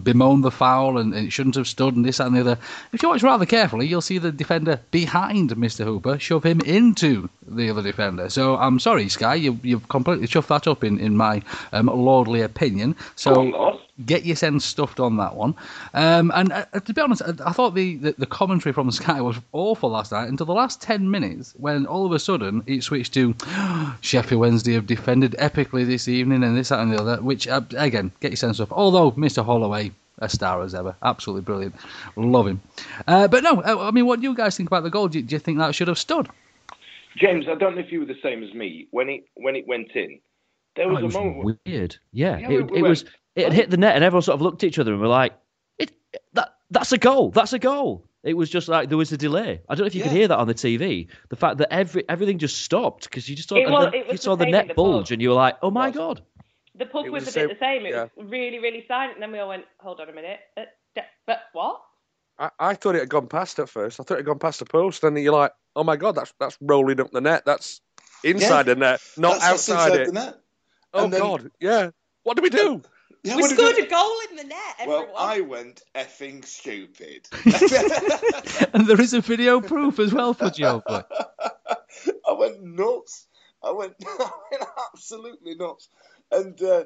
bemoaned 0.02 0.44
the 0.44 0.50
foul 0.50 0.98
and, 0.98 1.14
and 1.14 1.26
it 1.26 1.30
shouldn't 1.30 1.56
have 1.56 1.68
stood, 1.68 1.96
and 1.96 2.04
this, 2.04 2.20
and 2.20 2.36
the 2.36 2.40
other. 2.40 2.58
If 2.92 3.02
you 3.02 3.08
watch 3.08 3.22
rather 3.22 3.46
carefully, 3.46 3.86
you'll 3.86 4.00
see 4.00 4.18
the 4.18 4.32
defender 4.32 4.80
behind 4.90 5.50
Mr. 5.50 5.84
Hooper 5.84 6.18
shove 6.18 6.44
him 6.44 6.60
into 6.60 7.28
the 7.46 7.70
other 7.70 7.82
defender. 7.82 8.28
So 8.30 8.56
I'm 8.56 8.78
sorry, 8.78 9.08
Sky, 9.08 9.34
you, 9.36 9.58
you've 9.62 9.88
completely 9.88 10.26
chuffed 10.26 10.48
that 10.48 10.66
up 10.66 10.84
in, 10.84 10.98
in 10.98 11.16
my 11.16 11.42
um, 11.72 11.86
lordly 11.86 12.42
opinion. 12.42 12.96
So. 13.16 13.80
Get 14.04 14.26
your 14.26 14.36
sense 14.36 14.64
stuffed 14.64 15.00
on 15.00 15.16
that 15.16 15.34
one. 15.34 15.54
Um, 15.94 16.30
and 16.34 16.52
uh, 16.52 16.64
to 16.66 16.92
be 16.92 17.00
honest, 17.00 17.22
I, 17.22 17.32
I 17.46 17.52
thought 17.52 17.74
the, 17.74 17.96
the, 17.96 18.14
the 18.18 18.26
commentary 18.26 18.72
from 18.72 18.90
Sky 18.90 19.20
was 19.20 19.36
awful 19.52 19.90
last 19.90 20.12
night 20.12 20.28
until 20.28 20.44
the 20.46 20.52
last 20.52 20.82
10 20.82 21.10
minutes 21.10 21.54
when 21.56 21.86
all 21.86 22.04
of 22.04 22.12
a 22.12 22.18
sudden 22.18 22.62
it 22.66 22.82
switched 22.82 23.14
to 23.14 23.34
Sheffield 24.02 24.40
Wednesday 24.40 24.74
have 24.74 24.86
defended 24.86 25.32
epically 25.38 25.86
this 25.86 26.08
evening 26.08 26.42
and 26.44 26.56
this, 26.56 26.68
that, 26.68 26.80
and 26.80 26.92
the 26.92 27.00
other, 27.00 27.22
which, 27.22 27.48
uh, 27.48 27.62
again, 27.76 28.12
get 28.20 28.32
your 28.32 28.36
sense 28.36 28.60
of. 28.60 28.70
Although 28.72 29.12
Mr. 29.12 29.44
Holloway, 29.44 29.92
a 30.18 30.28
star 30.28 30.62
as 30.62 30.74
ever, 30.74 30.94
absolutely 31.02 31.42
brilliant. 31.42 31.74
Love 32.16 32.46
him. 32.46 32.60
Uh, 33.06 33.28
but 33.28 33.42
no, 33.42 33.62
uh, 33.62 33.86
I 33.88 33.90
mean, 33.92 34.06
what 34.06 34.20
do 34.20 34.24
you 34.28 34.34
guys 34.34 34.56
think 34.56 34.68
about 34.68 34.82
the 34.82 34.90
goal? 34.90 35.08
Do 35.08 35.18
you, 35.18 35.24
do 35.24 35.34
you 35.34 35.38
think 35.38 35.58
that 35.58 35.74
should 35.74 35.88
have 35.88 35.98
stood? 35.98 36.28
James, 37.16 37.46
I 37.48 37.54
don't 37.54 37.74
know 37.76 37.80
if 37.80 37.90
you 37.90 38.00
were 38.00 38.06
the 38.06 38.18
same 38.22 38.42
as 38.42 38.52
me 38.52 38.88
when 38.90 39.08
it 39.08 39.24
when 39.36 39.56
it 39.56 39.66
went 39.66 39.90
in. 39.94 40.20
There 40.74 40.90
Oh, 40.90 41.00
was 41.00 41.14
a 41.14 41.18
moment. 41.18 41.58
weird. 41.64 41.96
Yeah, 42.12 42.36
Yeah, 42.38 42.50
it, 42.50 42.70
we- 42.70 42.72
we 42.72 42.78
it 42.80 42.82
was. 42.82 43.04
Went, 43.36 43.46
It 43.46 43.52
had 43.52 43.52
hit 43.52 43.70
the 43.70 43.76
net, 43.76 43.94
and 43.94 44.04
everyone 44.04 44.22
sort 44.22 44.34
of 44.36 44.42
looked 44.42 44.62
at 44.64 44.68
each 44.68 44.78
other 44.78 44.92
and 44.92 45.00
were 45.00 45.06
like, 45.08 45.32
"It 45.78 45.92
that 46.34 46.54
that's 46.70 46.92
a 46.92 46.98
goal. 46.98 47.30
That's 47.30 47.52
a 47.52 47.58
goal." 47.58 48.04
It 48.22 48.34
was 48.36 48.50
just 48.50 48.66
like 48.68 48.88
there 48.88 48.98
was 48.98 49.12
a 49.12 49.16
delay. 49.16 49.60
I 49.68 49.74
don't 49.74 49.84
know 49.84 49.86
if 49.86 49.94
you 49.94 50.02
could 50.02 50.10
hear 50.12 50.26
that 50.28 50.38
on 50.38 50.48
the 50.48 50.54
TV. 50.54 51.06
The 51.28 51.36
fact 51.36 51.58
that 51.58 51.72
every 51.72 52.08
everything 52.08 52.38
just 52.38 52.60
stopped 52.62 53.04
because 53.04 53.28
you 53.28 53.36
just 53.36 53.48
saw, 53.48 53.54
It 53.56 53.70
was- 53.70 53.84
then 53.92 53.94
it 53.94 54.06
was 54.06 54.12
you 54.14 54.18
the 54.18 54.22
saw 54.22 54.36
the 54.36 54.44
same 54.44 54.50
net 54.52 54.68
the 54.68 54.74
bulge, 54.74 55.12
and 55.12 55.22
you 55.22 55.28
were 55.28 55.34
like, 55.36 55.56
"Oh 55.62 55.70
my 55.70 55.90
god!" 55.90 56.22
The 56.74 56.86
pub 56.86 57.06
was, 57.08 57.24
was 57.24 57.36
a 57.36 57.40
the 57.40 57.46
bit 57.48 57.58
the 57.60 57.64
same. 57.64 57.86
It 57.86 57.90
yeah. 57.90 58.08
was 58.16 58.26
really, 58.28 58.58
really 58.58 58.84
silent, 58.88 59.14
and 59.14 59.22
then 59.22 59.32
we 59.32 59.38
all 59.38 59.48
went, 59.48 59.64
"Hold 59.78 60.00
on 60.00 60.08
a 60.08 60.12
minute." 60.12 60.40
D- 60.94 61.02
but 61.26 61.42
what? 61.52 61.80
I, 62.38 62.50
I 62.58 62.74
thought 62.74 62.94
it 62.96 62.98
had 63.00 63.08
gone 63.08 63.28
past 63.28 63.58
at 63.58 63.68
first. 63.68 63.98
I 63.98 64.02
thought 64.02 64.14
it 64.14 64.18
had 64.18 64.26
gone 64.26 64.38
past 64.38 64.58
the 64.58 64.66
post, 64.66 65.04
and 65.04 65.16
then 65.16 65.22
you're 65.24 65.32
like, 65.32 65.52
"Oh 65.76 65.84
my 65.84 65.96
god, 65.96 66.16
that's 66.16 66.34
that's 66.40 66.58
rolling 66.60 67.00
up 67.00 67.12
the 67.12 67.20
net. 67.20 67.44
That's 67.46 67.80
inside 68.24 68.66
Yeah. 68.66 68.74
the 68.74 68.76
net, 68.76 69.00
not 69.16 69.34
That's- 69.40 69.66
that's 69.66 69.70
outside 69.70 69.86
inside 69.92 70.00
it." 70.00 70.06
the 70.08 70.12
net. 70.12 70.40
Oh 70.94 71.04
And 71.04 71.12
then- 71.12 71.20
god, 71.20 71.50
yeah. 71.60 71.90
What 72.24 72.36
do 72.36 72.42
we 72.42 72.50
do? 72.50 72.82
We 73.34 73.42
scored 73.42 73.78
a 73.78 73.86
goal 73.86 74.16
in 74.30 74.36
the 74.36 74.44
net. 74.44 74.58
Everyone. 74.78 75.06
Well, 75.06 75.16
I 75.16 75.40
went 75.40 75.82
effing 75.94 76.44
stupid. 76.44 77.28
and 78.72 78.86
there 78.86 79.00
is 79.00 79.14
a 79.14 79.20
video 79.20 79.60
proof 79.60 79.98
as 79.98 80.12
well, 80.12 80.34
for 80.34 80.44
Old 80.44 80.84
Boy. 80.88 81.02
I 82.28 82.32
went 82.32 82.62
nuts. 82.62 83.26
I 83.62 83.72
went, 83.72 83.94
I 84.06 84.30
went 84.50 84.64
absolutely 84.92 85.54
nuts, 85.56 85.88
and 86.30 86.60
uh, 86.62 86.84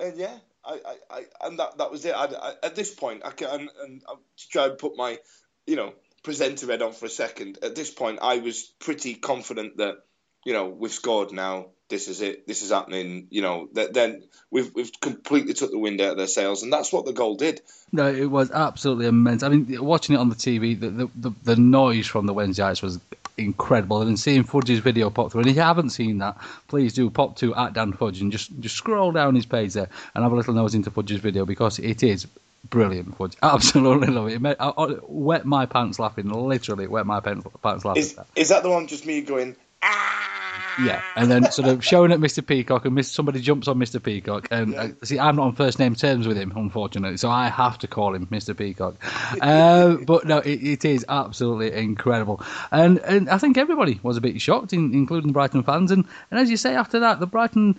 and 0.00 0.16
yeah, 0.16 0.36
I, 0.64 0.72
I, 0.72 0.96
I, 1.10 1.22
and 1.42 1.58
that 1.58 1.78
that 1.78 1.90
was 1.90 2.04
it. 2.04 2.14
I, 2.14 2.24
I, 2.24 2.52
at 2.62 2.74
this 2.74 2.94
point, 2.94 3.22
I 3.24 3.30
can 3.30 3.48
and, 3.48 3.70
and 3.82 4.02
I'll 4.08 4.22
try 4.50 4.66
and 4.66 4.78
put 4.78 4.96
my, 4.96 5.18
you 5.66 5.76
know, 5.76 5.92
presenter 6.22 6.66
head 6.66 6.82
on 6.82 6.92
for 6.92 7.06
a 7.06 7.10
second. 7.10 7.58
At 7.62 7.74
this 7.74 7.90
point, 7.90 8.18
I 8.22 8.38
was 8.38 8.64
pretty 8.78 9.14
confident 9.14 9.78
that, 9.78 9.96
you 10.44 10.52
know, 10.52 10.68
we've 10.68 10.92
scored 10.92 11.32
now. 11.32 11.68
This 11.88 12.08
is 12.08 12.20
it. 12.20 12.46
This 12.46 12.62
is 12.62 12.70
happening. 12.70 13.28
You 13.30 13.42
know, 13.42 13.68
that 13.72 13.94
then 13.94 14.22
we've 14.50 14.72
we've 14.74 14.90
completely 15.00 15.54
took 15.54 15.70
the 15.70 15.78
wind 15.78 16.00
out 16.00 16.12
of 16.12 16.16
their 16.18 16.26
sails, 16.26 16.62
and 16.62 16.72
that's 16.72 16.92
what 16.92 17.06
the 17.06 17.12
goal 17.12 17.36
did. 17.36 17.62
No, 17.92 18.12
it 18.12 18.26
was 18.26 18.50
absolutely 18.50 19.06
immense. 19.06 19.42
I 19.42 19.48
mean, 19.48 19.82
watching 19.82 20.14
it 20.14 20.18
on 20.18 20.28
the 20.28 20.36
TV, 20.36 20.78
the 20.78 20.90
the, 20.90 21.10
the, 21.16 21.30
the 21.44 21.56
noise 21.56 22.06
from 22.06 22.26
the 22.26 22.34
Wednesday 22.34 22.62
Nights 22.62 22.82
was 22.82 23.00
incredible. 23.38 24.02
And 24.02 24.18
seeing 24.18 24.44
Fudge's 24.44 24.80
video 24.80 25.08
pop 25.08 25.32
through, 25.32 25.42
and 25.42 25.50
if 25.50 25.56
you 25.56 25.62
haven't 25.62 25.90
seen 25.90 26.18
that, 26.18 26.36
please 26.66 26.92
do 26.92 27.08
pop 27.08 27.36
to 27.36 27.54
at 27.54 27.72
Dan 27.72 27.92
Fudge 27.92 28.20
and 28.20 28.30
just 28.30 28.50
just 28.60 28.76
scroll 28.76 29.12
down 29.12 29.34
his 29.34 29.46
page 29.46 29.72
there 29.72 29.88
and 30.14 30.22
have 30.22 30.32
a 30.32 30.36
little 30.36 30.54
nose 30.54 30.74
into 30.74 30.90
Fudge's 30.90 31.20
video 31.20 31.46
because 31.46 31.78
it 31.78 32.02
is 32.02 32.26
brilliant. 32.68 33.16
Fudge, 33.16 33.36
absolutely 33.42 34.08
love 34.08 34.28
it. 34.28 34.34
it 34.34 34.42
made, 34.42 34.56
I, 34.60 34.68
I 34.68 34.96
wet 35.06 35.46
my 35.46 35.64
pants 35.64 35.98
laughing, 35.98 36.28
literally 36.28 36.86
wet 36.86 37.06
my 37.06 37.20
pants, 37.20 37.46
pants 37.62 37.84
laughing. 37.84 38.02
Is, 38.02 38.18
is 38.36 38.48
that 38.50 38.62
the 38.62 38.70
one 38.70 38.88
just 38.88 39.06
me 39.06 39.22
going? 39.22 39.56
Ah! 39.82 40.37
Yeah, 40.80 41.02
and 41.16 41.30
then 41.30 41.50
sort 41.50 41.68
of 41.68 41.84
showing 41.84 42.12
at 42.12 42.20
Mr. 42.20 42.44
Peacock, 42.46 42.84
and 42.84 43.04
somebody 43.04 43.40
jumps 43.40 43.68
on 43.68 43.78
Mr. 43.78 44.02
Peacock, 44.02 44.48
and 44.50 44.74
uh, 44.74 44.88
see, 45.02 45.18
I'm 45.18 45.36
not 45.36 45.46
on 45.46 45.54
first 45.54 45.78
name 45.78 45.94
terms 45.94 46.26
with 46.26 46.36
him, 46.36 46.52
unfortunately, 46.54 47.16
so 47.16 47.30
I 47.30 47.48
have 47.48 47.78
to 47.78 47.86
call 47.88 48.14
him 48.14 48.26
Mr. 48.26 48.56
Peacock. 48.56 48.96
Uh, 49.40 49.96
but 50.06 50.26
no, 50.26 50.38
it, 50.38 50.62
it 50.62 50.84
is 50.84 51.04
absolutely 51.08 51.72
incredible, 51.72 52.42
and 52.70 52.98
and 52.98 53.28
I 53.28 53.38
think 53.38 53.58
everybody 53.58 53.98
was 54.02 54.16
a 54.16 54.20
bit 54.20 54.40
shocked, 54.40 54.72
in, 54.72 54.94
including 54.94 55.28
the 55.28 55.32
Brighton 55.32 55.62
fans, 55.62 55.90
and 55.90 56.04
and 56.30 56.38
as 56.40 56.50
you 56.50 56.56
say, 56.56 56.74
after 56.74 57.00
that, 57.00 57.20
the 57.20 57.26
Brighton 57.26 57.76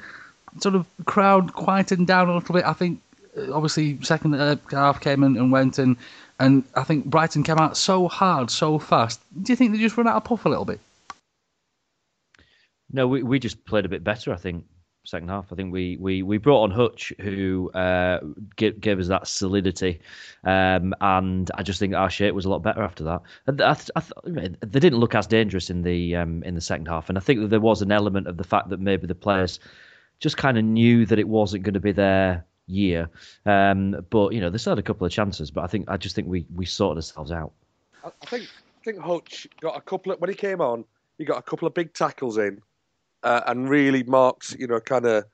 sort 0.59 0.75
of 0.75 0.85
crowd 1.05 1.53
quietened 1.53 2.07
down 2.07 2.29
a 2.29 2.35
little 2.35 2.53
bit. 2.53 2.65
I 2.65 2.73
think 2.73 3.01
uh, 3.37 3.53
obviously 3.53 4.01
second 4.03 4.35
uh, 4.35 4.57
half 4.71 4.99
came 4.99 5.23
and, 5.23 5.37
and 5.37 5.51
went, 5.51 5.79
and 5.79 5.97
and 6.39 6.63
I 6.75 6.83
think 6.83 7.05
Brighton 7.05 7.43
came 7.43 7.57
out 7.57 7.77
so 7.77 8.07
hard, 8.07 8.49
so 8.49 8.79
fast. 8.79 9.21
Do 9.41 9.51
you 9.51 9.55
think 9.55 9.71
they 9.71 9.77
just 9.77 9.97
run 9.97 10.07
out 10.07 10.15
of 10.15 10.23
puff 10.23 10.45
a 10.45 10.49
little 10.49 10.65
bit? 10.65 10.79
No, 12.91 13.07
we, 13.07 13.23
we 13.23 13.39
just 13.39 13.65
played 13.65 13.85
a 13.85 13.89
bit 13.89 14.03
better, 14.03 14.33
I 14.33 14.37
think, 14.37 14.65
second 15.05 15.29
half. 15.29 15.51
I 15.51 15.55
think 15.55 15.71
we, 15.71 15.97
we, 15.97 16.23
we 16.23 16.37
brought 16.37 16.63
on 16.63 16.71
Hutch, 16.71 17.13
who 17.19 17.71
uh, 17.71 18.19
gave, 18.55 18.79
gave 18.81 18.99
us 18.99 19.07
that 19.07 19.27
solidity. 19.27 20.01
Um, 20.43 20.93
and 21.01 21.49
I 21.55 21.63
just 21.63 21.79
think 21.79 21.93
our 21.93 22.09
shape 22.09 22.33
was 22.33 22.45
a 22.45 22.49
lot 22.49 22.63
better 22.63 22.83
after 22.83 23.03
that. 23.05 23.21
And 23.47 23.61
I, 23.61 23.77
I, 23.95 24.03
they 24.25 24.79
didn't 24.79 24.99
look 24.99 25.15
as 25.15 25.27
dangerous 25.27 25.69
in 25.69 25.83
the 25.83 26.15
um, 26.15 26.43
in 26.43 26.55
the 26.55 26.61
second 26.61 26.87
half. 26.87 27.09
And 27.09 27.17
I 27.17 27.21
think 27.21 27.41
that 27.41 27.47
there 27.47 27.59
was 27.59 27.81
an 27.81 27.91
element 27.91 28.27
of 28.27 28.37
the 28.37 28.43
fact 28.43 28.69
that 28.69 28.79
maybe 28.79 29.07
the 29.07 29.15
players 29.15 29.59
just 30.19 30.37
kind 30.37 30.57
of 30.57 30.65
knew 30.65 31.05
that 31.05 31.19
it 31.19 31.27
wasn't 31.27 31.63
going 31.63 31.75
to 31.75 31.79
be 31.79 31.91
their 31.91 32.45
year. 32.67 33.09
Um, 33.45 34.05
but, 34.09 34.33
you 34.33 34.41
know, 34.41 34.49
they 34.49 34.57
still 34.57 34.71
had 34.71 34.79
a 34.79 34.83
couple 34.83 35.05
of 35.05 35.11
chances. 35.11 35.49
But 35.49 35.63
I 35.63 35.67
think 35.67 35.89
I 35.89 35.97
just 35.97 36.15
think 36.15 36.27
we, 36.27 36.45
we 36.53 36.65
sorted 36.65 36.97
ourselves 36.97 37.31
out. 37.31 37.51
I 38.03 38.25
think 38.25 38.43
I 38.43 38.83
think 38.83 38.99
Hutch 38.99 39.47
got 39.61 39.77
a 39.77 39.81
couple 39.81 40.11
of 40.11 40.19
when 40.19 40.29
he 40.29 40.35
came 40.35 40.61
on, 40.61 40.85
he 41.17 41.25
got 41.25 41.37
a 41.37 41.41
couple 41.41 41.67
of 41.67 41.73
big 41.73 41.93
tackles 41.93 42.37
in, 42.37 42.61
uh, 43.23 43.41
and 43.47 43.69
really 43.69 44.03
marked, 44.03 44.55
you 44.59 44.67
know, 44.67 44.79
kind 44.79 45.05
of 45.05 45.25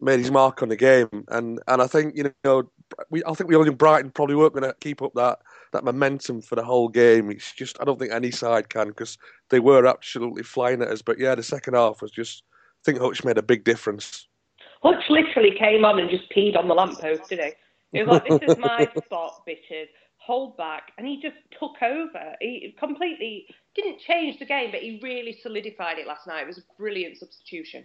made 0.00 0.20
his 0.20 0.30
mark 0.30 0.62
on 0.62 0.68
the 0.68 0.76
game. 0.76 1.08
And 1.28 1.60
and 1.66 1.82
I 1.82 1.86
think 1.86 2.16
you 2.16 2.32
know, 2.44 2.70
we 3.10 3.22
I 3.24 3.32
think 3.34 3.48
we 3.48 3.56
only 3.56 3.70
Brighton 3.70 4.10
probably 4.10 4.36
weren't 4.36 4.54
going 4.54 4.64
to 4.64 4.74
keep 4.80 5.02
up 5.02 5.12
that 5.14 5.40
that 5.72 5.84
momentum 5.84 6.42
for 6.42 6.54
the 6.54 6.64
whole 6.64 6.88
game. 6.88 7.30
It's 7.30 7.52
just 7.52 7.80
I 7.80 7.84
don't 7.84 7.98
think 7.98 8.12
any 8.12 8.30
side 8.30 8.68
can 8.68 8.88
because 8.88 9.18
they 9.50 9.60
were 9.60 9.86
absolutely 9.86 10.42
flying 10.42 10.82
at 10.82 10.88
us. 10.88 11.02
But 11.02 11.18
yeah, 11.18 11.34
the 11.34 11.42
second 11.42 11.74
half 11.74 12.02
was 12.02 12.10
just 12.10 12.42
I 12.52 12.82
think 12.84 13.00
Hutch 13.00 13.24
made 13.24 13.38
a 13.38 13.42
big 13.42 13.64
difference. 13.64 14.28
Hutch 14.82 15.04
literally 15.08 15.56
came 15.58 15.84
on 15.84 15.98
and 15.98 16.10
just 16.10 16.30
peed 16.30 16.58
on 16.58 16.68
the 16.68 16.74
lamppost, 16.74 17.30
did 17.30 17.40
he? 17.40 17.52
He 17.92 18.02
was 18.02 18.08
like, 18.08 18.40
"This 18.40 18.50
is 18.50 18.58
my 18.58 18.88
spot, 19.04 19.42
bitches." 19.48 19.88
Hold 20.26 20.56
back, 20.56 20.92
and 20.96 21.06
he 21.06 21.20
just 21.20 21.36
took 21.58 21.82
over. 21.82 22.34
He 22.40 22.74
completely 22.78 23.46
didn't 23.74 24.00
change 24.00 24.38
the 24.38 24.46
game, 24.46 24.70
but 24.70 24.80
he 24.80 24.98
really 25.02 25.38
solidified 25.42 25.98
it 25.98 26.06
last 26.06 26.26
night. 26.26 26.42
It 26.42 26.46
was 26.46 26.58
a 26.58 26.64
brilliant 26.78 27.18
substitution. 27.18 27.84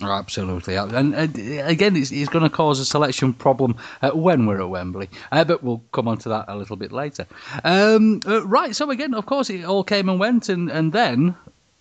Oh, 0.00 0.10
absolutely, 0.12 0.76
and, 0.76 1.12
and 1.12 1.36
again, 1.68 1.96
it's, 1.96 2.12
it's, 2.12 2.28
going 2.28 2.44
to 2.44 2.50
cause 2.50 2.78
a 2.78 2.84
selection 2.84 3.34
problem 3.34 3.76
uh, 4.00 4.12
when 4.12 4.46
we're 4.46 4.60
at 4.60 4.68
Wembley, 4.70 5.10
uh, 5.32 5.42
but 5.42 5.64
we'll 5.64 5.82
come 5.92 6.06
on 6.06 6.18
to 6.18 6.28
that 6.28 6.44
a 6.46 6.56
little 6.56 6.76
bit 6.76 6.92
later. 6.92 7.26
Um, 7.64 8.20
uh, 8.24 8.46
right, 8.46 8.76
so 8.76 8.90
again, 8.90 9.12
of 9.12 9.26
course, 9.26 9.50
it 9.50 9.64
all 9.64 9.82
came 9.82 10.08
and 10.08 10.20
went, 10.20 10.48
and, 10.48 10.70
and 10.70 10.92
then 10.92 11.34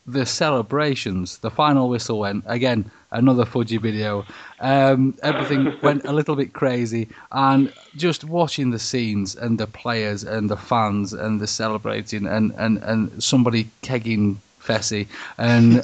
the 0.07 0.25
celebrations. 0.25 1.37
The 1.39 1.51
final 1.51 1.89
whistle 1.89 2.19
went 2.19 2.45
again. 2.47 2.89
Another 3.11 3.45
Fudgy 3.45 3.79
video. 3.79 4.25
Um, 4.59 5.15
everything 5.23 5.73
went 5.81 6.05
a 6.05 6.11
little 6.11 6.35
bit 6.35 6.53
crazy, 6.53 7.07
and 7.31 7.71
just 7.95 8.23
watching 8.23 8.71
the 8.71 8.79
scenes 8.79 9.35
and 9.35 9.57
the 9.59 9.67
players 9.67 10.23
and 10.23 10.49
the 10.49 10.57
fans 10.57 11.13
and 11.13 11.39
the 11.39 11.47
celebrating 11.47 12.25
and 12.27 12.53
and 12.57 12.77
and 12.79 13.23
somebody 13.23 13.69
kegging 13.83 14.37
Fessy 14.61 15.07
and 15.37 15.77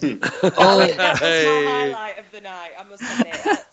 all. 0.58 0.80
that 0.80 1.22
was 1.22 1.46
my 1.46 1.72
highlight 1.72 2.20
of 2.20 2.26
the 2.32 2.42
night. 2.42 2.72
I 2.80 2.84
must 2.84 3.04
admit. 3.04 3.60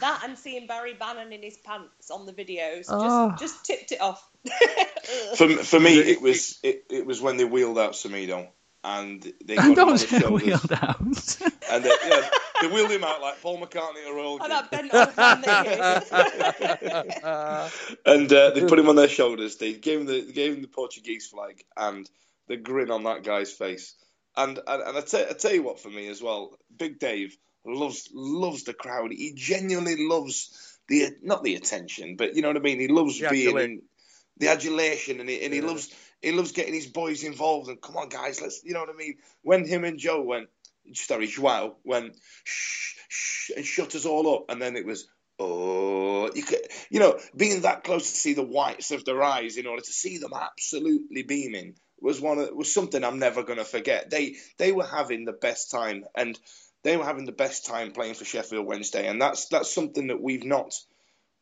That 0.00 0.22
and 0.24 0.38
seeing 0.38 0.66
Barry 0.66 0.94
Bannan 0.94 1.30
in 1.30 1.42
his 1.42 1.58
pants 1.58 2.10
on 2.10 2.24
the 2.24 2.32
videos 2.32 2.86
just, 2.86 2.88
Oh. 2.90 3.34
just 3.38 3.66
tipped 3.66 3.92
it 3.92 4.00
off. 4.00 4.26
For 5.36 5.46
for 5.62 5.78
me, 5.78 5.98
it 6.12 6.22
was 6.22 6.58
it, 6.62 6.84
it 6.88 7.04
was 7.04 7.20
when 7.20 7.36
they 7.36 7.44
wheeled 7.44 7.78
out 7.78 7.92
Semedo 7.92 8.48
and 8.82 9.22
they 9.44 9.56
got 9.56 9.64
and 9.66 9.72
him 9.76 9.80
on 9.80 9.88
those 9.88 10.06
the 10.06 10.20
shoulders. 10.20 10.46
wheeled 10.46 10.72
out. 10.72 11.00
and 11.70 11.84
they, 11.84 11.90
yeah, 12.08 12.30
they 12.62 12.68
wheeled 12.68 12.90
him 12.90 13.04
out 13.04 13.20
like 13.20 13.40
Paul 13.42 13.60
McCartney 13.60 14.06
or 14.08 14.18
Earl 14.18 14.38
And 14.42 14.50
that 14.52 14.70
bent 14.70 14.94
over 14.94 15.12
and 18.06 18.32
uh, 18.32 18.50
they 18.50 18.64
put 18.66 18.78
him 18.78 18.88
on 18.88 18.96
their 18.96 19.08
shoulders. 19.08 19.56
They 19.56 19.74
gave 19.74 20.00
him 20.00 20.06
the 20.06 20.22
gave 20.32 20.54
him 20.54 20.62
the 20.62 20.68
Portuguese 20.68 21.26
flag 21.26 21.62
and 21.76 22.08
the 22.48 22.56
grin 22.56 22.90
on 22.90 23.04
that 23.04 23.22
guy's 23.22 23.52
face. 23.52 23.94
And 24.36 24.58
and, 24.66 24.82
and 24.82 24.96
I, 24.96 25.00
tell, 25.02 25.26
tell 25.34 25.52
you 25.52 25.62
what, 25.62 25.80
for 25.80 25.88
me 25.90 26.08
as 26.08 26.22
well, 26.22 26.56
Big 26.76 26.98
Dave 26.98 27.36
loves 27.66 28.08
loves 28.14 28.64
the 28.64 28.74
crowd. 28.74 29.12
He 29.12 29.32
genuinely 29.36 29.96
loves 30.08 30.78
the 30.88 31.10
not 31.22 31.44
the 31.44 31.54
attention, 31.56 32.16
but 32.16 32.34
you 32.34 32.42
know 32.42 32.48
what 32.48 32.56
I 32.56 32.60
mean. 32.60 32.80
He 32.80 32.88
loves 32.88 33.18
The 33.18 33.28
being 33.28 33.48
adulation. 33.48 33.70
in 33.72 33.82
the 34.40 34.48
adulation, 34.48 35.20
and 35.20 35.28
he, 35.28 35.44
and 35.44 35.54
he 35.54 35.60
loves 35.60 35.94
he 36.20 36.32
loves 36.32 36.52
getting 36.52 36.74
his 36.74 36.86
boys 36.86 37.22
involved. 37.22 37.68
And 37.68 37.80
come 37.80 37.96
on, 37.96 38.08
guys, 38.08 38.40
let's 38.40 38.62
you 38.64 38.72
know 38.72 38.80
what 38.80 38.90
I 38.90 38.96
mean. 38.96 39.16
When 39.42 39.66
him 39.66 39.84
and 39.84 39.98
Joe 39.98 40.22
went, 40.22 40.48
sorry, 40.94 41.28
Joao 41.28 41.76
went 41.84 42.16
shh 42.44 42.94
shh 43.08 43.50
and 43.56 43.64
shut 43.64 43.94
us 43.94 44.06
all 44.06 44.34
up, 44.34 44.46
and 44.48 44.60
then 44.60 44.76
it 44.76 44.86
was 44.86 45.06
oh, 45.40 46.30
you 46.34 46.42
could, 46.42 46.60
you 46.90 47.00
know, 47.00 47.18
being 47.34 47.62
that 47.62 47.82
close 47.82 48.10
to 48.10 48.16
see 48.18 48.34
the 48.34 48.42
whites 48.42 48.90
of 48.90 49.04
their 49.04 49.22
eyes 49.22 49.56
in 49.56 49.66
order 49.66 49.82
to 49.82 49.92
see 49.92 50.18
them 50.18 50.32
absolutely 50.34 51.22
beaming 51.22 51.74
was 52.00 52.20
one 52.20 52.38
of, 52.38 52.50
was 52.54 52.72
something 52.72 53.02
I'm 53.02 53.18
never 53.18 53.42
going 53.42 53.58
to 53.58 53.64
forget. 53.64 54.10
They 54.10 54.36
they 54.58 54.72
were 54.72 54.86
having 54.86 55.24
the 55.24 55.32
best 55.32 55.70
time, 55.70 56.04
and 56.14 56.38
they 56.82 56.96
were 56.96 57.04
having 57.04 57.26
the 57.26 57.32
best 57.32 57.66
time 57.66 57.92
playing 57.92 58.14
for 58.14 58.24
Sheffield 58.24 58.66
Wednesday, 58.66 59.06
and 59.06 59.20
that's 59.20 59.48
that's 59.48 59.72
something 59.74 60.08
that 60.08 60.22
we've 60.22 60.44
not 60.44 60.74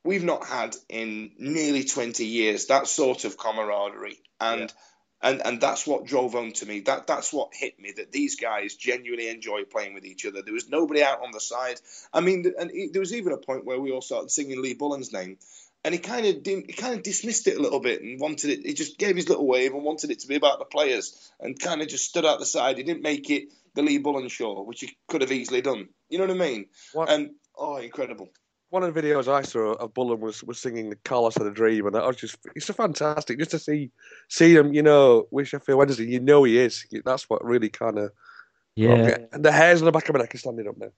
we've 0.09 0.25
not 0.25 0.47
had 0.47 0.75
in 0.88 1.33
nearly 1.38 1.85
20 1.85 2.25
years. 2.25 2.66
That 2.66 2.87
sort 2.87 3.25
of 3.25 3.37
camaraderie, 3.37 4.21
and 4.40 4.73
and 5.21 5.44
and 5.44 5.61
that's 5.61 5.87
what 5.87 6.07
drove 6.07 6.33
home 6.33 6.53
to 6.53 6.66
me. 6.66 6.81
That 6.81 7.07
that's 7.07 7.31
what 7.31 7.51
hit 7.53 7.79
me. 7.79 7.92
That 7.97 8.11
these 8.11 8.37
guys 8.37 8.75
genuinely 8.75 9.29
enjoy 9.29 9.64
playing 9.64 9.92
with 9.92 10.07
each 10.07 10.25
other. 10.25 10.40
There 10.40 10.55
was 10.55 10.71
nobody 10.71 11.03
out 11.03 11.23
on 11.23 11.33
the 11.33 11.40
side. 11.40 11.79
I 12.12 12.21
mean, 12.21 12.51
and 12.59 12.71
he- 12.71 12.88
there 12.88 13.01
was 13.01 13.12
even 13.14 13.33
a 13.33 13.37
point 13.37 13.66
where 13.66 13.79
we 13.79 13.92
all 13.92 14.01
started 14.01 14.31
singing 14.31 14.62
Lee 14.62 14.75
Bullen's 14.75 15.12
name. 15.12 15.38
And 15.85 15.94
he 15.94 16.01
kind 16.01 16.27
of 16.27 16.44
he 16.44 16.73
kind 16.73 16.94
of 16.94 17.03
dismissed 17.03 17.47
it 17.47 17.59
a 17.59 17.62
little 17.62 17.81
bit 17.81 18.03
and 18.03 18.18
wanted 18.18 18.51
it. 18.51 18.66
He 18.66 18.73
just 18.73 18.99
gave 18.99 19.14
his 19.14 19.29
little 19.29 19.47
wave 19.47 19.75
and 19.75 19.85
wanted 19.85 20.11
it 20.11 20.21
to 20.21 20.29
be 20.29 20.35
about 20.35 20.59
the 20.59 20.64
players, 20.64 21.07
and 21.38 21.59
kind 21.61 21.83
of 21.83 21.88
just 21.88 22.09
stood 22.09 22.27
out 22.27 22.40
the 22.40 22.47
side. 22.47 22.79
He 22.79 22.83
didn't 22.83 23.03
make 23.03 23.31
it 23.31 23.44
the 23.75 23.83
Lee 23.83 23.99
Bullen 23.99 24.29
show, 24.29 24.62
which 24.62 24.81
he 24.81 24.97
could 25.07 25.21
have 25.21 25.31
easily 25.33 25.61
done. 25.61 25.88
You 26.09 26.18
know 26.18 26.27
what 26.27 26.42
I 26.42 26.47
mean? 26.49 26.66
What? 26.95 27.11
And 27.11 27.30
oh, 27.57 27.76
incredible! 27.76 28.28
One 28.71 28.83
of 28.83 28.93
the 28.93 29.01
videos 29.01 29.29
I 29.29 29.43
saw 29.43 29.73
of 29.73 29.95
Bullen 29.95 30.21
was, 30.21 30.45
was 30.45 30.59
singing 30.59 30.91
the 30.91 30.97
Carlos 30.97 31.37
had 31.37 31.47
a 31.47 31.51
dream, 31.51 31.87
and 31.87 31.97
I 31.97 32.07
was 32.07 32.16
just 32.16 32.37
it's 32.55 32.66
so 32.66 32.75
fantastic 32.75 33.39
just 33.39 33.53
to 33.53 33.59
see 33.59 33.91
see 34.29 34.55
him, 34.55 34.75
you 34.75 34.83
know, 34.83 35.27
with 35.31 35.49
Sheffield 35.49 35.79
Wednesday. 35.79 36.05
You 36.07 36.21
know 36.21 36.45
he 36.45 36.59
is. 36.59 36.85
That's 37.05 37.31
what 37.31 37.43
really 37.45 37.71
kind 37.71 37.99
of 37.99 38.12
Yeah. 38.75 39.16
And 39.33 39.45
the 39.45 39.53
hairs 39.53 39.81
on 39.81 39.87
the 39.87 39.93
back 39.93 40.09
of 40.09 40.14
my 40.14 40.21
neck 40.21 40.35
are 40.35 40.39
standing 40.39 40.69
up 40.69 40.77
now. 40.77 40.91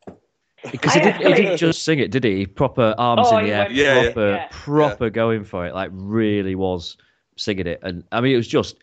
Because 0.70 0.92
he, 0.92 1.00
did, 1.00 1.16
he 1.16 1.32
didn't 1.32 1.56
just 1.56 1.84
sing 1.84 2.00
it, 2.00 2.10
did 2.10 2.24
he? 2.24 2.44
Proper 2.44 2.94
arms 2.98 3.28
Oh, 3.30 3.38
in 3.38 3.46
the 3.46 3.52
air, 3.52 3.62
went 3.64 3.74
Yeah, 3.74 3.84
yeah. 3.84 4.02
proper, 4.02 4.30
Yeah. 4.30 4.48
proper 4.50 5.10
going 5.10 5.44
for 5.44 5.64
it. 5.66 5.74
Like 5.74 5.90
really 5.94 6.54
was 6.54 6.96
singing 7.36 7.66
it, 7.66 7.78
and 7.82 8.04
I 8.12 8.20
mean, 8.20 8.34
it 8.34 8.36
was 8.36 8.48
just. 8.48 8.76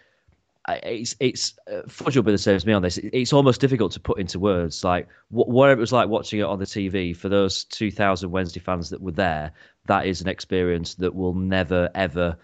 It's 0.69 1.15
it's 1.19 1.53
uh, 1.71 1.83
Fudge 1.87 2.15
will 2.17 2.23
be 2.23 2.31
the 2.33 2.37
same 2.37 2.55
as 2.55 2.65
me 2.65 2.73
on 2.73 2.81
this. 2.81 2.97
It- 2.97 3.09
It's 3.13 3.33
almost 3.33 3.61
difficult 3.61 3.93
to 3.93 3.99
put 3.99 4.19
into 4.19 4.37
words. 4.39 4.83
Like 4.83 5.07
wh- 5.29 5.47
whatever 5.47 5.79
it 5.79 5.81
was 5.81 5.93
like 5.93 6.09
watching 6.09 6.39
it 6.39 6.43
on 6.43 6.59
the 6.59 6.65
TV 6.65 7.15
for 7.15 7.29
those 7.29 7.63
two 7.63 7.91
thousand 7.91 8.31
Wednesday 8.31 8.59
fans 8.59 8.89
that 8.89 9.01
were 9.01 9.11
there. 9.13 9.53
That 9.85 10.05
is 10.07 10.21
an 10.21 10.27
experience 10.27 10.95
that 10.95 11.15
will 11.15 11.33
never 11.33 11.89
ever 11.95 12.37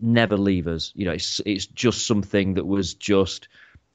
never 0.00 0.36
leave 0.36 0.66
us. 0.66 0.92
You 0.96 1.04
know, 1.06 1.12
it's 1.12 1.40
it's 1.46 1.66
just 1.66 2.06
something 2.06 2.54
that 2.54 2.66
was 2.66 2.94
just. 2.94 3.48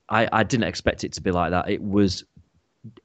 I, 0.08 0.30
I 0.32 0.44
didn't 0.44 0.68
expect 0.68 1.04
it 1.04 1.14
to 1.14 1.22
be 1.22 1.32
like 1.32 1.52
that. 1.52 1.68
It 1.70 1.82
was 1.82 2.26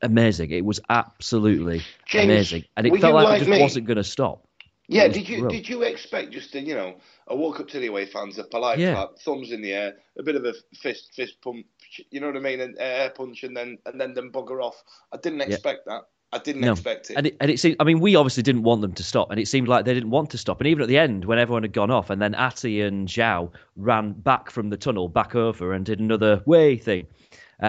amazing. 0.03 0.51
It 0.51 0.65
was 0.65 0.81
absolutely 0.89 1.83
James, 2.07 2.25
amazing, 2.25 2.65
and 2.77 2.87
it 2.87 3.01
felt 3.01 3.15
like, 3.15 3.25
like 3.25 3.37
it 3.37 3.39
just 3.47 3.51
me? 3.51 3.61
wasn't 3.63 3.87
going 3.87 3.97
to 3.97 4.05
stop. 4.05 4.47
Yeah, 4.91 5.09
did 5.09 5.29
you 5.29 5.49
did 5.49 5.69
you 5.69 5.83
expect 5.83 6.33
just 6.33 6.53
to 6.53 6.61
you 6.61 6.75
know 6.75 6.97
a 7.29 7.37
walk 7.37 7.61
up 7.61 7.69
to 7.69 7.79
the 7.79 7.87
away 7.87 8.07
fans, 8.07 8.39
a 8.39 8.45
polite 8.45 8.79
Yeah. 8.79 8.95
clap, 8.95 9.19
thumbs 9.25 9.53
in 9.53 9.63
the 9.63 9.73
air, 9.73 9.95
a 10.19 10.23
bit 10.23 10.35
of 10.37 10.45
a 10.45 10.53
fist 10.75 11.13
fist 11.15 11.41
pump, 11.43 11.65
you 12.11 12.21
know 12.21 12.27
what 12.27 12.37
I 12.37 12.41
mean, 12.41 12.61
an 12.61 12.75
air 12.79 13.11
punch, 13.11 13.45
and 13.45 13.57
then 13.57 13.79
and 13.87 14.01
then 14.01 14.15
them 14.15 14.33
bugger 14.33 14.63
off. 14.63 14.83
I 15.13 15.17
didn't 15.19 15.41
Yeah. 15.41 15.47
expect 15.47 15.87
that. 15.87 16.03
I 16.33 16.39
didn't 16.39 16.65
No. 16.65 16.73
expect 16.73 17.11
it. 17.11 17.17
And 17.17 17.27
it, 17.27 17.37
and 17.41 17.51
it 17.51 17.59
seemed, 17.59 17.77
I 17.81 17.85
mean, 17.85 17.99
we 17.99 18.15
obviously 18.15 18.45
didn't 18.45 18.63
want 18.63 18.83
them 18.83 18.93
to 18.93 19.03
stop, 19.03 19.31
and 19.31 19.41
it 19.41 19.49
seemed 19.49 19.67
like 19.67 19.85
they 19.85 19.95
didn't 19.95 20.11
want 20.11 20.31
to 20.31 20.39
stop. 20.39 20.61
And 20.61 20.69
even 20.69 20.83
at 20.83 20.89
the 20.89 20.99
end, 20.99 21.25
when 21.25 21.39
everyone 21.41 21.63
had 21.63 21.73
gone 21.73 21.91
off, 21.91 22.11
and 22.11 22.23
then 22.23 22.35
Ati 22.37 22.83
and 22.83 23.09
Joao 23.09 23.51
ran 23.77 24.13
back 24.13 24.51
from 24.51 24.71
the 24.71 24.77
tunnel 24.77 25.09
back 25.09 25.35
over 25.35 25.73
and 25.73 25.85
did 25.85 25.99
another 25.99 26.41
way 26.47 26.77
thing, 26.77 27.07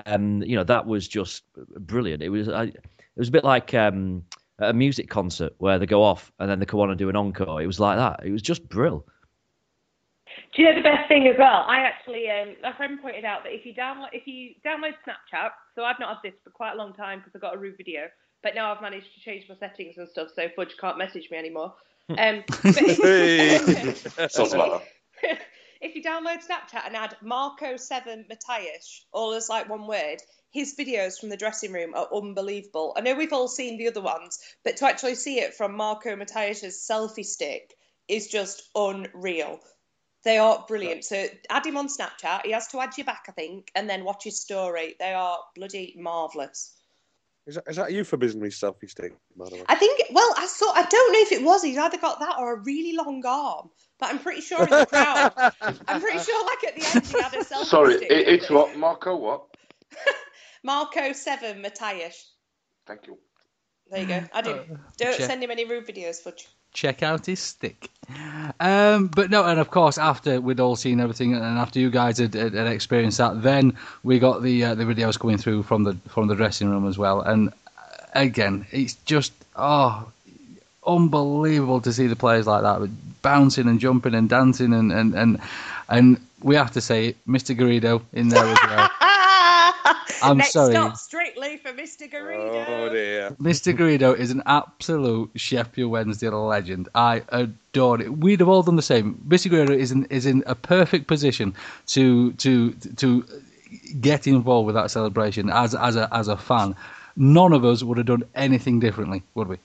um, 0.06 0.44
you 0.44 0.56
know, 0.56 0.64
that 0.64 0.86
was 0.86 1.08
just 1.08 1.44
brilliant. 1.80 2.22
It 2.22 2.30
was, 2.30 2.50
I, 2.50 2.66
it 2.66 2.86
was 3.18 3.30
a 3.30 3.32
bit 3.32 3.44
like 3.44 3.74
um, 3.74 4.24
a 4.62 4.74
music 4.74 5.10
concert 5.10 5.54
where 5.58 5.80
they 5.80 5.86
go 5.86 6.04
off 6.04 6.32
and 6.40 6.50
then 6.50 6.60
they 6.60 6.66
come 6.66 6.80
on 6.80 6.90
and 6.90 7.00
do 7.00 7.10
an 7.10 7.16
encore. 7.16 7.62
It 7.62 7.68
was 7.68 7.80
like 7.80 7.98
that. 7.98 8.26
It 8.26 8.32
was 8.32 8.42
just 8.42 8.68
brill. 8.70 9.06
Do 10.56 10.62
you 10.62 10.70
know 10.70 10.76
the 10.76 10.84
best 10.84 11.08
thing 11.08 11.28
as 11.28 11.36
well? 11.38 11.66
I 11.68 11.80
actually, 11.80 12.30
um, 12.30 12.56
a 12.64 12.76
friend 12.76 13.02
pointed 13.02 13.26
out 13.26 13.44
that 13.44 13.54
if 13.54 13.66
you 13.66 13.74
download 13.74 14.10
if 14.14 14.28
you 14.28 14.52
download 14.66 14.94
Snapchat, 15.06 15.52
so 15.76 15.84
I've 15.84 16.00
not 16.00 16.10
had 16.10 16.32
this 16.32 16.40
for 16.44 16.50
quite 16.52 16.74
a 16.74 16.76
long 16.78 16.94
time 16.94 17.20
because 17.20 17.34
I 17.36 17.40
got 17.40 17.56
a 17.56 17.58
rude 17.58 17.78
video, 17.78 18.04
but 18.44 18.56
now 18.56 18.74
I've 18.74 18.82
managed 18.82 19.08
to 19.16 19.22
change 19.22 19.46
my 19.50 19.56
settings 19.56 19.98
and 19.98 20.08
stuff, 20.08 20.30
so 20.36 20.48
Fudge 20.56 20.76
can't 20.80 20.98
message 20.98 21.30
me 21.32 21.38
anymore. 21.38 21.74
Um, 22.10 22.44
but 22.64 22.76
Something 24.32 24.60
like 24.60 24.82
that. 25.22 25.40
if 25.82 25.96
you 25.96 26.04
download 26.04 26.46
Snapchat 26.46 26.86
and 26.86 26.96
add 26.96 27.18
Marco7 27.24 28.30
Matias, 28.30 29.06
all 29.12 29.34
as 29.34 29.50
like 29.50 29.68
one 29.68 29.88
word, 29.88 30.18
his 30.52 30.76
videos 30.76 31.20
from 31.20 31.30
the 31.30 31.38
dressing 31.38 31.74
room 31.74 31.94
are 31.96 32.08
unbelievable. 32.14 32.94
I 32.96 33.02
know 33.02 33.16
we've 33.16 33.34
all 33.34 33.48
seen 33.48 33.78
the 33.78 33.88
other 33.88 34.02
ones, 34.02 34.40
but 34.64 34.78
to 34.78 34.86
actually 34.86 35.16
see 35.16 35.40
it 35.40 35.56
from 35.56 35.76
Marco 35.76 36.16
Matias's 36.16 36.86
selfie 36.90 37.26
stick 37.26 37.74
is 38.08 38.28
just 38.28 38.70
unreal. 38.76 39.60
They 40.24 40.38
are 40.38 40.64
brilliant. 40.68 41.04
So 41.04 41.26
add 41.50 41.66
him 41.66 41.78
on 41.78 41.88
Snapchat. 41.88 42.46
He 42.46 42.52
has 42.52 42.68
to 42.68 42.80
add 42.80 42.98
you 42.98 43.04
back, 43.04 43.26
I 43.28 43.32
think, 43.32 43.72
and 43.74 43.90
then 43.90 44.04
watch 44.04 44.24
his 44.24 44.40
story. 44.40 44.96
They 45.00 45.14
are 45.14 45.40
bloody 45.56 45.96
marvellous. 45.98 46.74
Is 47.48 47.56
that, 47.56 47.64
is 47.68 47.78
that 47.78 47.90
a 47.90 47.94
euphemism, 47.94 48.42
his 48.42 48.54
selfie 48.54 48.90
stick, 48.90 49.16
by 49.36 49.50
the 49.50 49.56
way? 49.56 49.64
I 49.68 49.76
think, 49.76 50.00
well, 50.12 50.32
I 50.38 50.46
thought, 50.46 50.78
I 50.78 50.84
don't 50.84 51.14
know 51.14 51.20
if 51.22 51.32
it 51.32 51.44
was. 51.44 51.64
He's 51.64 51.78
either 51.78 51.98
got 51.98 52.20
that 52.20 52.36
or 52.38 52.54
a 52.54 52.60
really 52.60 52.96
long 52.96 53.24
arm, 53.26 53.72
but 54.02 54.10
I'm 54.10 54.20
pretty 54.20 54.42
sure 54.42 54.64
in 54.64 54.70
the 54.70 54.86
crowd, 54.88 55.32
I'm 55.88 56.02
pretty 56.02 56.20
sure 56.26 56.46
like 56.46 56.64
at 56.66 56.76
the 56.76 56.86
end 56.98 57.06
he 57.06 57.22
had 57.22 57.34
a 57.36 57.46
selfie 57.46 57.66
Sorry, 57.66 57.98
stick. 57.98 58.12
it, 58.12 58.28
it's 58.28 58.50
what 58.50 58.76
Marco 58.76 59.16
what? 59.16 59.44
Marco 60.64 61.14
Seven 61.14 61.62
Matias. 61.62 62.32
Thank 62.88 63.08
you. 63.08 63.18
There 63.90 64.02
you 64.02 64.08
go. 64.08 64.24
I 64.34 64.42
do. 64.42 64.60
Don't 64.98 65.18
check. 65.18 65.28
send 65.28 65.44
him 65.44 65.52
any 65.52 65.66
rude 65.66 65.86
videos, 65.88 66.18
Fudge. 66.18 66.48
check 66.74 67.04
out 67.04 67.26
his 67.28 67.40
stick. 67.40 67.90
Um, 68.60 69.08
but 69.08 69.30
no, 69.30 69.46
and 69.46 69.60
of 69.60 69.70
course, 69.70 69.98
after 69.98 70.42
we'd 70.42 70.60
all 70.60 70.76
seen 70.76 71.00
everything, 71.00 71.34
and 71.34 71.44
after 71.44 71.80
you 71.80 71.90
guys 71.92 72.18
had, 72.18 72.34
had, 72.34 72.54
had 72.54 72.68
experienced 72.68 73.20
that, 73.20 73.42
then 73.44 73.78
we 74.04 74.18
got 74.20 74.42
the 74.42 74.64
uh, 74.64 74.76
the 74.76 74.84
videos 74.84 75.20
coming 75.20 75.38
through 75.38 75.64
from 75.64 75.84
the 75.84 75.94
from 76.08 76.28
the 76.28 76.36
dressing 76.36 76.70
room 76.70 76.88
as 76.88 76.98
well. 76.98 77.22
And 77.22 77.50
uh, 77.50 77.52
again, 78.14 78.66
it's 78.72 78.96
just 79.06 79.34
oh, 79.56 80.12
unbelievable 80.86 81.82
to 81.82 81.94
see 81.94 82.08
the 82.08 82.16
players 82.16 82.48
like 82.48 82.64
that, 82.64 82.90
bouncing 83.22 83.68
and 83.68 83.80
jumping 83.80 84.16
and 84.16 84.30
dancing, 84.30 84.74
and 84.74 84.92
and 84.92 85.14
and, 85.16 85.40
and 85.90 86.20
we 86.42 86.56
have 86.56 86.72
to 86.72 86.82
say, 86.82 87.10
it, 87.10 87.28
Mr. 87.28 87.56
Garrido 87.56 88.02
in 88.14 88.30
there 88.30 88.46
as 88.46 88.58
well. 88.64 88.90
I'm 90.24 90.38
Next 90.38 90.54
sorry. 90.54 90.74
stop, 90.74 90.98
strictly 90.98 91.58
for 91.58 91.70
Mr. 91.74 92.12
Garrido. 92.12 92.66
Oh 92.68 92.90
dear. 92.90 93.32
Mr. 93.42 93.76
Garrido 93.76 94.16
is 94.16 94.32
an 94.32 94.44
absolute 94.46 95.32
Sheffield 95.36 95.92
Wednesday 95.92 96.30
legend. 96.30 96.90
I 96.94 97.24
adore 97.30 98.02
it. 98.02 98.18
We'd 98.18 98.40
have 98.40 98.50
all 98.50 98.64
done 98.64 98.76
the 98.76 98.82
same. 98.82 99.16
Mr. 99.28 99.50
Garrido 99.52 99.76
is 99.78 99.92
in 99.92 100.06
is 100.06 100.26
in 100.26 100.44
a 100.46 100.56
perfect 100.56 101.08
position 101.08 101.54
to 101.88 102.34
to 102.34 102.74
to 102.98 103.26
get 104.00 104.28
involved 104.28 104.68
with 104.68 104.76
that 104.76 104.92
celebration 104.92 105.50
as 105.50 105.74
as 105.74 105.96
a 105.96 106.08
as 106.14 106.28
a 106.28 106.38
fan. 106.38 106.76
None 107.16 107.54
of 107.54 107.66
us 107.66 107.84
would 107.84 107.98
have 107.98 108.08
done 108.08 108.24
anything 108.36 108.80
differently, 108.80 109.24
would 109.36 109.48
we? 109.48 109.58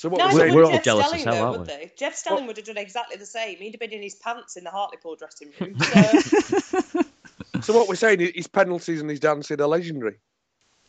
So 0.00 0.08
what 0.08 0.16
No, 0.16 0.24
we're 0.28 0.30
but 0.30 0.38
saying, 0.38 0.54
would 0.54 0.82
Jeff 0.82 0.82
Stelling, 0.82 1.24
though, 1.26 1.58
would 1.58 1.66
they? 1.66 1.92
Jeff 1.94 2.14
Stelling 2.14 2.46
would 2.46 2.56
have 2.56 2.64
done 2.64 2.78
exactly 2.78 3.18
the 3.18 3.26
same. 3.26 3.58
He'd 3.58 3.72
have 3.72 3.80
been 3.80 3.92
in 3.92 4.00
his 4.00 4.14
pants 4.14 4.56
in 4.56 4.64
the 4.64 4.70
Hartlepool 4.70 5.16
dressing 5.16 5.52
room. 5.60 5.76
So, 7.60 7.60
so 7.60 7.72
what 7.74 7.86
we're 7.86 7.96
saying 7.96 8.22
is 8.22 8.30
his 8.34 8.46
penalties 8.46 9.02
and 9.02 9.10
his 9.10 9.20
dancing 9.20 9.60
are 9.60 9.66
legendary. 9.66 10.16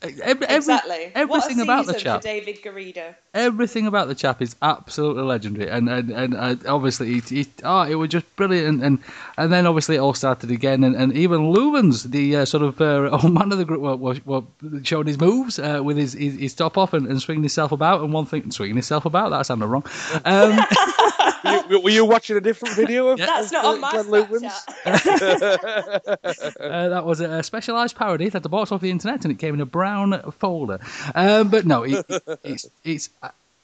Every, 0.03 0.47
exactly. 0.49 1.11
everything 1.13 1.57
what 1.57 1.59
a 1.59 1.61
about 1.61 1.85
the 1.85 1.93
chap. 1.93 2.21
for 2.21 2.27
David 2.27 2.63
Garrido. 2.63 3.13
Everything 3.35 3.85
about 3.85 4.07
the 4.07 4.15
chap 4.15 4.41
is 4.41 4.55
absolutely 4.63 5.21
legendary, 5.21 5.69
and 5.69 5.87
and, 5.87 6.09
and 6.09 6.35
uh, 6.35 6.55
obviously, 6.67 7.13
he, 7.13 7.19
he, 7.19 7.47
oh, 7.63 7.83
it 7.83 7.93
was 7.93 8.09
just 8.09 8.25
brilliant, 8.35 8.67
and, 8.67 8.83
and 8.83 8.99
and 9.37 9.53
then 9.53 9.67
obviously 9.67 9.97
it 9.97 9.99
all 9.99 10.15
started 10.15 10.49
again, 10.49 10.83
and, 10.83 10.95
and 10.95 11.13
even 11.15 11.53
Loovens, 11.53 12.09
the 12.09 12.37
uh, 12.37 12.45
sort 12.45 12.63
of 12.63 12.81
uh, 12.81 13.09
old 13.23 13.31
man 13.31 13.51
of 13.51 13.59
the 13.59 13.65
group, 13.65 13.81
was, 13.81 14.25
was 14.25 14.43
showing 14.83 15.05
his 15.05 15.19
moves 15.19 15.59
uh, 15.59 15.81
with 15.83 15.97
his, 15.97 16.13
his 16.13 16.35
his 16.35 16.53
top 16.55 16.79
off 16.79 16.93
and, 16.93 17.05
and 17.05 17.21
swinging 17.21 17.43
himself 17.43 17.71
about, 17.71 18.01
and 18.01 18.11
one 18.11 18.25
thing, 18.25 18.49
swinging 18.49 18.77
himself 18.77 19.05
about, 19.05 19.29
that 19.29 19.45
sounded 19.45 19.67
wrong. 19.67 19.85
Um, 20.25 20.59
were, 21.43 21.63
you, 21.69 21.79
were 21.83 21.89
you 21.89 22.05
watching 22.05 22.37
a 22.37 22.41
different 22.41 22.75
video 22.75 23.09
of 23.09 23.17
That's 23.19 23.51
not 23.51 23.65
of, 23.65 23.75
on 23.75 23.79
my 23.81 23.91
Glenn 23.91 24.05
Loovens? 24.05 24.51
uh, 26.59 26.89
that 26.89 27.05
was 27.05 27.19
a 27.19 27.43
specialised 27.43 27.95
parody 27.95 28.29
that 28.29 28.45
I 28.45 28.49
bought 28.49 28.71
off 28.71 28.81
the 28.81 28.91
internet, 28.91 29.25
and 29.25 29.31
it 29.31 29.39
came 29.39 29.53
in 29.53 29.61
a 29.61 29.65
brown 29.65 30.31
folder. 30.39 30.79
Um, 31.15 31.49
but 31.49 31.65
no, 31.65 31.83
it, 31.83 32.05
it, 32.07 32.39
it's 32.43 32.67
it's. 32.83 33.09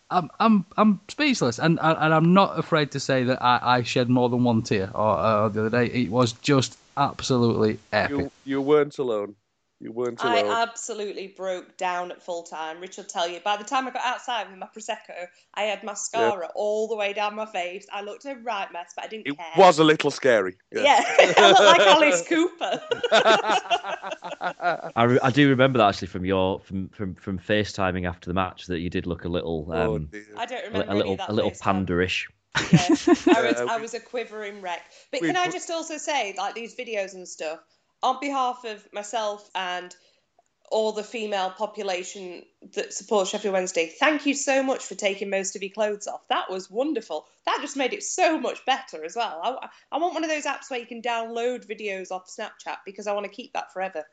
I'm 0.10 0.30
I'm 0.40 0.66
I'm 0.78 1.02
speechless, 1.10 1.60
and 1.60 1.80
and 1.82 2.14
I'm 2.14 2.34
not 2.34 2.58
afraid 2.58 2.92
to 2.92 3.00
say 3.00 3.24
that 3.26 3.44
I, 3.44 3.60
I 3.62 3.84
shed 3.84 4.10
more 4.10 4.30
than 4.30 4.44
one 4.44 4.62
tear. 4.62 4.90
Or 4.94 5.18
uh, 5.18 5.50
the 5.50 5.66
other 5.66 5.70
day, 5.70 5.88
it 5.88 6.10
was 6.10 6.32
just 6.34 6.78
absolutely 6.96 7.80
epic. 7.92 8.18
You, 8.18 8.32
you 8.46 8.62
weren't 8.62 8.98
alone. 8.98 9.36
You 9.80 9.92
weren't 9.92 10.26
I 10.26 10.40
absolutely 10.64 11.28
broke 11.28 11.78
down 11.78 12.12
at 12.12 12.24
full 12.24 12.42
time. 12.42 12.80
Rich 12.80 12.98
will 12.98 13.04
tell 13.04 13.28
you. 13.28 13.40
By 13.42 13.58
the 13.58 13.64
time 13.64 13.88
I 13.88 13.92
got 13.92 14.04
outside 14.04 14.50
with 14.50 14.58
my 14.58 14.68
prosecco, 14.76 15.28
I 15.54 15.64
had 15.64 15.84
mascara 15.84 16.50
all 16.56 16.88
the 16.88 16.96
way 16.96 17.14
down 17.14 17.36
my 17.36 17.46
face. 17.46 17.86
I 17.94 18.02
looked 18.02 18.26
a 18.26 18.36
right 18.36 18.72
mess, 18.74 18.94
but 18.96 19.06
I 19.06 19.08
didn't 19.08 19.28
it 19.28 19.38
care. 19.38 19.46
was 19.56 19.78
a 19.78 19.84
little 19.84 20.10
scary. 20.10 20.56
Yeah. 20.72 20.82
Yeah, 20.82 21.04
I 21.38 21.48
looked 21.50 21.60
like 21.60 21.80
Alice 21.82 22.28
Cooper. 22.28 22.82
I, 24.96 25.04
re- 25.04 25.20
I 25.22 25.30
do 25.30 25.48
remember 25.50 25.78
that 25.78 25.90
actually 25.90 26.08
from 26.08 26.26
your 26.26 26.60
from, 26.62 26.90
from 26.90 27.14
from 27.14 27.38
FaceTiming 27.38 28.08
after 28.10 28.32
the 28.32 28.34
match 28.34 28.66
that 28.68 28.80
you 28.80 28.90
did 28.90 29.06
look 29.06 29.26
a 29.26 29.30
little 29.30 29.72
um, 29.72 30.10
I 30.36 30.48
don't 30.48 30.66
remember 30.66 30.92
a 30.92 30.96
little 30.96 31.18
that 31.18 31.30
a 31.30 31.34
little 31.34 31.52
FaceTime. 31.52 31.86
panderish. 31.86 32.26
I 32.56 32.88
was 32.90 33.08
Uh, 33.28 33.68
I 33.70 33.78
was 33.78 33.94
a 33.94 34.00
quivering 34.00 34.62
wreck. 34.62 34.82
But 35.12 35.22
we- 35.22 35.28
can 35.28 35.38
I 35.38 35.52
just 35.52 35.70
also 35.70 35.98
say, 35.98 36.34
like 36.36 36.56
these 36.56 36.76
videos 36.76 37.14
and 37.14 37.28
stuff, 37.28 37.60
on 38.04 38.20
behalf 38.20 38.64
of 38.66 38.88
myself 38.94 39.50
and 39.56 39.96
all 40.70 40.92
the 40.92 41.04
female 41.04 41.50
population 41.50 42.44
that 42.74 42.94
supports 42.94 43.30
Sheffield 43.30 43.54
Wednesday, 43.54 43.88
thank 44.00 44.26
you 44.26 44.34
so 44.34 44.62
much 44.64 44.86
for 44.86 44.96
taking 44.96 45.30
most 45.30 45.56
of 45.56 45.64
your 45.64 45.72
clothes 45.72 46.08
off. 46.08 46.28
That 46.28 46.50
was 46.50 46.70
wonderful. 46.70 47.26
That 47.46 47.60
just 47.62 47.78
made 47.78 47.94
it 47.94 48.04
so 48.04 48.40
much 48.40 48.66
better 48.66 49.04
as 49.04 49.16
well. 49.16 49.40
I, 49.44 49.70
I 49.92 49.98
want 50.00 50.14
one 50.14 50.24
of 50.24 50.30
those 50.30 50.46
apps 50.46 50.70
where 50.70 50.80
you 50.80 50.86
can 50.86 51.02
download 51.02 51.66
videos 51.66 52.12
off 52.12 52.28
Snapchat 52.28 52.78
because 52.86 53.08
I 53.08 53.14
want 53.14 53.26
to 53.26 53.32
keep 53.32 53.54
that 53.54 53.72
forever. 53.72 54.04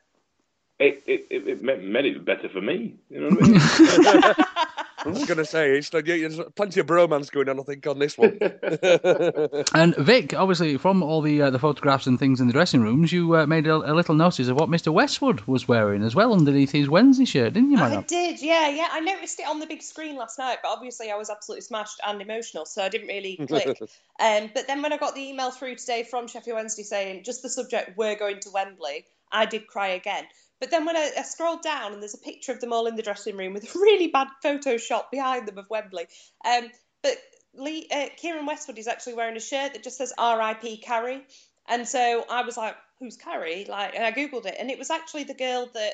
It, 0.79 1.03
it, 1.07 1.27
it, 1.29 1.47
it 1.47 1.63
made 1.63 2.05
it 2.05 2.25
better 2.25 2.49
for 2.49 2.61
me. 2.61 2.95
You 3.09 3.21
know 3.21 3.29
what 3.29 3.43
I 3.43 3.47
mean? 3.47 4.35
I 5.05 5.09
was 5.09 5.25
going 5.25 5.37
to 5.37 5.45
say, 5.45 5.77
it's 5.77 5.93
like, 5.93 6.07
yeah, 6.07 6.17
there's 6.17 6.39
plenty 6.55 6.79
of 6.79 6.87
bromance 6.87 7.31
going 7.31 7.47
on, 7.49 7.59
I 7.59 7.63
think, 7.63 7.85
on 7.85 7.99
this 7.99 8.17
one. 8.17 8.39
And 9.73 9.95
Vic, 9.97 10.33
obviously, 10.33 10.77
from 10.77 11.03
all 11.03 11.21
the 11.21 11.43
uh, 11.43 11.49
the 11.49 11.59
photographs 11.59 12.07
and 12.07 12.17
things 12.17 12.41
in 12.41 12.47
the 12.47 12.53
dressing 12.53 12.81
rooms, 12.81 13.11
you 13.11 13.35
uh, 13.35 13.45
made 13.45 13.67
a, 13.67 13.75
a 13.75 13.93
little 13.93 14.15
notice 14.15 14.47
of 14.47 14.57
what 14.57 14.69
Mr. 14.69 14.91
Westwood 14.91 15.41
was 15.41 15.67
wearing 15.67 16.03
as 16.03 16.15
well 16.15 16.33
underneath 16.33 16.71
his 16.71 16.89
Wednesday 16.89 17.25
shirt, 17.25 17.53
didn't 17.53 17.71
you, 17.71 17.77
I 17.77 18.01
did, 18.01 18.41
yeah, 18.41 18.69
yeah. 18.69 18.87
I 18.91 18.99
noticed 18.99 19.39
it 19.39 19.47
on 19.47 19.59
the 19.59 19.67
big 19.67 19.81
screen 19.81 20.15
last 20.15 20.39
night, 20.39 20.59
but 20.63 20.69
obviously 20.69 21.11
I 21.11 21.15
was 21.15 21.29
absolutely 21.29 21.61
smashed 21.61 21.99
and 22.05 22.21
emotional, 22.21 22.65
so 22.65 22.83
I 22.83 22.89
didn't 22.89 23.07
really 23.07 23.37
click. 23.47 23.79
um, 24.19 24.49
but 24.53 24.67
then 24.67 24.81
when 24.81 24.93
I 24.93 24.97
got 24.97 25.15
the 25.15 25.21
email 25.21 25.51
through 25.51 25.75
today 25.75 26.03
from 26.03 26.27
Sheffield 26.27 26.55
Wednesday 26.55 26.83
saying 26.83 27.23
just 27.23 27.41
the 27.41 27.49
subject, 27.49 27.97
we're 27.97 28.15
going 28.15 28.39
to 28.41 28.49
Wembley, 28.49 29.05
I 29.31 29.45
did 29.45 29.67
cry 29.67 29.89
again. 29.89 30.25
But 30.65 30.71
then 30.71 30.85
when 30.85 30.97
I, 30.97 31.11
I 31.15 31.21
scrolled 31.21 31.61
down 31.61 31.93
and 31.93 32.01
there's 32.01 32.15
a 32.15 32.17
picture 32.17 32.51
of 32.51 32.59
them 32.59 32.73
all 32.73 32.87
in 32.87 32.95
the 32.95 33.03
dressing 33.03 33.37
room 33.37 33.53
with 33.53 33.75
a 33.75 33.79
really 33.79 34.07
bad 34.07 34.29
Photoshop 34.43 35.11
behind 35.11 35.47
them 35.47 35.59
of 35.59 35.69
Wembley. 35.69 36.07
Um, 36.43 36.71
but 37.03 37.17
Lee, 37.53 37.87
uh, 37.91 38.07
Keiren 38.19 38.47
Westwood 38.47 38.79
is 38.79 38.87
actually 38.87 39.13
wearing 39.13 39.37
a 39.37 39.39
shirt 39.39 39.73
that 39.73 39.83
just 39.83 39.99
says 39.99 40.11
R.I.P. 40.17 40.77
Carrie. 40.77 41.23
And 41.67 41.87
so 41.87 42.25
I 42.27 42.41
was 42.41 42.57
like, 42.57 42.75
"Who's 42.99 43.15
Carrie?" 43.15 43.65
Like, 43.65 43.93
and 43.93 44.03
I 44.03 44.11
googled 44.11 44.47
it, 44.47 44.55
and 44.57 44.71
it 44.71 44.79
was 44.79 44.89
actually 44.89 45.25
the 45.25 45.35
girl 45.35 45.69
that 45.75 45.93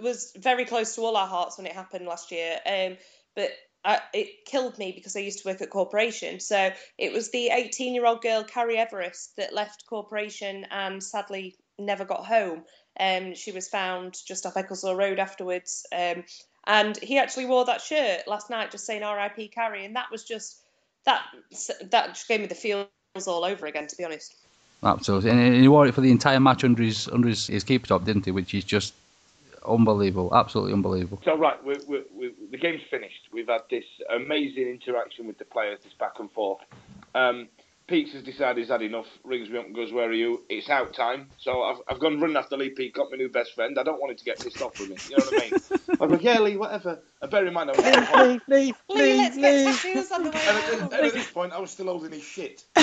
was 0.00 0.32
very 0.36 0.64
close 0.64 0.94
to 0.94 1.00
all 1.00 1.16
our 1.16 1.26
hearts 1.26 1.58
when 1.58 1.66
it 1.66 1.72
happened 1.72 2.06
last 2.06 2.30
year. 2.30 2.60
Um, 2.64 2.96
but 3.34 3.50
I, 3.84 4.00
it 4.12 4.46
killed 4.46 4.78
me 4.78 4.92
because 4.92 5.16
I 5.16 5.20
used 5.20 5.42
to 5.42 5.48
work 5.48 5.60
at 5.60 5.70
corporation. 5.70 6.38
So 6.38 6.70
it 6.98 7.12
was 7.12 7.32
the 7.32 7.48
18 7.48 7.94
year 7.94 8.06
old 8.06 8.22
girl, 8.22 8.44
Carrie 8.44 8.78
Everest, 8.78 9.34
that 9.38 9.52
left 9.52 9.86
corporation 9.88 10.66
and 10.70 11.02
sadly 11.02 11.56
never 11.80 12.04
got 12.04 12.24
home. 12.24 12.62
Um, 12.98 13.34
she 13.34 13.52
was 13.52 13.68
found 13.68 14.16
just 14.26 14.46
off 14.46 14.54
Ecclesall 14.54 14.96
Road 14.96 15.18
afterwards. 15.18 15.86
Um, 15.92 16.24
and 16.66 16.96
he 16.96 17.18
actually 17.18 17.46
wore 17.46 17.64
that 17.66 17.80
shirt 17.80 18.26
last 18.26 18.50
night, 18.50 18.70
just 18.70 18.86
saying 18.86 19.02
"R.I.P. 19.02 19.48
Carrie," 19.48 19.84
and 19.84 19.96
that 19.96 20.10
was 20.10 20.24
just 20.24 20.58
that 21.04 21.22
that 21.90 22.08
just 22.08 22.28
gave 22.28 22.40
me 22.40 22.46
the 22.46 22.54
feels 22.54 22.88
all 23.26 23.44
over 23.44 23.66
again, 23.66 23.86
to 23.86 23.96
be 23.96 24.04
honest. 24.04 24.34
Absolutely, 24.82 25.30
and 25.30 25.54
he 25.54 25.68
wore 25.68 25.86
it 25.86 25.94
for 25.94 26.00
the 26.00 26.10
entire 26.10 26.40
match 26.40 26.64
under 26.64 26.82
his 26.82 27.08
under 27.08 27.28
his, 27.28 27.46
his 27.46 27.64
keeper 27.64 27.86
top, 27.86 28.04
didn't 28.04 28.24
he? 28.24 28.30
Which 28.30 28.54
is 28.54 28.64
just 28.64 28.94
unbelievable, 29.66 30.34
absolutely 30.34 30.72
unbelievable. 30.72 31.20
So 31.24 31.36
right, 31.36 31.62
we 31.64 31.74
we 31.86 32.02
we 32.14 32.34
the 32.50 32.58
game's 32.58 32.82
finished. 32.90 33.28
We've 33.32 33.48
had 33.48 33.62
this 33.70 33.84
amazing 34.14 34.68
interaction 34.68 35.26
with 35.26 35.38
the 35.38 35.44
players, 35.44 35.80
this 35.84 35.94
back 35.94 36.18
and 36.18 36.30
forth. 36.32 36.60
Um, 37.14 37.48
Peaks 37.86 38.12
has 38.12 38.22
decided 38.22 38.56
he's 38.58 38.68
had 38.68 38.80
enough. 38.80 39.06
Rings 39.24 39.50
me 39.50 39.58
up 39.58 39.66
and 39.66 39.74
goes, 39.74 39.92
"Where 39.92 40.08
are 40.08 40.12
you?" 40.12 40.42
It's 40.48 40.70
out 40.70 40.94
time. 40.94 41.28
So 41.36 41.62
I've, 41.62 41.76
I've 41.86 42.00
gone 42.00 42.18
running 42.18 42.36
after 42.36 42.56
Lee 42.56 42.70
Peacock, 42.70 43.08
my 43.10 43.18
new 43.18 43.28
best 43.28 43.54
friend. 43.54 43.78
I 43.78 43.82
don't 43.82 44.00
want 44.00 44.12
him 44.12 44.16
to 44.16 44.24
get 44.24 44.40
pissed 44.40 44.62
off 44.62 44.80
with 44.80 44.88
me. 44.88 44.96
You 45.10 45.18
know 45.18 45.24
what 45.24 45.34
I 45.34 45.50
mean? 45.50 45.60
I'm 46.00 46.10
like, 46.10 46.22
"Yeah, 46.22 46.40
Lee, 46.40 46.56
whatever." 46.56 47.02
And 47.20 47.30
bear 47.30 47.46
in 47.46 47.52
mind, 47.52 47.70
I 47.70 47.76
was 47.76 48.40
Lee, 48.48 48.72
Lee, 48.72 48.74
Lee, 48.88 49.16
let's 49.18 49.36
get 49.36 49.82
tattoos 49.82 50.12
on 50.12 50.24
the 50.24 50.30
way 50.30 50.40
and, 50.48 50.56
out. 50.56 50.64
at, 50.64 50.80
and 50.80 50.94
at 50.94 51.12
this 51.12 51.30
point, 51.30 51.52
I 51.52 51.60
was 51.60 51.70
still 51.72 51.86
holding 51.86 52.12
his 52.12 52.24
shit. 52.24 52.64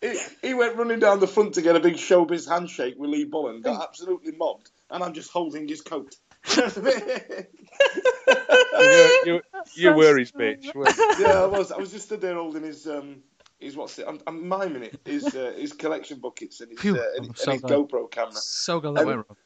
he, 0.00 0.18
he 0.40 0.54
went 0.54 0.76
running 0.76 0.98
down 0.98 1.20
the 1.20 1.26
front 1.26 1.54
to 1.54 1.62
get 1.62 1.76
a 1.76 1.80
big 1.80 1.94
showbiz 1.94 2.48
handshake 2.48 2.94
with 2.96 3.10
Lee 3.10 3.24
Bullen, 3.24 3.60
got 3.60 3.82
absolutely 3.86 4.32
mobbed, 4.32 4.70
and 4.90 5.04
I'm 5.04 5.12
just 5.12 5.30
holding 5.30 5.68
his 5.68 5.82
coat. 5.82 6.16
you, 6.56 6.64
you, 9.26 9.40
you 9.74 9.92
were 9.92 10.18
his 10.18 10.32
bitch. 10.32 10.74
weren't 10.74 10.96
you? 10.96 11.14
yeah, 11.20 11.42
I 11.42 11.46
was. 11.46 11.72
I 11.72 11.76
was 11.78 11.90
just 11.92 12.06
stood 12.06 12.20
there 12.20 12.34
holding 12.34 12.62
his 12.62 12.86
um, 12.86 13.22
his 13.58 13.76
what's 13.76 13.98
it? 13.98 14.06
I'm, 14.08 14.20
I'm 14.26 14.48
miming 14.48 14.82
it. 14.84 15.00
His 15.04 15.24
uh, 15.34 15.52
his 15.56 15.72
collection 15.72 16.18
buckets 16.18 16.60
and 16.60 16.70
his 16.70 16.80
Phew, 16.80 16.96
uh, 16.96 17.02
and, 17.16 17.26
I'm 17.26 17.52
and 17.52 17.52
his. 17.52 17.62
GoPro 17.62 18.10
camera. 18.10 18.32
So 18.34 18.80
glad 18.80 18.94
that 18.94 19.00
And- 19.00 19.06
went 19.08 19.18
wrong. 19.28 19.36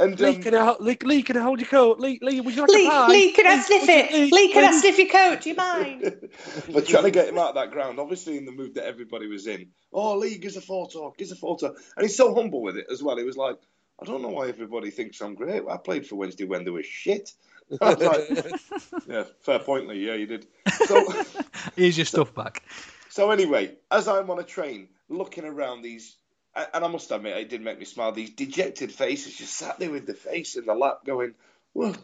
And 0.00 0.18
Lee, 0.18 0.34
um, 0.36 0.42
can 0.42 0.54
I, 0.56 0.74
Lee, 0.80 0.98
Lee, 1.04 1.22
can 1.22 1.36
I 1.36 1.42
hold 1.42 1.60
your 1.60 1.68
coat? 1.68 2.00
Lee, 2.00 2.18
Lee, 2.22 2.40
would 2.40 2.56
you 2.56 2.62
like 2.62 2.70
Lee, 2.70 2.86
a 2.88 2.90
pie? 2.90 3.06
Lee, 3.08 3.32
can 3.32 3.46
I 3.46 3.60
sniff 3.60 3.82
would 3.82 3.88
you- 3.88 4.24
it? 4.24 4.32
Lee, 4.32 4.52
can 4.52 4.64
I 4.64 4.80
sniff 4.80 4.98
your 4.98 5.08
coat? 5.08 5.42
Do 5.42 5.50
you 5.50 5.54
mind? 5.68 6.28
but 6.72 6.88
trying 6.88 7.04
to 7.04 7.12
get 7.12 7.28
him 7.28 7.38
out 7.38 7.50
of 7.50 7.54
that 7.54 7.70
ground, 7.70 8.00
obviously 8.00 8.36
in 8.36 8.44
the 8.44 8.50
mood 8.50 8.74
that 8.74 8.84
everybody 8.84 9.28
was 9.28 9.46
in. 9.46 9.68
Oh, 9.92 10.16
Lee, 10.16 10.38
gives 10.38 10.56
a 10.56 10.60
photo, 10.60 11.14
gives 11.16 11.30
a 11.30 11.36
photo, 11.36 11.66
and 11.96 12.02
he's 12.04 12.16
so 12.16 12.34
humble 12.34 12.62
with 12.62 12.78
it 12.78 12.86
as 12.90 13.00
well. 13.00 13.16
He 13.16 13.22
was 13.22 13.36
like, 13.36 13.58
I 14.00 14.04
don't 14.04 14.22
know 14.22 14.30
why 14.30 14.48
everybody 14.48 14.90
thinks 14.90 15.20
I'm 15.20 15.36
great. 15.36 15.62
I 15.70 15.76
played 15.76 16.04
for 16.08 16.16
Wednesday 16.16 16.44
when 16.46 16.64
they 16.64 16.70
were 16.72 16.82
shit. 16.82 17.30
Like, 17.80 18.00
yeah, 19.08 19.24
fair 19.40 19.58
point, 19.58 19.88
Lee. 19.88 20.06
Yeah, 20.06 20.14
you 20.14 20.26
did. 20.26 20.46
So, 20.86 21.12
Here's 21.76 21.96
your 21.96 22.06
stuff 22.06 22.34
back. 22.34 22.62
so 23.08 23.30
anyway, 23.30 23.76
as 23.90 24.08
I'm 24.08 24.30
on 24.30 24.38
a 24.38 24.44
train 24.44 24.88
looking 25.08 25.44
around 25.44 25.82
these, 25.82 26.16
and 26.54 26.84
I 26.84 26.88
must 26.88 27.10
admit, 27.10 27.36
it 27.36 27.48
did 27.48 27.62
make 27.62 27.78
me 27.78 27.84
smile. 27.84 28.12
These 28.12 28.30
dejected 28.30 28.92
faces 28.92 29.36
just 29.36 29.54
sat 29.54 29.78
there 29.78 29.90
with 29.90 30.06
the 30.06 30.14
face 30.14 30.56
in 30.56 30.66
the 30.66 30.74
lap, 30.74 31.04
going, 31.06 31.34
"Well, 31.74 31.96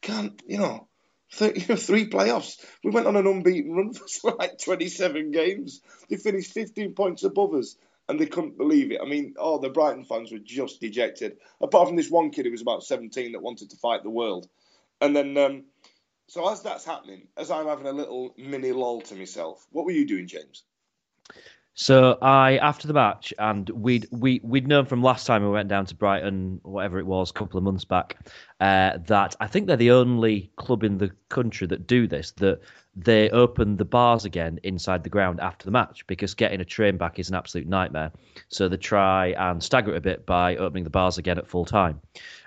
can't 0.00 0.40
you 0.46 0.58
know?" 0.58 0.86
Th- 1.32 1.56
you 1.56 1.66
know, 1.68 1.76
three 1.76 2.08
playoffs. 2.08 2.64
We 2.84 2.90
went 2.90 3.06
on 3.06 3.16
an 3.16 3.26
unbeaten 3.26 3.72
run 3.72 3.92
for 3.94 4.32
like 4.38 4.58
27 4.58 5.30
games. 5.30 5.80
They 6.08 6.16
finished 6.16 6.52
15 6.52 6.94
points 6.94 7.24
above 7.24 7.54
us, 7.54 7.76
and 8.08 8.18
they 8.18 8.26
couldn't 8.26 8.58
believe 8.58 8.92
it. 8.92 9.00
I 9.02 9.06
mean, 9.06 9.34
oh, 9.38 9.58
the 9.58 9.70
Brighton 9.70 10.04
fans 10.04 10.32
were 10.32 10.38
just 10.38 10.80
dejected. 10.80 11.38
Apart 11.60 11.88
from 11.88 11.96
this 11.96 12.10
one 12.10 12.30
kid 12.30 12.46
who 12.46 12.50
was 12.52 12.62
about 12.62 12.82
17 12.82 13.32
that 13.32 13.42
wanted 13.42 13.70
to 13.70 13.76
fight 13.76 14.02
the 14.02 14.10
world. 14.10 14.48
And 15.00 15.16
then, 15.16 15.36
um, 15.38 15.64
so 16.28 16.48
as 16.50 16.62
that's 16.62 16.84
happening, 16.84 17.28
as 17.36 17.50
I'm 17.50 17.66
having 17.66 17.86
a 17.86 17.92
little 17.92 18.34
mini 18.36 18.72
lol 18.72 19.00
to 19.02 19.14
myself, 19.14 19.66
what 19.70 19.84
were 19.84 19.92
you 19.92 20.06
doing, 20.06 20.26
James? 20.26 20.64
So 21.80 22.18
I, 22.20 22.58
after 22.58 22.86
the 22.86 22.92
match, 22.92 23.32
and 23.38 23.70
we'd 23.70 24.06
we 24.10 24.42
we'd 24.44 24.68
known 24.68 24.84
from 24.84 25.02
last 25.02 25.26
time 25.26 25.42
we 25.42 25.48
went 25.48 25.70
down 25.70 25.86
to 25.86 25.94
Brighton, 25.94 26.60
whatever 26.62 26.98
it 26.98 27.06
was, 27.06 27.30
a 27.30 27.32
couple 27.32 27.56
of 27.56 27.64
months 27.64 27.86
back, 27.86 28.18
uh, 28.60 28.98
that 29.06 29.34
I 29.40 29.46
think 29.46 29.66
they're 29.66 29.78
the 29.78 29.92
only 29.92 30.50
club 30.56 30.84
in 30.84 30.98
the 30.98 31.10
country 31.30 31.66
that 31.68 31.86
do 31.86 32.06
this. 32.06 32.32
That 32.32 32.60
they 32.94 33.30
open 33.30 33.78
the 33.78 33.86
bars 33.86 34.26
again 34.26 34.60
inside 34.62 35.04
the 35.04 35.08
ground 35.08 35.40
after 35.40 35.64
the 35.64 35.70
match 35.70 36.06
because 36.06 36.34
getting 36.34 36.60
a 36.60 36.66
train 36.66 36.98
back 36.98 37.18
is 37.18 37.30
an 37.30 37.34
absolute 37.34 37.66
nightmare. 37.66 38.12
So 38.48 38.68
they 38.68 38.76
try 38.76 39.28
and 39.28 39.62
stagger 39.62 39.94
it 39.94 39.96
a 39.96 40.02
bit 40.02 40.26
by 40.26 40.56
opening 40.56 40.84
the 40.84 40.90
bars 40.90 41.16
again 41.16 41.38
at 41.38 41.46
full 41.46 41.64
time. 41.64 41.98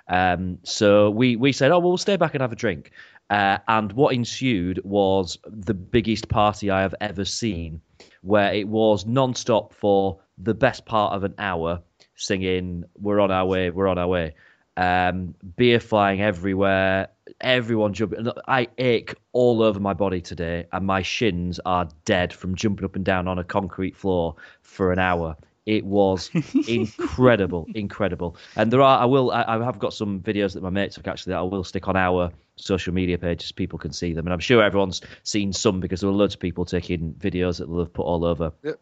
Um, 0.09 0.59
so 0.61 1.09
we 1.09 1.37
we 1.37 1.53
said, 1.53 1.71
oh, 1.71 1.79
well, 1.79 1.89
we'll 1.89 1.97
stay 1.97 2.17
back 2.17 2.35
and 2.35 2.41
have 2.41 2.51
a 2.51 2.55
drink. 2.55 2.91
Uh, 3.31 3.57
and 3.67 3.93
what 3.93 4.13
ensued 4.13 4.79
was 4.83 5.39
the 5.47 5.73
biggest 5.73 6.29
party 6.29 6.69
I 6.69 6.81
have 6.81 6.93
ever 7.01 7.25
seen, 7.25 7.81
where 8.23 8.53
it 8.53 8.67
was 8.67 9.05
non-stop 9.05 9.73
for 9.73 10.19
the 10.37 10.53
best 10.53 10.85
part 10.85 11.13
of 11.13 11.23
an 11.23 11.35
hour, 11.37 11.81
singing 12.15 12.85
"We're 12.99 13.19
on 13.19 13.31
our 13.31 13.45
way, 13.45 13.69
we're 13.69 13.87
on 13.87 13.97
our 13.97 14.07
way." 14.07 14.35
Um, 14.75 15.35
beer 15.55 15.79
flying 15.79 16.21
everywhere, 16.21 17.09
everyone 17.41 17.93
jumping. 17.93 18.27
I 18.47 18.67
ache 18.77 19.13
all 19.33 19.61
over 19.61 19.79
my 19.79 19.93
body 19.93 20.21
today, 20.21 20.65
and 20.71 20.85
my 20.85 21.01
shins 21.01 21.59
are 21.65 21.87
dead 22.05 22.33
from 22.33 22.55
jumping 22.55 22.85
up 22.85 22.95
and 22.95 23.05
down 23.05 23.27
on 23.27 23.37
a 23.37 23.43
concrete 23.43 23.95
floor 23.95 24.35
for 24.61 24.91
an 24.91 24.99
hour. 24.99 25.35
It 25.65 25.85
was 25.85 26.29
incredible, 26.67 27.67
incredible. 27.73 28.35
And 28.55 28.71
there 28.71 28.81
are, 28.81 28.99
I 28.99 29.05
will, 29.05 29.31
I, 29.31 29.43
I 29.47 29.63
have 29.63 29.79
got 29.79 29.93
some 29.93 30.19
videos 30.19 30.53
that 30.53 30.63
my 30.63 30.69
mates 30.69 30.95
took 30.95 31.07
actually 31.07 31.31
that 31.31 31.39
I 31.39 31.43
will 31.43 31.63
stick 31.63 31.87
on 31.87 31.95
our 31.95 32.31
social 32.55 32.93
media 32.93 33.17
pages. 33.17 33.51
People 33.51 33.79
can 33.79 33.91
see 33.91 34.13
them, 34.13 34.25
and 34.27 34.33
I'm 34.33 34.39
sure 34.39 34.63
everyone's 34.63 35.01
seen 35.23 35.53
some 35.53 35.79
because 35.79 36.01
there 36.01 36.09
were 36.09 36.15
loads 36.15 36.33
of 36.35 36.39
people 36.39 36.65
taking 36.65 37.13
videos 37.19 37.57
that 37.59 37.67
they'll 37.67 37.79
have 37.79 37.93
put 37.93 38.03
all 38.05 38.25
over 38.25 38.51
Yeah. 38.63 38.73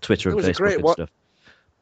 Twitter 0.00 0.30
and 0.30 0.38
Facebook 0.40 0.54
great 0.56 0.74
and 0.76 0.84
one. 0.84 0.94
stuff. 0.94 1.10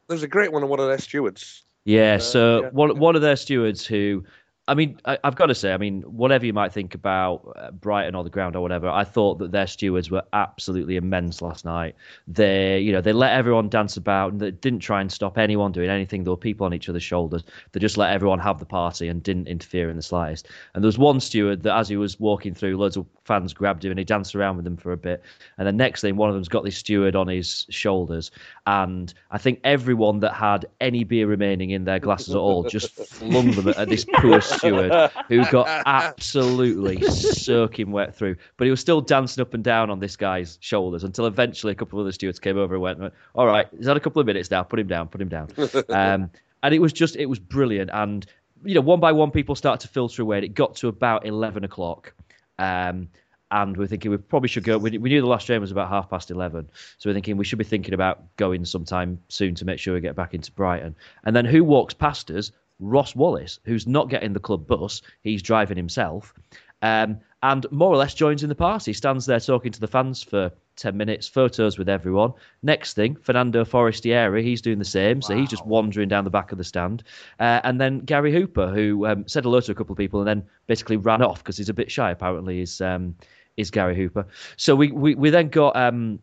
There's 0.07 0.23
a 0.23 0.27
great 0.27 0.51
one 0.51 0.63
of 0.63 0.69
one 0.69 0.79
of 0.79 0.87
their 0.87 0.97
stewards. 0.97 1.63
Yeah, 1.85 2.15
Uh, 2.15 2.19
so 2.19 2.61
yeah, 2.63 2.69
one 2.69 2.99
one 2.99 3.15
of 3.15 3.21
their 3.21 3.35
stewards 3.35 3.85
who, 3.85 4.23
I 4.69 4.75
mean, 4.75 4.99
I, 5.03 5.17
I've 5.23 5.35
got 5.35 5.47
to 5.47 5.55
say, 5.55 5.73
I 5.73 5.77
mean, 5.77 6.03
whatever 6.03 6.45
you 6.45 6.53
might 6.53 6.71
think 6.71 6.93
about 6.93 7.53
uh, 7.55 7.71
Brighton 7.71 8.13
or 8.13 8.23
the 8.23 8.29
ground 8.29 8.55
or 8.55 8.61
whatever, 8.61 8.87
I 8.87 9.03
thought 9.03 9.39
that 9.39 9.51
their 9.51 9.65
stewards 9.65 10.11
were 10.11 10.21
absolutely 10.31 10.95
immense 10.95 11.41
last 11.41 11.65
night. 11.65 11.95
They, 12.27 12.79
you 12.79 12.91
know, 12.91 13.01
they 13.01 13.11
let 13.11 13.33
everyone 13.33 13.69
dance 13.69 13.97
about 13.97 14.31
and 14.31 14.39
they 14.39 14.51
didn't 14.51 14.81
try 14.81 15.01
and 15.01 15.11
stop 15.11 15.39
anyone 15.39 15.71
doing 15.71 15.89
anything. 15.89 16.23
There 16.23 16.31
were 16.31 16.37
people 16.37 16.67
on 16.67 16.73
each 16.75 16.87
other's 16.87 17.01
shoulders. 17.01 17.43
They 17.71 17.79
just 17.79 17.97
let 17.97 18.13
everyone 18.13 18.37
have 18.39 18.59
the 18.59 18.65
party 18.65 19.07
and 19.07 19.23
didn't 19.23 19.47
interfere 19.47 19.89
in 19.89 19.95
the 19.95 20.03
slightest. 20.03 20.47
And 20.75 20.83
there 20.83 20.87
was 20.87 20.99
one 20.99 21.19
steward 21.19 21.63
that, 21.63 21.75
as 21.75 21.89
he 21.89 21.97
was 21.97 22.19
walking 22.19 22.53
through, 22.53 22.77
loads 22.77 22.95
of 22.95 23.07
fans 23.23 23.53
grabbed 23.53 23.83
him 23.83 23.91
and 23.91 23.99
he 23.99 24.05
danced 24.05 24.35
around 24.35 24.55
with 24.57 24.65
them 24.65 24.77
for 24.77 24.91
a 24.91 24.97
bit. 24.97 25.23
And 25.57 25.67
the 25.67 25.71
next 25.71 26.01
thing, 26.01 26.15
one 26.15 26.29
of 26.29 26.35
them's 26.35 26.47
got 26.47 26.63
this 26.63 26.77
steward 26.77 27.15
on 27.15 27.27
his 27.27 27.65
shoulders, 27.69 28.31
and 28.67 29.13
I 29.31 29.37
think 29.37 29.61
everyone 29.63 30.19
that 30.19 30.33
had 30.33 30.65
any 30.81 31.03
beer 31.03 31.27
remaining 31.27 31.69
in 31.71 31.85
their 31.85 31.99
glasses 31.99 32.35
at 32.35 32.39
all 32.39 32.63
just 32.63 32.89
flung 32.89 33.51
them 33.51 33.69
at 33.69 33.87
this 33.87 34.05
poor 34.05 34.41
steward 34.59 35.11
who 35.27 35.45
got 35.51 35.67
absolutely 35.85 37.01
soaking 37.01 37.91
wet 37.91 38.15
through. 38.15 38.35
But 38.57 38.65
he 38.65 38.71
was 38.71 38.79
still 38.79 39.01
dancing 39.01 39.41
up 39.41 39.53
and 39.53 39.63
down 39.63 39.89
on 39.89 39.99
this 39.99 40.15
guy's 40.15 40.57
shoulders 40.61 41.03
until 41.03 41.25
eventually 41.25 41.71
a 41.71 41.75
couple 41.75 41.99
of 41.99 42.05
other 42.05 42.11
stewards 42.11 42.39
came 42.39 42.57
over 42.57 42.75
and 42.75 42.81
went, 42.81 43.13
"All 43.35 43.47
right, 43.47 43.67
he's 43.75 43.87
had 43.87 43.97
a 43.97 43.99
couple 43.99 44.19
of 44.19 44.25
minutes 44.25 44.51
now. 44.51 44.63
Put 44.63 44.79
him 44.79 44.87
down. 44.87 45.07
Put 45.07 45.21
him 45.21 45.29
down." 45.29 45.49
Um, 45.89 46.29
and 46.61 46.73
it 46.73 46.79
was 46.79 46.91
just, 46.91 47.15
it 47.15 47.25
was 47.25 47.39
brilliant. 47.39 47.89
And 47.93 48.25
you 48.63 48.75
know, 48.75 48.81
one 48.81 48.99
by 48.99 49.11
one, 49.11 49.31
people 49.31 49.55
started 49.55 49.87
to 49.87 49.93
filter 49.93 50.21
away. 50.21 50.37
And 50.37 50.45
it 50.45 50.53
got 50.53 50.75
to 50.77 50.87
about 50.87 51.25
eleven 51.25 51.63
o'clock. 51.63 52.13
Um, 52.57 53.09
and 53.51 53.75
we're 53.77 53.87
thinking 53.87 54.11
we 54.11 54.17
probably 54.17 54.49
should 54.49 54.63
go. 54.63 54.77
We, 54.77 54.97
we 54.97 55.09
knew 55.09 55.21
the 55.21 55.27
last 55.27 55.45
train 55.45 55.59
was 55.61 55.71
about 55.71 55.89
half 55.89 56.09
past 56.09 56.29
11. 56.29 56.69
So 56.97 57.09
we're 57.09 57.13
thinking 57.13 57.37
we 57.37 57.45
should 57.45 57.57
be 57.57 57.65
thinking 57.65 57.93
about 57.93 58.35
going 58.35 58.63
sometime 58.65 59.19
soon 59.27 59.55
to 59.55 59.65
make 59.65 59.79
sure 59.79 59.93
we 59.93 60.01
get 60.01 60.15
back 60.15 60.33
into 60.33 60.51
Brighton. 60.51 60.95
And 61.23 61.35
then 61.35 61.45
who 61.45 61.63
walks 61.63 61.93
past 61.93 62.29
us? 62.29 62.51
Ross 62.79 63.15
Wallace, 63.15 63.59
who's 63.65 63.87
not 63.87 64.09
getting 64.09 64.33
the 64.33 64.39
club 64.39 64.67
bus. 64.67 65.01
He's 65.21 65.41
driving 65.41 65.77
himself. 65.77 66.33
Um, 66.81 67.19
and 67.41 67.65
more 67.71 67.89
or 67.89 67.97
less 67.97 68.13
joins 68.13 68.43
in 68.43 68.49
the 68.49 68.55
party. 68.55 68.93
Stands 68.93 69.25
there 69.25 69.39
talking 69.39 69.71
to 69.71 69.79
the 69.79 69.87
fans 69.87 70.21
for 70.23 70.51
10 70.75 70.95
minutes, 70.95 71.27
photos 71.27 71.77
with 71.77 71.87
everyone. 71.87 72.33
Next 72.63 72.93
thing, 72.93 73.15
Fernando 73.15 73.63
Forestieri, 73.63 74.43
he's 74.43 74.61
doing 74.61 74.79
the 74.79 74.85
same. 74.85 75.21
So 75.21 75.35
he's 75.35 75.49
just 75.49 75.65
wandering 75.65 76.09
down 76.09 76.23
the 76.23 76.29
back 76.29 76.51
of 76.51 76.57
the 76.57 76.63
stand. 76.63 77.03
Uh, 77.39 77.61
and 77.63 77.79
then 77.79 77.99
Gary 77.99 78.33
Hooper, 78.33 78.67
who 78.67 79.05
um, 79.05 79.27
said 79.27 79.43
hello 79.43 79.61
to 79.61 79.71
a 79.71 79.75
couple 79.75 79.93
of 79.93 79.97
people 79.97 80.19
and 80.19 80.27
then 80.27 80.43
basically 80.67 80.97
ran 80.97 81.21
off 81.21 81.39
because 81.39 81.57
he's 81.57 81.69
a 81.69 81.73
bit 81.73 81.91
shy, 81.91 82.11
apparently, 82.11 82.61
is, 82.61 82.81
um, 82.81 83.15
is 83.55 83.71
Gary 83.71 83.95
Hooper. 83.95 84.25
So 84.57 84.75
we, 84.75 84.91
we, 84.91 85.15
we 85.15 85.29
then 85.29 85.49
got. 85.49 85.75
Um, 85.75 86.19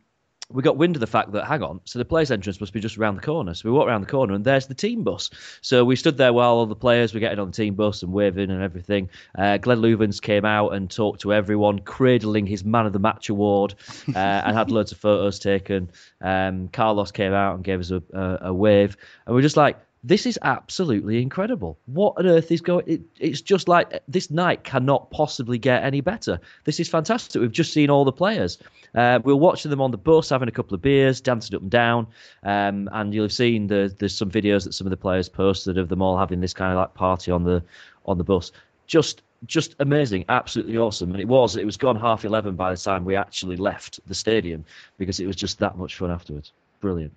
we 0.48 0.62
got 0.62 0.76
wind 0.76 0.94
of 0.94 1.00
the 1.00 1.06
fact 1.06 1.32
that 1.32 1.44
hang 1.44 1.62
on, 1.62 1.80
so 1.84 1.98
the 1.98 2.04
players' 2.04 2.30
entrance 2.30 2.60
must 2.60 2.72
be 2.72 2.80
just 2.80 2.98
around 2.98 3.16
the 3.16 3.22
corner. 3.22 3.52
So 3.52 3.68
we 3.68 3.74
walked 3.76 3.88
around 3.88 4.02
the 4.02 4.06
corner, 4.06 4.34
and 4.34 4.44
there's 4.44 4.66
the 4.66 4.74
team 4.74 5.02
bus. 5.02 5.30
So 5.60 5.84
we 5.84 5.96
stood 5.96 6.16
there 6.16 6.32
while 6.32 6.54
all 6.54 6.66
the 6.66 6.76
players 6.76 7.12
were 7.12 7.20
getting 7.20 7.38
on 7.38 7.48
the 7.48 7.56
team 7.56 7.74
bus 7.74 8.02
and 8.02 8.12
waving 8.12 8.50
and 8.50 8.62
everything. 8.62 9.10
Uh, 9.36 9.56
Glenn 9.56 9.78
Loovens 9.78 10.20
came 10.20 10.44
out 10.44 10.72
and 10.74 10.90
talked 10.90 11.22
to 11.22 11.32
everyone, 11.32 11.80
cradling 11.80 12.46
his 12.46 12.64
Man 12.64 12.86
of 12.86 12.92
the 12.92 12.98
Match 13.00 13.28
award, 13.28 13.74
uh, 14.08 14.18
and 14.18 14.56
had 14.56 14.70
loads 14.70 14.92
of 14.92 14.98
photos 14.98 15.38
taken. 15.38 15.90
Um, 16.20 16.68
Carlos 16.68 17.10
came 17.10 17.32
out 17.32 17.56
and 17.56 17.64
gave 17.64 17.80
us 17.80 17.90
a, 17.90 18.02
a, 18.12 18.38
a 18.48 18.54
wave, 18.54 18.96
and 19.26 19.34
we're 19.34 19.42
just 19.42 19.56
like. 19.56 19.78
This 20.06 20.24
is 20.24 20.38
absolutely 20.42 21.20
incredible. 21.20 21.76
What 21.86 22.14
on 22.16 22.26
earth 22.26 22.52
is 22.52 22.60
going? 22.60 22.84
It, 22.86 23.00
it's 23.18 23.40
just 23.40 23.66
like 23.66 24.00
this 24.06 24.30
night 24.30 24.62
cannot 24.62 25.10
possibly 25.10 25.58
get 25.58 25.82
any 25.82 26.00
better. 26.00 26.38
This 26.62 26.78
is 26.78 26.88
fantastic. 26.88 27.40
We've 27.40 27.50
just 27.50 27.72
seen 27.72 27.90
all 27.90 28.04
the 28.04 28.12
players. 28.12 28.56
Uh, 28.94 29.18
we 29.24 29.32
are 29.32 29.36
watching 29.36 29.68
them 29.68 29.80
on 29.80 29.90
the 29.90 29.98
bus, 29.98 30.28
having 30.28 30.46
a 30.46 30.52
couple 30.52 30.76
of 30.76 30.80
beers, 30.80 31.20
dancing 31.20 31.56
up 31.56 31.62
and 31.62 31.70
down, 31.72 32.06
um, 32.44 32.88
and 32.92 33.12
you'll 33.12 33.24
have 33.24 33.32
seen 33.32 33.66
the, 33.66 33.92
there's 33.98 34.16
some 34.16 34.30
videos 34.30 34.62
that 34.62 34.74
some 34.74 34.86
of 34.86 34.92
the 34.92 34.96
players 34.96 35.28
posted 35.28 35.76
of 35.76 35.88
them 35.88 36.00
all 36.00 36.16
having 36.16 36.40
this 36.40 36.54
kind 36.54 36.70
of 36.70 36.78
like 36.78 36.94
party 36.94 37.32
on 37.32 37.42
the 37.42 37.60
on 38.04 38.16
the 38.16 38.24
bus. 38.24 38.52
Just 38.86 39.22
just 39.46 39.74
amazing, 39.80 40.24
absolutely 40.28 40.78
awesome. 40.78 41.10
And 41.10 41.20
it 41.20 41.26
was 41.26 41.56
it 41.56 41.64
was 41.64 41.76
gone 41.76 41.96
half 41.96 42.24
eleven 42.24 42.54
by 42.54 42.70
the 42.72 42.80
time 42.80 43.04
we 43.04 43.16
actually 43.16 43.56
left 43.56 43.98
the 44.06 44.14
stadium 44.14 44.64
because 44.98 45.18
it 45.18 45.26
was 45.26 45.34
just 45.34 45.58
that 45.58 45.76
much 45.76 45.96
fun 45.96 46.12
afterwards. 46.12 46.52
Brilliant. 46.80 47.12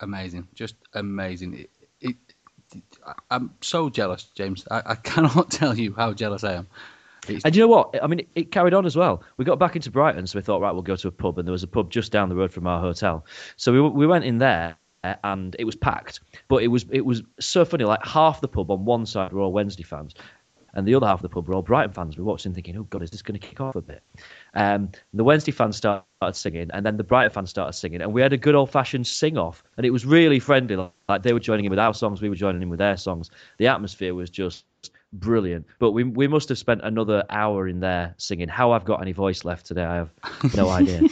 Amazing, 0.00 0.48
just 0.54 0.76
amazing. 0.94 1.52
It, 1.58 1.70
it, 2.00 2.16
I'm 3.30 3.54
so 3.60 3.90
jealous, 3.90 4.24
James. 4.34 4.66
I, 4.70 4.82
I 4.86 4.94
cannot 4.94 5.50
tell 5.60 5.76
you 5.78 5.94
how 5.94 6.12
jealous 6.12 6.44
I 6.44 6.54
am. 6.54 6.66
It's- 7.24 7.42
And 7.44 7.54
you 7.54 7.62
know 7.62 7.68
what? 7.68 8.02
I 8.02 8.06
mean, 8.06 8.26
it, 8.34 8.50
carried 8.52 8.74
on 8.74 8.86
as 8.86 8.96
well. 8.96 9.22
We 9.36 9.44
got 9.44 9.58
back 9.58 9.76
into 9.76 9.90
Brighton, 9.90 10.26
so 10.26 10.38
we 10.38 10.42
thought, 10.42 10.60
right, 10.60 10.72
we'll 10.72 10.82
go 10.82 10.96
to 10.96 11.08
a 11.08 11.12
pub, 11.12 11.38
and 11.38 11.46
there 11.46 11.52
was 11.52 11.62
a 11.62 11.68
pub 11.68 11.90
just 11.90 12.12
down 12.12 12.28
the 12.28 12.36
road 12.36 12.52
from 12.52 12.66
our 12.66 12.80
hotel. 12.80 13.24
So 13.56 13.72
we 13.72 13.80
we 13.80 14.06
went 14.06 14.24
in 14.24 14.38
there, 14.38 14.76
and 15.24 15.54
it 15.58 15.64
was 15.64 15.76
packed. 15.76 16.20
But 16.48 16.62
it 16.62 16.68
was 16.68 16.86
it 16.90 17.04
was 17.04 17.22
so 17.38 17.64
funny. 17.64 17.84
Like 17.84 18.04
half 18.04 18.40
the 18.40 18.48
pub 18.48 18.70
on 18.70 18.84
one 18.84 19.06
side 19.06 19.32
were 19.32 19.40
all 19.40 19.52
Wednesday 19.52 19.82
fans, 19.82 20.14
and 20.74 20.86
the 20.86 20.94
other 20.94 21.06
half 21.06 21.18
of 21.18 21.22
the 21.22 21.28
pub 21.28 21.48
were 21.48 21.54
all 21.54 21.62
Brighton 21.62 21.92
fans. 21.92 22.16
We 22.16 22.24
watched 22.24 22.46
and 22.46 22.54
thinking, 22.54 22.76
oh 22.76 22.84
god, 22.84 23.02
is 23.02 23.10
this 23.10 23.22
going 23.22 23.38
to 23.38 23.46
kick 23.46 23.60
off 23.60 23.76
a 23.76 23.80
bit? 23.80 24.02
Um, 24.54 24.90
the 25.14 25.24
Wednesday 25.24 25.52
fans 25.52 25.76
started 25.76 26.04
singing, 26.32 26.70
and 26.72 26.84
then 26.84 26.96
the 26.96 27.04
Brighton 27.04 27.32
fans 27.32 27.50
started 27.50 27.72
singing, 27.72 28.00
and 28.02 28.12
we 28.12 28.20
had 28.20 28.32
a 28.32 28.38
good 28.38 28.54
old 28.54 28.70
fashioned 28.70 29.06
sing 29.06 29.38
off, 29.38 29.62
and 29.76 29.86
it 29.86 29.90
was 29.90 30.04
really 30.06 30.38
friendly. 30.38 30.76
Like, 30.76 30.92
like 31.08 31.22
they 31.22 31.32
were 31.32 31.40
joining 31.40 31.64
in 31.64 31.70
with 31.70 31.78
our 31.78 31.94
songs, 31.94 32.22
we 32.22 32.28
were 32.28 32.36
joining 32.36 32.62
in 32.62 32.68
with 32.68 32.78
their 32.78 32.96
songs. 32.96 33.30
The 33.58 33.68
atmosphere 33.68 34.14
was 34.14 34.30
just 34.30 34.64
brilliant. 35.12 35.66
But 35.78 35.92
we 35.92 36.04
we 36.04 36.28
must 36.28 36.48
have 36.48 36.58
spent 36.58 36.80
another 36.82 37.24
hour 37.30 37.68
in 37.68 37.80
there 37.80 38.14
singing. 38.18 38.48
How 38.48 38.72
I've 38.72 38.84
got 38.84 39.00
any 39.02 39.12
voice 39.12 39.44
left 39.44 39.66
today, 39.66 39.84
I 39.84 39.96
have 39.96 40.10
no 40.54 40.68
idea. 40.70 41.02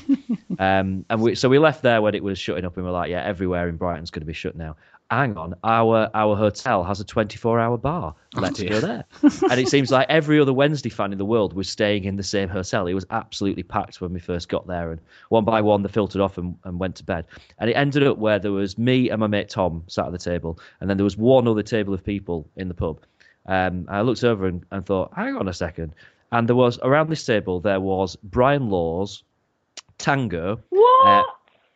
um, 0.58 1.04
and 1.10 1.20
we 1.20 1.34
so 1.34 1.48
we 1.48 1.58
left 1.58 1.82
there 1.82 2.02
when 2.02 2.14
it 2.14 2.22
was 2.22 2.38
shutting 2.38 2.64
up, 2.64 2.76
and 2.76 2.86
we're 2.86 2.92
like, 2.92 3.10
yeah, 3.10 3.22
everywhere 3.24 3.68
in 3.68 3.76
Brighton's 3.76 4.10
going 4.10 4.22
to 4.22 4.26
be 4.26 4.32
shut 4.32 4.56
now. 4.56 4.76
Hang 5.10 5.38
on, 5.38 5.54
our 5.64 6.10
our 6.12 6.36
hotel 6.36 6.84
has 6.84 7.00
a 7.00 7.04
24 7.04 7.58
hour 7.58 7.78
bar. 7.78 8.14
Let's 8.34 8.58
dear. 8.58 8.68
go 8.68 8.80
there. 8.80 9.04
and 9.22 9.58
it 9.58 9.68
seems 9.68 9.90
like 9.90 10.06
every 10.10 10.38
other 10.38 10.52
Wednesday 10.52 10.90
fan 10.90 11.12
in 11.12 11.18
the 11.18 11.24
world 11.24 11.54
was 11.54 11.70
staying 11.70 12.04
in 12.04 12.16
the 12.16 12.22
same 12.22 12.50
hotel. 12.50 12.86
It 12.86 12.92
was 12.92 13.06
absolutely 13.10 13.62
packed 13.62 14.02
when 14.02 14.12
we 14.12 14.20
first 14.20 14.50
got 14.50 14.66
there, 14.66 14.90
and 14.90 15.00
one 15.30 15.46
by 15.46 15.62
one 15.62 15.82
they 15.82 15.88
filtered 15.88 16.20
off 16.20 16.36
and, 16.36 16.56
and 16.64 16.78
went 16.78 16.96
to 16.96 17.04
bed. 17.04 17.24
And 17.58 17.70
it 17.70 17.72
ended 17.72 18.06
up 18.06 18.18
where 18.18 18.38
there 18.38 18.52
was 18.52 18.76
me 18.76 19.08
and 19.08 19.20
my 19.20 19.26
mate 19.26 19.48
Tom 19.48 19.82
sat 19.86 20.04
at 20.04 20.12
the 20.12 20.18
table, 20.18 20.58
and 20.80 20.90
then 20.90 20.98
there 20.98 21.04
was 21.04 21.16
one 21.16 21.48
other 21.48 21.62
table 21.62 21.94
of 21.94 22.04
people 22.04 22.46
in 22.56 22.68
the 22.68 22.74
pub. 22.74 23.00
Um, 23.46 23.86
I 23.88 24.02
looked 24.02 24.24
over 24.24 24.46
and, 24.46 24.62
and 24.72 24.84
thought, 24.84 25.12
hang 25.16 25.36
on 25.36 25.48
a 25.48 25.54
second. 25.54 25.94
And 26.32 26.46
there 26.46 26.56
was 26.56 26.78
around 26.82 27.08
this 27.08 27.24
table 27.24 27.60
there 27.60 27.80
was 27.80 28.14
Brian 28.16 28.68
Laws, 28.68 29.22
Tango, 29.96 30.60
uh, 31.04 31.22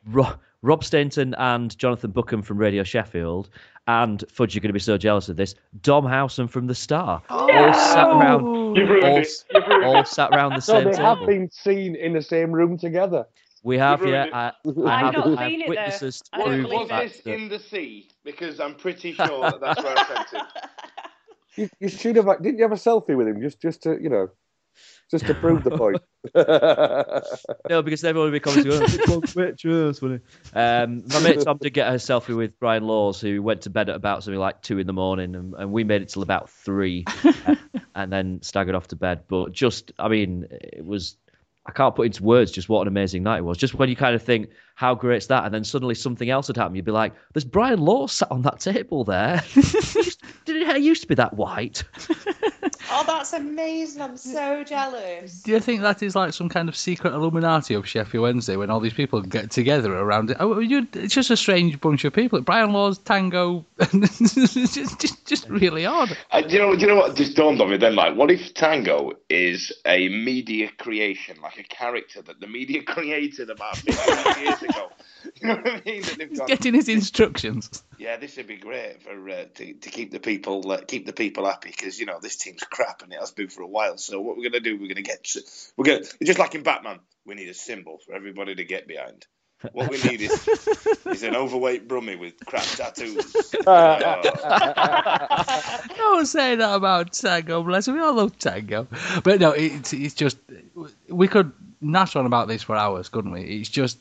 Ro- 0.07 0.35
Rob 0.63 0.85
Stainton 0.85 1.35
and 1.35 1.77
Jonathan 1.77 2.13
Bookham 2.13 2.43
from 2.43 2.59
Radio 2.59 2.85
Sheffield, 2.85 3.51
and 3.89 4.25
Fudge, 4.31 4.55
you're 4.55 4.61
going 4.61 4.69
to 4.69 4.75
be 4.75 4.79
so 4.79 4.97
jealous 4.97 5.29
of 5.29 5.37
this. 5.37 5.57
Dom 5.83 6.07
Howson 6.07 6.47
from 6.47 6.69
the 6.69 6.75
Star, 6.75 7.21
oh. 7.31 7.53
all 7.53 7.75
sat 7.75 8.09
around, 8.09 8.43
all, 8.43 8.77
it. 8.77 8.81
You've 8.81 8.89
ruined 8.89 9.85
all 9.85 10.05
sat 10.05 10.31
around 10.31 10.55
the 10.55 10.61
So 10.61 10.75
same 10.75 10.93
they 10.93 10.97
have 10.99 11.27
been 11.27 11.51
seen 11.51 11.97
in 11.97 12.13
the 12.13 12.23
same 12.23 12.53
room 12.53 12.79
together. 12.79 13.27
We 13.65 13.79
have, 13.79 14.07
yeah. 14.07 14.07
ruined 14.07 14.35
I, 14.35 14.53
it. 14.65 14.79
I 14.87 14.95
I've 14.95 15.15
have, 15.15 15.15
not 15.15 15.39
I 15.39 15.43
have 15.43 15.51
seen 15.51 15.61
it, 15.61 15.65
though. 15.65 15.71
witnesses 15.71 16.23
to 16.23 16.31
prove 16.31 16.47
Was, 16.47 16.71
the 16.71 16.77
was 16.77 16.89
fact 16.89 17.13
this 17.13 17.23
that 17.23 17.35
in 17.35 17.49
the 17.49 17.59
sea? 17.59 18.09
Because 18.25 18.61
I'm 18.61 18.75
pretty 18.77 19.13
sure 19.13 19.41
that 19.43 19.61
that's 19.61 19.83
where 19.83 19.99
I 19.99 20.05
sent 20.07 20.29
it. 20.33 20.43
You, 21.55 21.69
you 21.81 21.89
should 21.91 22.17
have. 22.17 22.25
Didn't 22.43 22.57
you 22.57 22.63
have 22.63 22.73
a 22.73 22.77
selfie 22.77 23.15
with 23.15 23.29
him 23.29 23.43
just 23.43 23.61
just 23.61 23.83
to 23.83 23.99
you 24.01 24.09
know, 24.09 24.31
just 25.13 25.27
to 25.27 25.35
prove 25.35 25.63
the 25.63 25.71
point? 25.79 26.03
No, 27.69 27.83
because 27.83 28.03
everyone 28.05 28.31
would 28.31 28.37
be 28.37 28.41
coming 28.41 28.65
to 28.65 28.71
go, 28.71 28.81
"Oh, 29.69 29.93
funny. 29.93 30.21
Um, 30.55 31.05
my 31.09 31.21
mate 31.21 31.41
Tom 31.41 31.59
did 31.61 31.71
get 31.71 31.89
a 31.89 31.97
selfie 31.97 32.37
with 32.37 32.59
Brian 32.59 32.85
Laws, 32.85 33.21
who 33.21 33.43
went 33.43 33.63
to 33.63 33.71
bed 33.71 33.89
at 33.89 33.97
about 33.97 34.25
something 34.25 34.39
like 34.39 34.63
two 34.63 34.79
in 34.79 34.87
the 34.87 34.93
morning, 34.93 35.35
and, 35.35 35.55
and 35.55 35.73
we 35.73 35.85
made 35.85 36.03
it 36.03 36.09
till 36.09 36.23
about 36.23 36.51
three, 36.51 37.05
uh, 37.25 37.55
and 37.95 38.13
then 38.13 38.41
staggered 38.43 38.75
off 38.75 38.89
to 38.89 38.97
bed. 38.97 39.23
But 39.29 39.53
just, 39.53 39.93
I 39.99 40.09
mean, 40.09 40.47
it 40.51 40.85
was. 40.85 41.17
I 41.65 41.71
can't 41.71 41.95
put 41.95 42.07
into 42.07 42.25
words 42.25 42.51
just 42.51 42.69
what 42.69 42.83
an 42.83 42.89
amazing 42.89 43.23
night 43.23 43.39
it 43.39 43.45
was. 43.45 43.57
Just 43.57 43.75
when 43.75 43.89
you 43.89 43.95
kind 43.95 44.17
of 44.17 44.23
think, 44.23 44.51
how 44.75 44.97
great's 44.97 45.27
that? 45.29 45.45
And 45.45 45.55
then 45.55 45.63
suddenly 45.63 45.95
something 45.95 46.29
else 46.29 46.49
had 46.49 46.57
happened. 46.57 46.75
You'd 46.75 46.85
be 46.85 46.91
like, 46.91 47.13
there's 47.33 47.45
Brian 47.45 47.81
Laws 47.81 48.11
sat 48.13 48.33
on 48.33 48.43
that 48.43 48.59
table 48.59 49.05
there. 49.05 49.45
Did 50.53 50.69
it 50.69 50.83
used 50.83 51.03
to 51.03 51.09
be 51.09 51.15
that 51.17 51.35
white? 51.35 51.85
Oh, 52.95 53.05
that's 53.07 53.33
amazing. 53.33 54.03
I'm 54.03 54.17
so 54.19 54.65
jealous. 54.65 55.43
Do 55.43 55.53
you 55.53 55.61
think 55.61 55.81
that 55.81 56.03
is 56.03 56.15
like 56.15 56.35
some 56.35 56.51
kind 56.51 56.69
of 56.69 56.77
secret 56.77 57.15
Illuminati 57.15 57.73
of 57.73 57.89
Sheffield 57.89 58.23
Wednesday 58.23 58.57
when 58.57 58.69
all 58.71 58.81
these 58.81 58.93
people 58.93 59.23
get 59.23 59.51
together 59.51 59.97
around 59.97 60.31
it? 60.31 60.37
Oh, 60.41 60.59
you, 60.59 60.87
it's 60.93 61.15
just 61.15 61.31
a 61.31 61.37
strange 61.37 61.81
bunch 61.81 62.05
of 62.05 62.13
people. 62.13 62.41
Brian 62.43 62.73
Laws, 62.73 62.99
Tango, 62.99 63.65
it's 63.79 64.35
just, 64.75 65.01
just, 65.01 65.27
just 65.27 65.49
really 65.49 65.87
odd. 65.87 66.17
Uh, 66.31 66.43
do 66.43 66.49
you 66.55 66.59
know? 66.59 66.75
Do 66.75 66.81
you 66.83 66.87
know 66.89 66.97
what 66.97 67.17
just 67.17 67.35
dawned 67.35 67.61
on 67.63 67.71
me 67.71 67.79
then? 67.79 67.95
Like, 67.95 68.15
what 68.15 68.31
if 68.31 68.53
Tango 68.53 69.13
is 69.31 69.73
a 69.87 70.09
media 70.09 70.69
creation, 70.77 71.39
like 71.43 71.59
a 71.59 71.65
character 71.65 72.21
that 72.23 72.41
the 72.41 72.47
media 72.47 72.83
created 72.87 73.49
about 73.49 73.79
50 73.79 74.41
years 74.41 74.63
ago? 74.63 74.91
You 75.41 75.49
know 75.49 75.55
what 75.55 75.67
I 75.67 75.83
mean? 75.87 76.03
That 76.03 76.27
He's 76.29 76.39
gone, 76.39 76.49
getting 76.49 76.75
his 76.75 76.89
instructions. 76.89 77.83
yeah, 77.97 78.17
this 78.17 78.37
would 78.37 78.49
be 78.49 78.57
great 78.57 79.01
for 79.03 79.31
uh, 79.31 79.45
to, 79.55 79.73
to 79.73 79.91
keep 79.91 80.11
the 80.11 80.19
people 80.21 80.42
uh, 80.47 80.81
keep 80.87 81.07
the 81.07 81.13
people 81.13 81.47
happy 81.47 81.71
because 81.71 81.99
you 81.99 82.07
know 82.07 82.19
this 82.21 82.37
team's 82.37 82.63
crap 82.63 83.03
and 83.03 83.13
it 83.13 83.19
has 83.19 83.31
been 83.33 83.49
for 83.49 83.63
a 83.63 83.67
while. 83.67 83.97
So 83.99 84.21
what 84.21 84.37
we're 84.37 84.51
gonna 84.51 84.61
do? 84.61 84.79
We're 84.79 84.89
gonna 84.89 85.03
get 85.03 85.27
we're 85.77 85.85
gonna 85.85 86.05
just 86.23 86.39
like 86.39 86.55
in 86.55 86.63
Batman, 86.63 87.01
we 87.25 87.35
need 87.35 87.49
a 87.49 87.55
symbol 87.55 87.99
for 88.05 88.15
everybody 88.15 88.55
to 88.55 88.65
get 88.65 88.87
behind. 88.87 89.27
What 89.73 89.91
we 89.91 90.03
need 90.03 90.21
is 90.21 90.49
is 91.07 91.23
an 91.23 91.37
overweight 91.37 91.87
brummie 91.87 92.19
with 92.19 92.35
crap 92.45 92.65
tattoos. 92.65 93.33
Don't 95.97 96.27
say 96.27 96.57
that 96.57 96.75
about 96.75 97.13
Tango, 97.13 97.63
bless. 97.63 97.87
We 97.87 98.01
all 98.01 98.15
love 98.15 98.37
Tango. 98.39 98.89
But 99.23 99.41
no, 99.41 99.53
it's, 99.53 99.93
it's 99.93 100.15
just, 100.15 100.39
we 101.09 101.29
could 101.29 101.53
nash 101.81 102.17
on 102.17 102.27
about 102.27 102.49
this 102.49 102.65
for 102.65 102.75
hours, 102.75 103.09
couldn't 103.09 103.31
we? 103.31 103.43
It's 103.43 103.69
just, 103.69 103.99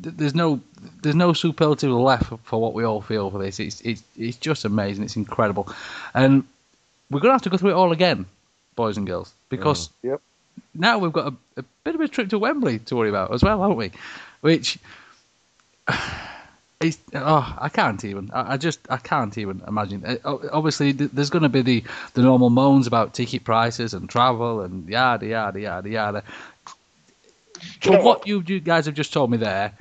there's 0.00 0.34
no 0.34 0.60
there's 1.02 1.14
no 1.14 1.32
superlative 1.32 1.90
left 1.90 2.32
for 2.44 2.60
what 2.60 2.74
we 2.74 2.84
all 2.84 3.00
feel 3.02 3.30
for 3.30 3.38
this. 3.38 3.60
It's, 3.60 3.80
it's, 3.82 4.02
it's 4.16 4.36
just 4.36 4.64
amazing. 4.64 5.04
It's 5.04 5.16
incredible. 5.16 5.68
And 6.14 6.44
we're 7.10 7.20
going 7.20 7.30
to 7.30 7.34
have 7.34 7.42
to 7.42 7.50
go 7.50 7.56
through 7.56 7.70
it 7.70 7.74
all 7.74 7.92
again, 7.92 8.24
boys 8.76 8.96
and 8.96 9.06
girls, 9.06 9.32
because 9.48 9.90
Yep. 10.02 10.20
now 10.74 10.98
we've 10.98 11.12
got 11.12 11.32
a, 11.32 11.60
a 11.60 11.64
bit 11.84 11.94
of 11.94 12.00
a 12.00 12.08
trip 12.08 12.30
to 12.30 12.38
Wembley 12.38 12.78
to 12.80 12.96
worry 12.96 13.08
about 13.10 13.32
as 13.34 13.42
well, 13.42 13.60
haven't 13.60 13.76
we? 13.76 13.90
Which 14.40 14.78
it's 16.80 16.98
oh, 17.14 17.56
I 17.58 17.68
can't 17.68 18.02
even. 18.04 18.30
I, 18.32 18.54
I 18.54 18.56
just 18.56 18.80
I 18.88 18.96
can't 18.96 19.36
even 19.36 19.62
imagine. 19.68 20.04
Uh, 20.24 20.36
Obviously, 20.52 20.94
th- 20.94 21.10
there's 21.12 21.30
going 21.30 21.42
to 21.42 21.48
be 21.50 21.62
the 21.62 21.84
the 22.14 22.22
normal 22.22 22.48
moans 22.50 22.86
about 22.86 23.12
ticket 23.14 23.44
prices 23.44 23.92
and 23.92 24.08
travel 24.08 24.62
and 24.62 24.88
yada 24.88 25.26
yada 25.26 25.60
yada 25.60 25.88
yada. 25.88 26.22
From 27.82 28.02
what 28.02 28.26
you, 28.26 28.42
you 28.46 28.60
guys 28.60 28.86
have 28.86 28.94
just 28.94 29.12
told 29.12 29.30
me 29.30 29.36
there, 29.36 29.72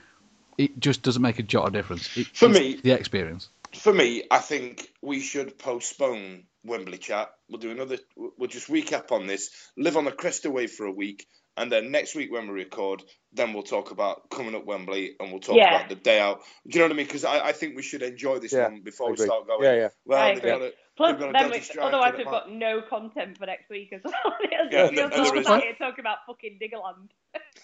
it 0.59 0.79
just 0.79 1.01
doesn't 1.01 1.21
make 1.21 1.39
a 1.39 1.43
jot 1.43 1.67
of 1.67 1.73
difference. 1.73 2.15
It, 2.17 2.27
For 2.27 2.49
me- 2.49 2.79
the 2.83 2.91
experience. 2.91 3.49
For 3.73 3.93
me, 3.93 4.23
I 4.31 4.39
think 4.39 4.89
we 5.01 5.19
should 5.19 5.57
postpone 5.59 6.43
Wembley 6.63 6.97
chat. 6.97 7.29
We'll 7.49 7.59
do 7.59 7.69
another. 7.71 7.97
We'll 8.15 8.49
just 8.49 8.67
recap 8.67 9.11
on 9.11 9.27
this. 9.27 9.51
Live 9.77 9.95
on 9.95 10.05
the 10.05 10.11
crest 10.11 10.45
away 10.45 10.65
for 10.65 10.85
a 10.87 10.91
week, 10.91 11.27
and 11.55 11.71
then 11.71 11.91
next 11.91 12.15
week 12.15 12.31
when 12.31 12.47
we 12.47 12.53
record, 12.53 13.03
then 13.31 13.53
we'll 13.53 13.61
talk 13.63 13.91
about 13.91 14.29
coming 14.31 14.55
up 14.55 14.65
Wembley, 14.65 15.15
and 15.19 15.31
we'll 15.31 15.39
talk 15.39 15.55
Yeah. 15.55 15.75
about 15.75 15.87
the 15.89 15.95
day 15.95 16.19
out. 16.19 16.41
Do 16.67 16.77
you 16.77 16.79
know 16.79 16.85
what 16.87 16.93
I 16.93 16.97
mean? 16.97 17.05
Because 17.05 17.25
I, 17.25 17.49
I 17.49 17.51
think 17.51 17.75
we 17.75 17.83
should 17.83 18.01
enjoy 18.01 18.39
this 18.39 18.53
Yeah, 18.53 18.69
one 18.69 18.81
before 18.81 19.11
we 19.11 19.17
start 19.17 19.47
going. 19.47 19.63
Yeah, 19.63 19.75
yeah. 19.75 19.89
Well, 20.05 20.71
I 20.99 21.11
they've 21.13 21.21
agree. 21.21 21.31
got 21.31 21.45
a, 21.45 21.47
Plus, 21.49 21.67
they've 21.67 21.77
got 21.77 21.85
a 21.85 21.91
then 21.91 21.91
we, 21.91 21.95
otherwise 21.97 22.13
we've 22.17 22.25
got 22.25 22.51
no 22.51 22.81
content 22.81 23.37
for 23.37 23.45
next 23.45 23.69
week 23.69 23.93
as 23.93 24.01
well. 24.03 24.13
Yeah, 24.71 24.89
We'll 24.91 24.99
and 25.05 25.11
talk 25.11 25.11
there 25.33 25.35
is- 25.37 25.45
about 25.47 25.63
talking 25.79 25.99
about 25.99 26.17
fucking 26.27 26.59
Diggerland. 26.61 27.09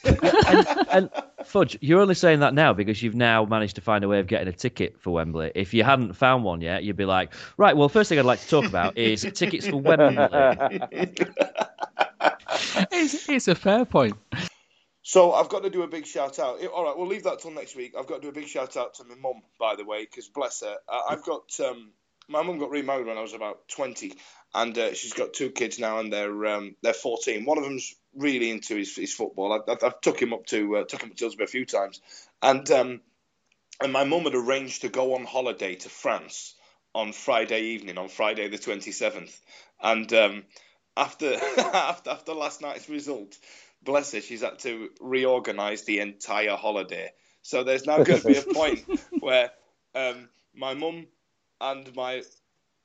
and, 0.47 0.88
and 0.89 1.23
Fudge, 1.45 1.77
you're 1.81 1.99
only 1.99 2.15
saying 2.15 2.39
that 2.39 2.53
now 2.53 2.73
because 2.73 3.01
you've 3.01 3.15
now 3.15 3.45
managed 3.45 3.75
to 3.75 3.81
find 3.81 4.03
a 4.03 4.07
way 4.07 4.19
of 4.19 4.27
getting 4.27 4.47
a 4.47 4.51
ticket 4.53 4.99
for 5.01 5.11
Wembley. 5.11 5.51
If 5.55 5.73
you 5.73 5.83
hadn't 5.83 6.13
found 6.13 6.43
one 6.43 6.61
yet, 6.61 6.83
you'd 6.83 6.95
be 6.95 7.05
like, 7.05 7.33
right, 7.57 7.75
well, 7.75 7.89
first 7.89 8.09
thing 8.09 8.17
I'd 8.19 8.25
like 8.25 8.39
to 8.41 8.47
talk 8.47 8.65
about 8.65 8.97
is 8.97 9.21
tickets 9.33 9.67
for 9.67 9.77
Wembley. 9.77 10.17
It's, 12.91 13.29
it's 13.29 13.47
a 13.47 13.55
fair 13.55 13.86
point. 13.86 14.15
So 15.01 15.33
I've 15.33 15.49
got 15.49 15.63
to 15.63 15.69
do 15.69 15.83
a 15.83 15.88
big 15.88 16.05
shout 16.05 16.39
out. 16.39 16.63
All 16.67 16.83
right, 16.83 16.97
we'll 16.97 17.07
leave 17.07 17.23
that 17.23 17.39
till 17.39 17.51
next 17.51 17.75
week. 17.75 17.93
I've 17.97 18.07
got 18.07 18.15
to 18.15 18.21
do 18.21 18.29
a 18.29 18.31
big 18.31 18.47
shout 18.47 18.75
out 18.77 18.95
to 18.95 19.03
my 19.03 19.15
mum, 19.15 19.41
by 19.59 19.75
the 19.75 19.86
way, 19.86 20.03
because 20.05 20.27
bless 20.27 20.61
her. 20.61 20.75
I've 21.09 21.23
got 21.23 21.43
um, 21.59 21.91
my 22.28 22.41
mum 22.41 22.57
got 22.57 22.71
remarried 22.71 23.07
when 23.07 23.17
I 23.17 23.21
was 23.21 23.34
about 23.34 23.67
twenty, 23.67 24.13
and 24.53 24.78
uh, 24.78 24.93
she's 24.93 25.13
got 25.13 25.34
two 25.34 25.49
kids 25.49 25.80
now, 25.80 25.99
and 25.99 26.11
they're 26.11 26.45
um, 26.47 26.76
they're 26.82 26.93
fourteen. 26.93 27.45
One 27.45 27.57
of 27.57 27.63
them's 27.63 27.95
really 28.15 28.49
into 28.49 28.76
his, 28.76 28.95
his 28.95 29.13
football. 29.13 29.53
I, 29.53 29.71
I, 29.71 29.78
I've 29.84 30.01
took 30.01 30.21
him 30.21 30.34
up 30.34 30.45
to 30.47 30.78
uh, 30.78 30.84
took 30.86 31.01
him 31.01 31.09
to 31.09 31.15
Dillsbury 31.15 31.45
a 31.45 31.47
few 31.47 31.65
times, 31.65 32.01
and 32.41 32.69
um, 32.71 33.01
and 33.82 33.91
my 33.91 34.03
mum 34.03 34.23
had 34.23 34.36
arranged 34.36 34.82
to 34.82 34.89
go 34.89 35.15
on 35.15 35.26
holiday 35.26 35.76
to 35.76 35.89
France 35.89 36.55
on 36.93 37.11
Friday 37.11 37.61
evening, 37.61 37.97
on 37.97 38.07
Friday 38.07 38.47
the 38.47 38.57
twenty 38.57 38.91
seventh, 38.91 39.39
and 39.82 40.11
um, 40.13 40.43
after 40.97 41.36
after 41.57 42.09
after 42.09 42.34
last 42.34 42.61
night's 42.61 42.89
result, 42.89 43.38
bless 43.84 44.13
her, 44.13 44.21
she's 44.21 44.41
had 44.41 44.59
to 44.59 44.89
reorganise 44.99 45.84
the 45.84 45.99
entire 45.99 46.55
holiday. 46.55 47.11
So 47.41 47.63
there's 47.63 47.86
now 47.86 48.03
going 48.03 48.21
to 48.21 48.28
be 48.28 48.38
a 48.38 48.41
point 48.53 48.86
where 49.19 49.51
um, 49.93 50.30
my 50.55 50.73
mum 50.73 51.05
and 51.62 51.93
my 51.95 52.24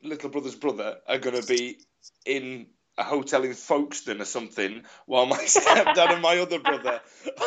little 0.03 0.31
brother's 0.31 0.55
brother 0.55 0.99
are 1.07 1.18
going 1.18 1.41
to 1.41 1.47
be 1.47 1.79
in 2.25 2.66
a 2.99 3.05
hotel 3.05 3.45
in 3.45 3.55
Folkestone 3.55 4.21
or 4.21 4.25
something, 4.27 4.83
while 5.07 5.27
my 5.27 5.39
stepdad 5.45 6.12
and 6.12 6.23
my 6.23 6.39
other 6.39 6.59
brother 6.59 7.01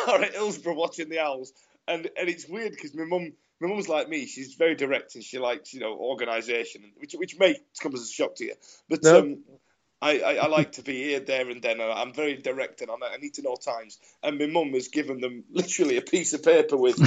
are 0.08 0.22
at 0.22 0.34
Hillsborough 0.34 0.74
watching 0.74 1.08
the 1.08 1.20
Owls. 1.20 1.52
And 1.86 2.08
and 2.18 2.28
it's 2.28 2.48
weird 2.48 2.72
because 2.72 2.94
my 2.94 3.04
mum 3.04 3.32
my 3.60 3.68
mum's 3.68 3.88
like 3.88 4.08
me. 4.08 4.26
She's 4.26 4.54
very 4.54 4.74
direct 4.74 5.14
and 5.14 5.24
she 5.24 5.38
likes 5.38 5.74
you 5.74 5.80
know 5.80 5.94
organisation, 5.94 6.82
which 6.96 7.14
which 7.14 7.38
may 7.38 7.56
come 7.80 7.94
as 7.94 8.02
a 8.02 8.12
shock 8.12 8.36
to 8.36 8.44
you. 8.44 8.54
But 8.88 9.02
No. 9.02 9.18
um, 9.18 9.38
I, 10.02 10.20
I, 10.20 10.34
I 10.34 10.46
like 10.48 10.72
to 10.72 10.82
be 10.82 11.02
here, 11.02 11.20
there, 11.20 11.48
and 11.48 11.62
then. 11.62 11.80
I'm 11.80 12.12
very 12.12 12.36
direct, 12.36 12.82
and 12.82 12.90
I 12.90 13.14
I 13.14 13.16
need 13.16 13.34
to 13.34 13.42
know 13.42 13.54
times. 13.56 13.98
And 14.22 14.38
my 14.38 14.46
mum 14.46 14.72
has 14.72 14.88
given 14.88 15.20
them 15.20 15.44
literally 15.50 15.96
a 15.96 16.02
piece 16.02 16.34
of 16.34 16.42
paper 16.42 16.76
with, 16.76 16.98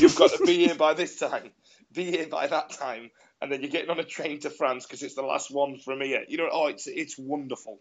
"You've 0.00 0.14
got 0.14 0.30
to 0.32 0.44
be 0.44 0.66
here 0.66 0.76
by 0.76 0.94
this 0.94 1.18
time, 1.18 1.50
be 1.92 2.04
here 2.04 2.28
by 2.28 2.46
that 2.46 2.70
time," 2.70 3.10
and 3.44 3.52
then 3.52 3.60
you're 3.60 3.70
getting 3.70 3.90
on 3.90 4.00
a 4.00 4.04
train 4.04 4.40
to 4.40 4.48
France 4.48 4.86
because 4.86 5.02
it's 5.02 5.14
the 5.14 5.22
last 5.22 5.50
one 5.50 5.76
from 5.76 6.00
here. 6.00 6.24
You 6.26 6.38
know, 6.38 6.48
oh, 6.50 6.68
it's 6.68 6.86
it's 6.86 7.18
wonderful, 7.18 7.78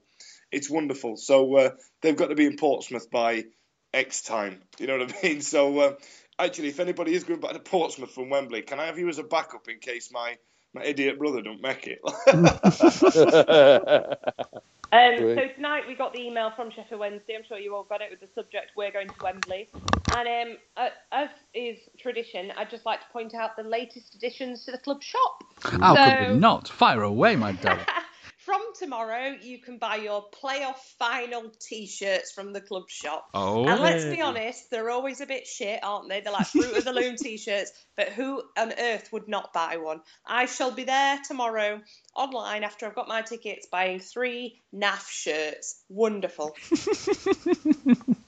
it's 0.51 0.70
wonderful. 0.70 1.16
So 1.16 1.55
uh, 1.55 1.70
they've 2.01 2.18
got 2.18 2.28
to 2.28 2.36
be 2.36 2.45
in 2.45 2.57
Portsmouth 2.57 3.09
by 3.09 3.45
X 3.93 4.24
time. 4.24 4.59
You 4.78 4.88
know 4.88 4.97
what 4.97 5.16
I 5.16 5.20
mean? 5.24 5.41
So 5.41 5.80
uh, 5.80 5.93
actually, 6.38 6.68
if 6.68 6.82
anybody 6.82 7.14
is 7.14 7.24
going 7.24 7.39
back 7.39 7.53
to 7.53 7.59
Portsmouth 7.59 8.11
from 8.11 8.30
Wembley, 8.30 8.61
can 8.61 8.82
I 8.82 8.88
have 8.88 8.99
you 8.99 9.07
as 9.07 9.20
a 9.20 9.24
backup 9.24 9.70
in 9.70 9.80
case 9.80 10.11
my 10.11 10.38
my 10.74 10.84
idiot 10.84 11.18
brother 11.18 11.41
don't 11.41 11.61
make 11.61 11.88
it? 11.88 12.01
Um, 14.94 15.18
so 15.18 15.48
tonight 15.56 15.86
we 15.88 15.96
got 15.96 16.14
the 16.14 16.20
email 16.20 16.52
from 16.56 16.70
Sheffield 16.70 17.00
Wednesday. 17.00 17.36
I'm 17.36 17.44
sure 17.48 17.58
you 17.58 17.76
all 17.76 17.84
got 17.84 18.02
it 18.02 18.12
with 18.12 18.20
the 18.20 18.28
subject 18.36 18.74
"We're 18.78 18.91
going 18.91 19.08
to 19.08 19.16
Wembley." 19.24 19.68
And 20.16 20.52
um, 20.52 20.58
uh, 20.78 20.89
as 21.12 21.30
is 21.56 21.80
tradition, 21.98 22.52
I'd 22.56 22.70
just 22.70 22.86
like 22.86 23.00
to 23.00 23.08
point 23.12 23.34
out 23.34 23.58
the 23.58 23.64
latest 23.64 24.14
additions 24.14 24.66
to 24.66 24.72
the 24.72 24.78
club 24.78 25.02
shop. 25.02 25.44
How 25.62 25.96
so, 25.96 26.18
could 26.18 26.34
we 26.34 26.39
not? 26.39 26.68
Fire 26.68 27.02
away, 27.02 27.36
my 27.36 27.54
darling. 27.54 27.84
From 28.46 28.62
tomorrow, 28.78 29.36
you 29.41 29.60
can 29.60 29.78
buy 29.78 29.96
your 29.98 30.26
playoff 30.44 30.78
final 31.00 31.52
T-shirts 31.62 32.34
from 32.34 32.52
the 32.52 32.60
club 32.60 32.89
shop. 32.89 33.30
Oh. 33.34 33.66
and 33.66 33.82
let's 33.82 34.04
be 34.04 34.22
honest, 34.22 34.70
they're 34.70 34.89
always 34.89 35.22
a 35.22 35.26
bit 35.26 35.48
shit, 35.48 35.80
aren't 35.82 36.10
they? 36.10 36.20
They're 36.20 36.34
like 36.34 36.48
fruit 36.48 36.76
of 36.76 36.84
the 36.84 36.91
loom 36.91 37.16
T-shirts, 37.22 37.72
but 37.96 38.10
who 38.10 38.44
on 38.58 38.74
earth 38.78 39.10
would 39.14 39.30
not 39.30 39.54
buy 39.54 39.78
one? 39.78 40.02
I 40.26 40.46
shall 40.48 40.72
be 40.72 40.84
there 40.84 41.20
tomorrow 41.26 41.82
online 42.16 42.64
after 42.64 42.86
I've 42.86 42.96
got 42.96 43.08
my 43.08 43.22
tickets, 43.22 43.68
buying 43.68 44.00
three 44.00 44.60
NAF 44.74 45.08
shirts. 45.08 45.82
Wonderful. 45.88 46.54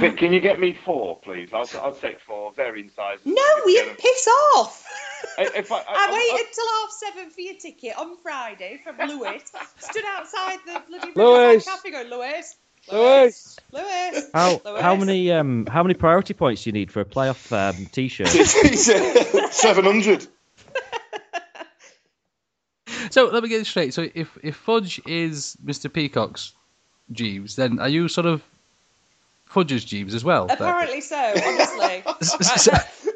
Vic, 0.00 0.16
Can 0.16 0.32
you 0.32 0.40
get 0.40 0.58
me 0.58 0.76
four, 0.84 1.18
please? 1.20 1.50
I'll, 1.52 1.68
I'll 1.82 1.94
take 1.94 2.20
four, 2.20 2.52
varying 2.52 2.90
sizes. 2.94 3.24
No, 3.26 3.42
you 3.66 3.90
piss 3.98 4.28
off. 4.56 4.84
If 5.38 5.70
I, 5.70 5.76
I, 5.76 5.80
I 5.80 5.84
I- 5.88 6.12
waited 6.12 6.52
till 6.52 6.66
half 6.80 6.90
seven 6.90 7.30
for 7.30 7.40
your 7.40 7.54
ticket 7.54 7.96
on 7.96 8.16
Friday 8.22 8.80
from 8.82 8.96
Lewis. 9.08 9.42
Stood 9.78 10.04
outside 10.16 10.58
the 10.66 10.82
bloody 10.88 11.12
Lewis. 11.14 11.64
cafe 11.64 11.90
going, 11.92 12.08
Lewis, 12.10 12.56
Lewis. 12.90 13.56
Lewis. 13.70 14.24
How 14.34 14.60
Lewis. 14.64 14.80
how 14.82 14.96
many 14.96 15.30
um 15.30 15.66
how 15.66 15.82
many 15.84 15.94
priority 15.94 16.34
points 16.34 16.64
do 16.64 16.70
you 16.70 16.72
need 16.72 16.90
for 16.90 17.00
a 17.00 17.04
playoff 17.04 17.52
um, 17.52 17.86
t-shirt? 17.92 18.26
Seven 19.52 19.84
hundred. 19.84 20.26
So 23.10 23.26
let 23.26 23.42
me 23.42 23.48
get 23.48 23.58
this 23.58 23.68
straight. 23.68 23.94
So 23.94 24.08
if 24.14 24.36
if 24.42 24.56
Fudge 24.56 25.00
is 25.06 25.56
Mr. 25.64 25.92
Peacock's 25.92 26.52
Jeeves, 27.12 27.56
then 27.56 27.78
are 27.78 27.88
you 27.88 28.08
sort 28.08 28.26
of 28.26 28.42
Fudge's 29.52 29.84
Jeeves 29.84 30.14
as 30.14 30.24
well? 30.24 30.46
Apparently 30.50 31.00
so, 31.00 31.16
honestly. 31.16 32.02
but, 32.04 32.18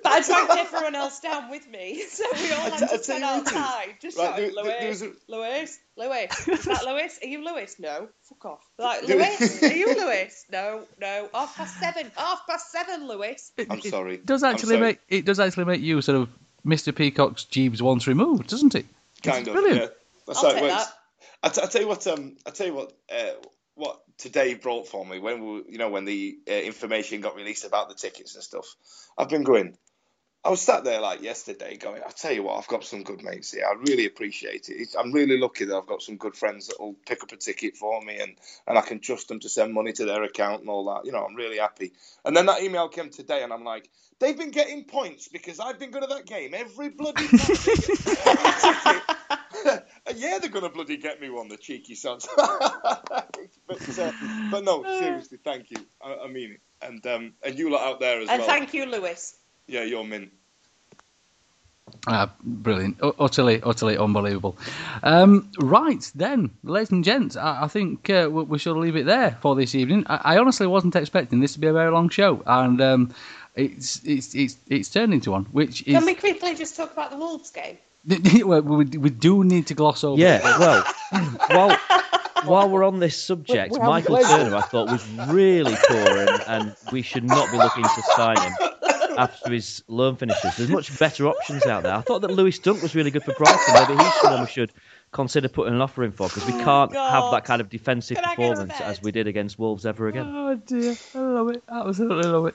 but 0.02 0.12
I 0.12 0.20
dragged 0.22 0.50
everyone 0.58 0.94
else 0.94 1.20
down 1.20 1.50
with 1.50 1.68
me, 1.68 2.02
so 2.08 2.24
we 2.34 2.52
all 2.52 2.70
had 2.70 2.88
to 2.88 2.98
stand 3.02 3.24
outside, 3.24 3.96
just 4.00 4.18
Right, 4.18 4.28
shouting, 4.28 4.54
there- 4.54 4.64
there- 4.64 4.82
Lewis, 4.88 5.02
Lewis, 5.28 5.78
Lewis. 5.96 6.48
Is 6.48 6.64
that 6.64 6.84
Lewis? 6.84 7.18
Are 7.22 7.26
you 7.26 7.44
Lewis? 7.44 7.76
No, 7.78 8.08
fuck 8.22 8.44
off. 8.44 8.60
Like, 8.78 9.06
There- 9.06 9.16
Lewis, 9.16 9.62
are 9.62 9.72
you 9.74 9.86
Lewis? 9.96 10.44
No, 10.50 10.82
no. 11.00 11.28
Half 11.32 11.56
past 11.56 11.78
seven. 11.80 12.10
Half 12.16 12.46
past 12.46 12.70
seven, 12.70 13.08
Lewis. 13.08 13.52
I'm 13.70 13.80
sorry. 13.80 14.14
It 14.14 14.26
does 14.26 14.42
actually 14.44 14.76
sorry. 14.76 14.80
make 14.80 14.98
it 15.08 15.24
does 15.24 15.40
actually 15.40 15.64
make 15.64 15.80
you 15.80 16.00
sort 16.02 16.18
of 16.20 16.28
Mr. 16.66 16.94
Peacock's 16.94 17.44
Jeeves 17.44 17.82
once 17.82 18.06
removed, 18.06 18.48
doesn't 18.48 18.74
it? 18.74 18.86
kind 19.22 19.38
It's 19.38 19.48
of. 19.48 19.54
brilliant. 19.54 19.80
Yeah, 19.82 19.88
that's 20.26 20.38
I'll 20.44 20.50
how 20.50 20.56
it 20.56 20.60
take 20.60 20.70
works. 20.70 20.84
that. 20.84 20.92
I, 21.42 21.48
t- 21.48 21.60
I 21.62 21.66
tell 21.66 21.80
you 21.82 21.88
what. 21.88 22.06
Um, 22.06 22.36
I 22.46 22.50
tell 22.50 22.66
you 22.66 22.74
what. 22.74 22.92
Uh, 23.10 23.30
what 23.74 24.00
today 24.18 24.54
brought 24.54 24.88
for 24.88 25.04
me 25.04 25.18
when 25.18 25.44
we, 25.44 25.62
you 25.68 25.78
know, 25.78 25.90
when 25.90 26.04
the 26.04 26.38
uh, 26.48 26.52
information 26.52 27.20
got 27.20 27.36
released 27.36 27.64
about 27.64 27.88
the 27.88 27.94
tickets 27.94 28.34
and 28.34 28.44
stuff. 28.44 28.66
I've 29.16 29.28
been 29.28 29.44
going. 29.44 29.76
I 30.44 30.50
was 30.50 30.62
sat 30.62 30.84
there 30.84 31.00
like 31.00 31.22
yesterday, 31.22 31.76
going. 31.76 32.02
I 32.06 32.10
tell 32.10 32.30
you 32.30 32.44
what, 32.44 32.56
I've 32.56 32.68
got 32.68 32.84
some 32.84 33.02
good 33.02 33.24
mates 33.24 33.52
here. 33.52 33.66
I 33.68 33.74
really 33.74 34.06
appreciate 34.06 34.68
it. 34.68 34.74
It's, 34.74 34.94
I'm 34.94 35.10
really 35.10 35.38
lucky 35.38 35.64
that 35.64 35.74
I've 35.74 35.88
got 35.88 36.02
some 36.02 36.18
good 36.18 36.36
friends 36.36 36.68
that 36.68 36.78
will 36.78 36.94
pick 37.04 37.24
up 37.24 37.32
a 37.32 37.36
ticket 37.36 37.76
for 37.76 38.00
me, 38.00 38.20
and 38.20 38.36
and 38.68 38.78
I 38.78 38.82
can 38.82 39.00
trust 39.00 39.26
them 39.26 39.40
to 39.40 39.48
send 39.48 39.74
money 39.74 39.92
to 39.94 40.04
their 40.04 40.22
account 40.22 40.60
and 40.60 40.70
all 40.70 40.84
that. 40.94 41.04
You 41.04 41.10
know, 41.10 41.24
I'm 41.24 41.34
really 41.34 41.58
happy. 41.58 41.92
And 42.24 42.36
then 42.36 42.46
that 42.46 42.62
email 42.62 42.88
came 42.88 43.10
today, 43.10 43.42
and 43.42 43.52
I'm 43.52 43.64
like, 43.64 43.90
they've 44.20 44.38
been 44.38 44.52
getting 44.52 44.84
points 44.84 45.26
because 45.26 45.58
I've 45.58 45.80
been 45.80 45.90
good 45.90 46.04
at 46.04 46.10
that 46.10 46.26
game 46.26 46.54
every 46.54 46.90
bloody 46.90 47.26
yeah, 50.14 50.38
they're 50.38 50.50
gonna 50.50 50.68
bloody 50.68 50.96
get 50.96 51.20
me 51.20 51.30
one, 51.30 51.48
the 51.48 51.56
cheeky 51.56 51.94
sons. 51.94 52.28
but, 52.36 53.98
uh, 53.98 54.12
but 54.50 54.64
no, 54.64 54.82
seriously, 54.82 55.38
thank 55.42 55.70
you. 55.70 55.78
I, 56.04 56.16
I 56.24 56.28
mean 56.28 56.52
it. 56.52 56.60
And 56.82 57.04
um, 57.06 57.32
and 57.42 57.58
you 57.58 57.70
lot 57.70 57.82
out 57.86 58.00
there 58.00 58.20
as 58.20 58.28
And 58.28 58.40
well. 58.40 58.50
And 58.50 58.58
thank 58.58 58.74
you, 58.74 58.86
Lewis. 58.86 59.36
Yeah, 59.66 59.82
you're 59.82 60.04
min. 60.04 60.30
Ah, 62.08 62.30
brilliant. 62.42 62.98
U- 63.02 63.14
utterly, 63.18 63.60
utterly 63.62 63.96
unbelievable. 63.96 64.56
Um, 65.02 65.50
right, 65.58 66.10
then, 66.14 66.50
ladies 66.62 66.90
and 66.90 67.04
gents, 67.04 67.36
I, 67.36 67.64
I 67.64 67.68
think 67.68 68.10
uh, 68.10 68.28
we, 68.30 68.42
we 68.42 68.58
shall 68.58 68.76
leave 68.78 68.96
it 68.96 69.06
there 69.06 69.38
for 69.40 69.54
this 69.54 69.74
evening. 69.74 70.04
I, 70.08 70.34
I 70.34 70.38
honestly 70.38 70.66
wasn't 70.66 70.96
expecting 70.96 71.40
this 71.40 71.54
to 71.54 71.60
be 71.60 71.66
a 71.68 71.72
very 71.72 71.90
long 71.90 72.08
show, 72.08 72.42
and 72.46 72.80
um, 72.80 73.14
it's, 73.54 74.00
it's, 74.04 74.34
it's, 74.34 74.56
it's 74.68 74.88
turned 74.88 75.14
into 75.14 75.30
one, 75.30 75.44
which 75.46 75.82
is. 75.82 75.94
Can 75.94 76.04
we 76.04 76.14
quickly 76.14 76.54
just 76.54 76.76
talk 76.76 76.92
about 76.92 77.10
the 77.10 77.16
Wolves 77.16 77.50
game? 77.50 77.78
well, 78.44 78.62
we, 78.62 78.84
we 78.84 79.10
do 79.10 79.42
need 79.44 79.66
to 79.68 79.74
gloss 79.74 80.04
over 80.04 80.20
Yeah, 80.20 80.36
it. 80.38 80.58
well, 80.58 80.84
while 81.50 81.78
while 82.44 82.68
we're 82.68 82.84
on 82.84 83.00
this 83.00 83.20
subject, 83.20 83.72
We- 83.72 83.80
we 83.80 83.86
Michael 83.86 84.16
played. 84.16 84.26
Turner 84.26 84.56
I 84.56 84.60
thought 84.60 84.88
was 84.90 85.06
really 85.28 85.74
poor, 85.88 85.98
and, 86.18 86.42
and 86.46 86.76
we 86.92 87.02
should 87.02 87.24
not 87.24 87.50
be 87.50 87.56
looking 87.58 87.82
to 87.84 88.02
sign 88.14 88.36
him 88.40 88.52
after 89.18 89.50
his 89.52 89.82
loan 89.88 90.16
finishes. 90.16 90.56
There's 90.56 90.68
much 90.70 90.96
better 90.98 91.26
options 91.26 91.64
out 91.66 91.82
there. 91.82 91.94
I 91.94 92.02
thought 92.02 92.20
that 92.20 92.30
Lewis 92.30 92.58
Dunk 92.58 92.82
was 92.82 92.94
really 92.94 93.10
good 93.10 93.24
for 93.24 93.32
Brighton. 93.32 93.74
Maybe 93.74 94.02
he's 94.02 94.14
someone 94.20 94.42
we 94.42 94.46
should 94.46 94.72
consider 95.16 95.48
putting 95.48 95.74
an 95.74 95.80
offer 95.80 96.04
in 96.04 96.12
for 96.12 96.28
because 96.28 96.44
we 96.46 96.52
can't 96.52 96.94
have 96.94 97.30
that 97.32 97.44
kind 97.44 97.60
of 97.62 97.70
defensive 97.70 98.16
Can 98.16 98.24
I 98.24 98.36
go 98.36 98.42
to 98.42 98.48
performance 98.50 98.80
as 98.80 99.02
we 99.02 99.10
did 99.12 99.26
against 99.26 99.58
Wolves 99.58 99.86
ever 99.86 100.08
again. 100.08 100.26
Oh 100.28 100.54
dear, 100.54 100.94
I 101.14 101.18
love 101.18 101.48
it. 101.50 101.62
Absolutely 101.68 102.24
love 102.24 102.46
it. 102.46 102.54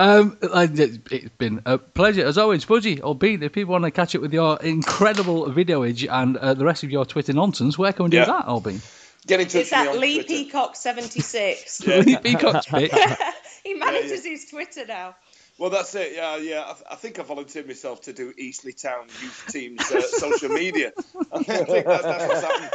Um, 0.00 0.38
it's 0.40 0.98
it's 1.12 1.28
been 1.36 1.60
a 1.66 1.76
pleasure 1.78 2.24
as 2.24 2.38
always, 2.38 2.64
Fudgy 2.64 3.00
or 3.04 3.14
Bean. 3.14 3.42
If 3.42 3.52
people 3.52 3.72
want 3.72 3.84
to 3.84 3.90
catch 3.90 4.16
up 4.16 4.22
with 4.22 4.32
your 4.32 4.58
incredible 4.62 5.46
videoage 5.46 6.10
and 6.10 6.36
uh, 6.38 6.54
the 6.54 6.64
rest 6.64 6.82
of 6.82 6.90
your 6.90 7.04
Twitter 7.04 7.34
nonsense, 7.34 7.76
where 7.76 7.92
can 7.92 8.04
we 8.06 8.10
do 8.10 8.16
Yeah. 8.16 8.24
that, 8.24 8.46
Albin? 8.46 8.80
Get 9.26 9.40
in 9.40 9.46
touch 9.46 9.54
It's 9.56 9.70
with 9.70 9.78
me 9.80 9.86
at 9.86 9.94
on 9.94 10.00
Lee 10.00 10.14
Twitter. 10.14 10.28
Peacock 10.28 10.76
seventy 10.76 11.20
six. 11.20 11.86
Lee 11.86 12.16
Peacock's 12.16 12.66
bit. 12.66 12.92
he 13.64 13.74
manages 13.74 14.24
his 14.24 14.46
Twitter 14.46 14.86
now. 14.86 15.14
Well, 15.62 15.70
that's 15.70 15.94
it. 15.94 16.14
Yeah, 16.16 16.38
yeah. 16.38 16.64
I, 16.66 16.72
th- 16.72 16.86
I 16.90 16.96
think 16.96 17.20
I 17.20 17.22
volunteered 17.22 17.68
myself 17.68 18.00
to 18.00 18.12
do 18.12 18.34
Eastleigh 18.36 18.72
Town 18.72 19.06
youth 19.22 19.44
team's 19.48 19.92
uh, 19.92 20.00
social 20.02 20.48
media. 20.48 20.90
I 21.32 21.44
think, 21.44 21.50
I 21.50 21.64
think 21.64 21.86
that's 21.86 22.04
what's 22.04 22.40
happened. 22.40 22.70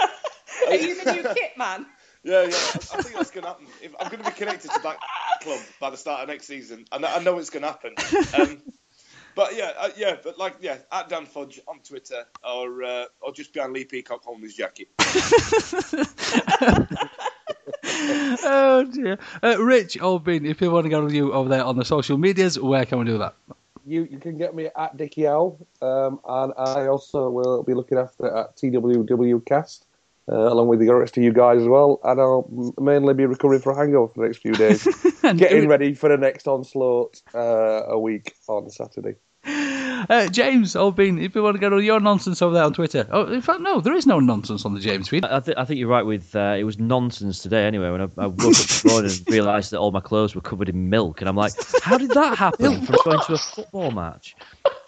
Are 0.69 0.75
you 0.75 1.03
the 1.03 1.11
new 1.11 1.23
kit 1.33 1.57
man? 1.57 1.85
Yeah, 2.23 2.43
yeah. 2.43 2.45
I, 2.45 2.47
I 2.47 3.01
think 3.01 3.15
that's 3.15 3.31
going 3.31 3.43
to 3.43 3.49
happen. 3.49 3.67
If, 3.81 3.93
I'm 3.99 4.09
going 4.09 4.23
to 4.23 4.29
be 4.29 4.35
connected 4.37 4.71
to 4.71 4.79
that 4.83 4.99
club 5.41 5.59
by 5.81 5.89
the 5.89 5.97
start 5.97 6.21
of 6.21 6.29
next 6.29 6.47
season, 6.47 6.85
and 6.93 7.05
I 7.05 7.19
know 7.19 7.37
it's 7.39 7.49
going 7.49 7.63
to 7.63 7.67
happen. 7.67 7.93
Um, 8.39 8.61
but 9.35 9.57
yeah, 9.57 9.73
uh, 9.77 9.89
yeah, 9.97 10.15
but 10.23 10.39
like 10.39 10.55
yeah, 10.61 10.77
at 10.89 11.09
Dan 11.09 11.25
Fudge 11.25 11.59
on 11.67 11.79
Twitter, 11.79 12.23
or 12.41 12.85
uh, 12.85 13.05
or 13.19 13.33
just 13.33 13.51
behind 13.51 13.73
Lee 13.73 13.83
Peacock 13.83 14.23
holding 14.23 14.45
his 14.45 14.55
jacket. 14.55 14.87
oh 18.43 18.83
dear. 18.91 19.17
Uh, 19.43 19.61
Rich 19.61 19.97
Albin, 19.97 20.45
if 20.45 20.59
people 20.59 20.73
want 20.73 20.85
to 20.85 20.89
get 20.89 21.03
with 21.03 21.13
you 21.13 21.33
over 21.33 21.49
there 21.49 21.63
on 21.63 21.75
the 21.75 21.83
social 21.83 22.17
medias, 22.17 22.59
where 22.59 22.85
can 22.85 22.99
we 22.99 23.05
do 23.05 23.17
that? 23.17 23.35
You 23.85 24.07
you 24.09 24.19
can 24.19 24.37
get 24.37 24.55
me 24.55 24.69
at 24.75 24.95
Dickie 24.95 25.27
Owl, 25.27 25.57
um, 25.81 26.19
and 26.27 26.53
I 26.57 26.87
also 26.87 27.29
will 27.29 27.63
be 27.63 27.73
looking 27.73 27.97
after 27.97 28.27
at 28.27 28.55
TWW 28.55 29.45
Cast, 29.45 29.85
uh, 30.29 30.35
along 30.35 30.67
with 30.67 30.79
the 30.79 30.93
rest 30.93 31.17
of 31.17 31.23
you 31.23 31.33
guys 31.33 31.61
as 31.61 31.67
well. 31.67 31.99
And 32.03 32.19
I'll 32.21 32.73
mainly 32.79 33.13
be 33.13 33.25
recovering 33.25 33.61
from 33.61 33.75
a 33.77 33.79
hangover 33.79 34.13
for 34.13 34.21
the 34.21 34.27
next 34.27 34.39
few 34.39 34.53
days, 34.53 34.87
getting 35.21 35.67
ready 35.67 35.93
for 35.93 36.09
the 36.09 36.17
next 36.17 36.47
onslaught 36.47 37.21
uh, 37.33 37.83
a 37.87 37.99
week 37.99 38.35
on 38.47 38.69
Saturday. 38.69 39.15
Uh, 40.09 40.27
James 40.29 40.75
Albin, 40.75 41.19
if 41.19 41.33
you 41.35 41.41
want 41.43 41.55
to 41.55 41.59
get 41.59 41.73
all 41.73 41.81
your 41.83 41.99
nonsense 41.99 42.41
over 42.41 42.53
there 42.53 42.63
on 42.63 42.73
Twitter. 42.73 43.07
Oh, 43.11 43.25
in 43.31 43.41
fact, 43.41 43.61
no, 43.61 43.81
there 43.81 43.93
is 43.93 44.05
no 44.05 44.19
nonsense 44.19 44.65
on 44.65 44.73
the 44.73 44.79
James 44.79 45.07
feed. 45.09 45.25
I, 45.25 45.39
th- 45.39 45.57
I 45.57 45.65
think 45.65 45.79
you're 45.79 45.89
right 45.89 46.05
with 46.05 46.35
uh, 46.35 46.55
it 46.57 46.63
was 46.63 46.77
nonsense 46.79 47.41
today 47.41 47.65
anyway 47.65 47.89
when 47.91 48.01
I, 48.01 48.07
I 48.17 48.27
woke 48.27 48.39
up 48.39 48.53
this 48.53 48.85
morning 48.85 49.11
and 49.11 49.29
realised 49.29 49.71
that 49.71 49.79
all 49.79 49.91
my 49.91 49.99
clothes 49.99 50.35
were 50.35 50.41
covered 50.41 50.69
in 50.69 50.89
milk 50.89 51.21
and 51.21 51.29
I'm 51.29 51.35
like, 51.35 51.53
how 51.81 51.97
did 51.97 52.11
that 52.11 52.37
happen 52.37 52.81
from 52.85 52.95
going 53.03 53.19
to 53.25 53.33
a 53.33 53.37
football 53.37 53.91
match? 53.91 54.35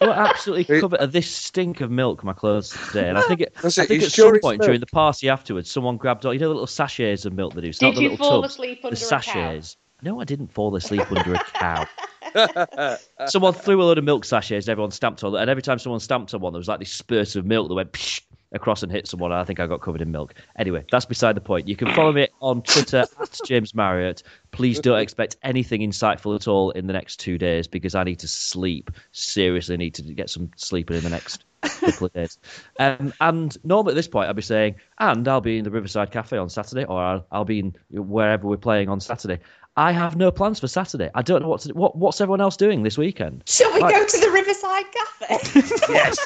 They 0.00 0.06
were 0.06 0.12
absolutely 0.14 0.80
covered 0.80 1.00
of 1.00 1.12
this 1.12 1.30
stink 1.30 1.80
of 1.80 1.90
milk 1.90 2.24
my 2.24 2.32
clothes 2.32 2.70
today 2.88 3.08
and 3.08 3.18
I 3.18 3.22
think 3.22 3.40
it, 3.42 3.52
I 3.58 3.62
That's 3.62 3.78
it, 3.78 3.88
think 3.88 4.02
at 4.04 4.12
sure 4.12 4.34
some 4.34 4.40
point 4.40 4.60
milk? 4.60 4.66
during 4.68 4.80
the 4.80 4.86
party 4.86 5.28
afterwards 5.28 5.70
someone 5.70 5.96
grabbed 5.98 6.24
all 6.24 6.32
you 6.32 6.40
know 6.40 6.48
the 6.48 6.54
little 6.54 6.66
sachets 6.66 7.24
of 7.26 7.32
milk 7.34 7.54
they 7.54 7.60
do. 7.60 7.68
It's 7.68 7.82
not 7.82 7.90
Did 7.94 7.98
the 7.98 8.02
you 8.04 8.10
little 8.10 8.26
fall 8.26 8.42
tubs, 8.42 8.54
asleep 8.54 8.80
the 8.82 8.88
under 8.88 8.96
a 8.96 9.20
cow? 9.20 9.60
No, 10.02 10.20
I 10.20 10.24
didn't 10.24 10.52
fall 10.52 10.74
asleep 10.76 11.10
under 11.10 11.34
a 11.34 11.38
cow. 11.38 11.86
someone 13.26 13.52
threw 13.52 13.82
a 13.82 13.84
load 13.84 13.98
of 13.98 14.04
milk 14.04 14.24
sachets 14.24 14.66
and 14.66 14.72
everyone 14.72 14.90
stamped 14.90 15.24
on 15.24 15.34
it. 15.34 15.40
And 15.40 15.50
every 15.50 15.62
time 15.62 15.78
someone 15.78 16.00
stamped 16.00 16.32
on 16.34 16.40
one, 16.40 16.52
there 16.52 16.58
was 16.58 16.68
like 16.68 16.78
this 16.78 16.92
spurt 16.92 17.36
of 17.36 17.44
milk 17.44 17.68
that 17.68 17.74
went 17.74 17.92
psh, 17.92 18.20
across 18.52 18.82
and 18.82 18.90
hit 18.90 19.06
someone. 19.06 19.32
And 19.32 19.40
I 19.40 19.44
think 19.44 19.60
I 19.60 19.66
got 19.66 19.80
covered 19.80 20.00
in 20.00 20.10
milk. 20.10 20.34
Anyway, 20.58 20.84
that's 20.90 21.06
beside 21.06 21.36
the 21.36 21.40
point. 21.40 21.68
You 21.68 21.76
can 21.76 21.92
follow 21.92 22.12
me 22.12 22.28
on 22.40 22.62
Twitter 22.62 23.04
at 23.20 23.40
James 23.46 23.74
Marriott. 23.74 24.22
Please 24.52 24.80
don't 24.80 25.00
expect 25.00 25.36
anything 25.42 25.80
insightful 25.80 26.34
at 26.34 26.48
all 26.48 26.70
in 26.70 26.86
the 26.86 26.92
next 26.92 27.16
two 27.16 27.38
days 27.38 27.66
because 27.66 27.94
I 27.94 28.04
need 28.04 28.18
to 28.20 28.28
sleep. 28.28 28.90
Seriously, 29.12 29.76
need 29.76 29.94
to 29.94 30.02
get 30.02 30.30
some 30.30 30.50
sleep 30.56 30.90
in 30.90 31.02
the 31.02 31.10
next 31.10 31.44
couple 31.62 32.06
of 32.06 32.12
days. 32.12 32.38
Um, 32.78 33.12
and 33.20 33.56
normally 33.64 33.92
at 33.92 33.96
this 33.96 34.08
point, 34.08 34.28
I'll 34.28 34.34
be 34.34 34.42
saying, 34.42 34.76
and 34.98 35.26
I'll 35.28 35.40
be 35.40 35.58
in 35.58 35.64
the 35.64 35.70
Riverside 35.70 36.10
Cafe 36.10 36.36
on 36.36 36.48
Saturday, 36.48 36.84
or 36.84 37.00
I'll, 37.00 37.26
I'll 37.30 37.44
be 37.44 37.60
in 37.60 37.76
wherever 37.90 38.46
we're 38.46 38.56
playing 38.56 38.88
on 38.88 39.00
Saturday. 39.00 39.40
I 39.80 39.92
have 39.92 40.14
no 40.14 40.30
plans 40.30 40.60
for 40.60 40.68
Saturday. 40.68 41.10
I 41.14 41.22
don't 41.22 41.40
know 41.40 41.48
what 41.48 41.62
to, 41.62 41.72
what 41.72 41.96
what's 41.96 42.20
everyone 42.20 42.42
else 42.42 42.54
doing 42.54 42.82
this 42.82 42.98
weekend. 42.98 43.44
Shall 43.46 43.72
we 43.72 43.80
Like- 43.80 43.94
go 43.94 44.06
to 44.06 44.20
the 44.20 44.30
Riverside 44.30 44.84
Cafe? 44.92 45.60
yes. 45.92 46.18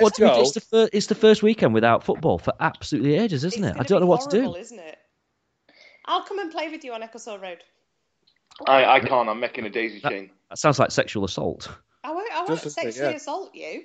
What 0.00 0.14
do 0.14 0.24
we 0.24 0.30
do? 0.34 0.40
It's 0.40 0.52
the, 0.52 0.60
fir- 0.60 0.90
it's 0.92 1.06
the 1.06 1.14
first 1.14 1.42
weekend 1.42 1.72
without 1.72 2.04
football 2.04 2.36
for 2.36 2.52
absolutely 2.60 3.14
ages, 3.14 3.44
isn't 3.44 3.64
it? 3.64 3.76
I 3.78 3.82
don't 3.82 4.00
know 4.00 4.06
what 4.06 4.28
to 4.28 4.40
do. 4.40 4.54
Isn't 4.54 4.78
it? 4.78 4.98
I'll 6.04 6.22
come 6.22 6.38
and 6.38 6.52
play 6.52 6.68
with 6.68 6.84
you 6.84 6.92
on 6.92 7.00
Ecclesall 7.00 7.40
Road. 7.40 7.64
I, 8.66 8.84
I 8.84 9.00
can't. 9.00 9.26
I'm 9.28 9.40
making 9.40 9.64
a 9.64 9.70
daisy 9.70 10.00
chain. 10.00 10.30
That 10.50 10.58
sounds 10.58 10.78
like 10.78 10.90
sexual 10.90 11.24
assault. 11.24 11.70
I 12.04 12.10
won't, 12.12 12.30
I 12.32 12.38
won't 12.40 12.48
Just 12.48 12.66
a 12.66 12.70
thing, 12.70 12.84
sexually 12.92 13.10
yeah. 13.10 13.16
assault 13.16 13.54
you. 13.54 13.84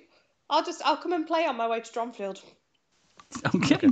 I'll 0.50 0.64
just 0.66 0.82
I'll 0.86 0.98
come 0.98 1.14
and 1.14 1.26
play 1.26 1.46
on 1.46 1.56
my 1.56 1.68
way 1.68 1.80
to 1.80 1.92
Dronfield. 1.92 2.42
Okay. 3.56 3.88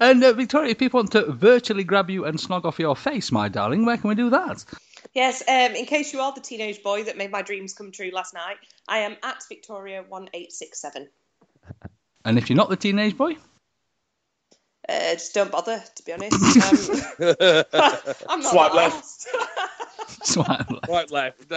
And 0.00 0.22
uh, 0.24 0.32
Victoria, 0.32 0.70
if 0.72 0.78
people 0.78 0.98
want 0.98 1.12
to 1.12 1.30
virtually 1.32 1.84
grab 1.84 2.10
you 2.10 2.24
and 2.24 2.38
snog 2.38 2.64
off 2.64 2.78
your 2.78 2.96
face, 2.96 3.30
my 3.30 3.48
darling, 3.48 3.84
where 3.84 3.96
can 3.96 4.08
we 4.08 4.14
do 4.14 4.30
that? 4.30 4.64
Yes, 5.14 5.42
um, 5.48 5.74
in 5.76 5.86
case 5.86 6.12
you 6.12 6.20
are 6.20 6.32
the 6.34 6.40
teenage 6.40 6.82
boy 6.82 7.04
that 7.04 7.16
made 7.16 7.30
my 7.30 7.42
dreams 7.42 7.72
come 7.72 7.92
true 7.92 8.10
last 8.12 8.34
night, 8.34 8.56
I 8.88 8.98
am 8.98 9.16
at 9.22 9.42
Victoria 9.48 10.04
one 10.08 10.28
eight 10.34 10.52
six 10.52 10.80
seven. 10.80 11.08
And 12.24 12.38
if 12.38 12.50
you're 12.50 12.56
not 12.56 12.68
the 12.70 12.76
teenage 12.76 13.16
boy, 13.16 13.36
Uh, 14.88 15.12
just 15.14 15.32
don't 15.34 15.50
bother, 15.52 15.80
to 15.94 16.02
be 16.04 16.12
honest. 16.12 16.34
Um, 17.20 17.34
I'm 18.28 18.40
not 18.40 18.50
Swipe 18.52 18.74
left. 18.74 19.04
swipe 20.26 20.70
left. 20.70 20.88
Right 20.88 21.10
left. 21.10 21.50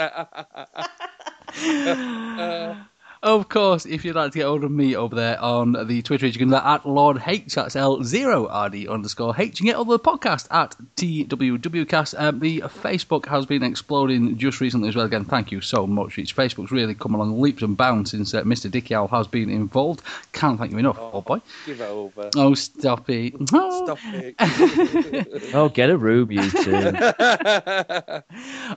Of 3.21 3.49
course, 3.49 3.85
if 3.85 4.05
you'd 4.05 4.15
like 4.15 4.31
to 4.31 4.37
get 4.37 4.45
hold 4.45 4.63
of 4.63 4.71
me 4.71 4.95
over 4.95 5.13
there 5.13 5.37
on 5.41 5.73
the 5.87 6.01
Twitter, 6.01 6.25
you 6.25 6.31
can 6.31 6.47
do 6.47 6.51
that 6.51 6.65
at 6.65 6.87
Lord 6.87 7.21
H. 7.27 7.53
That's 7.53 7.75
L0RD 7.75 8.89
underscore 8.89 9.35
H. 9.37 9.59
You 9.59 9.61
can 9.63 9.65
get 9.65 9.75
over 9.75 9.91
the 9.91 9.99
podcast 9.99 10.47
at 10.51 10.73
TWWcast. 10.95 12.15
Um, 12.17 12.39
the 12.39 12.61
Facebook 12.61 13.25
has 13.25 13.45
been 13.45 13.61
exploding 13.61 14.37
just 14.37 14.61
recently 14.61 14.87
as 14.87 14.95
well. 14.95 15.05
Again, 15.05 15.25
thank 15.25 15.51
you 15.51 15.59
so 15.59 15.85
much. 15.85 16.17
It's 16.17 16.31
Facebook's 16.31 16.71
really 16.71 16.95
come 16.95 17.13
along 17.13 17.41
leaps 17.41 17.61
and 17.61 17.75
bounds 17.75 18.11
since 18.11 18.33
uh, 18.33 18.43
Mr. 18.43 18.71
Dicky 18.71 18.95
Owl 18.95 19.09
has 19.09 19.27
been 19.27 19.49
involved. 19.49 20.01
Can't 20.31 20.57
thank 20.57 20.71
you 20.71 20.77
enough, 20.77 20.97
oh, 20.97 21.19
boy. 21.19 21.41
Give 21.65 21.81
it 21.81 21.89
over. 21.89 22.29
Oh, 22.37 22.53
stop 22.53 23.09
it. 23.09 23.33
Oh. 23.51 23.85
Stop 23.85 23.99
it. 24.13 24.35
Oh, 25.53 25.67
get 25.67 25.89
a 25.89 25.97
room, 25.97 26.31
you 26.31 26.49
two. 26.49 26.71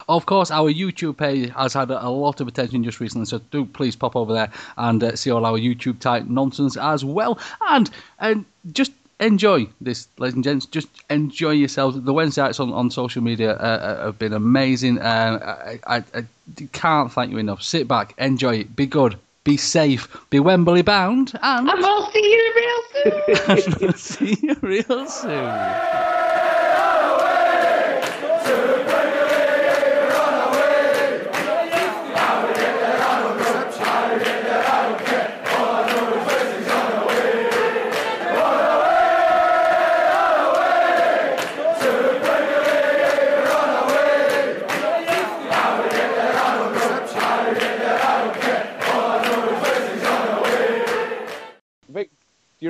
Of 0.09 0.27
course, 0.27 0.51
our 0.51 0.73
YouTube 0.73 1.17
page 1.17 1.51
has 1.51 1.75
had 1.75 1.91
a 1.91 2.09
lot 2.09 2.41
of 2.41 2.49
attention 2.49 2.83
just 2.83 2.99
recently, 3.01 3.27
so 3.27 3.39
do 3.51 3.65
please 3.67 3.95
pop 3.95 4.17
over 4.17 4.32
there 4.33 4.51
and 4.77 5.03
uh, 5.03 5.17
see 5.17 5.31
all 5.31 5.45
our 5.47 5.59
YouTube 5.59 5.99
type 6.01 6.25
nonsense 6.27 6.77
as 6.77 7.05
well. 7.05 7.39
And 7.69 7.91
and 8.19 8.45
just 8.73 8.93
enjoy 9.23 9.69
this, 9.81 10.09
ladies 10.19 10.35
and 10.35 10.45
gents. 10.45 10.67
Just 10.67 10.89
enjoy 11.09 11.51
yourselves. 11.51 12.01
The 12.01 12.13
Wednesday 12.13 12.43
nights 12.43 12.61
on, 12.61 12.73
on 12.73 12.91
social 12.91 13.23
media 13.23 13.53
uh, 13.53 13.55
uh, 13.55 14.05
have 14.07 14.19
been 14.19 14.33
amazing. 14.33 14.99
Uh, 14.99 15.79
I, 15.87 15.97
I, 15.97 16.05
I 16.15 16.25
can't 16.73 17.13
thank 17.13 17.31
you 17.31 17.39
enough. 17.39 17.63
Sit 17.63 17.89
back, 17.89 18.15
enjoy 18.19 18.57
it, 18.57 18.77
be 18.77 18.87
good, 18.87 19.17
be 19.45 19.57
safe, 19.57 20.09
be 20.31 20.41
Wembley 20.41 20.83
bound, 20.83 21.33
and 21.43 21.69
And 21.69 21.79
we'll 21.79 22.11
see 22.11 22.33
you 22.33 22.53
real 22.57 23.47
soon. 23.47 23.95
see 23.97 24.37
you 24.43 24.57
real 24.61 25.07
soon. 25.07 26.12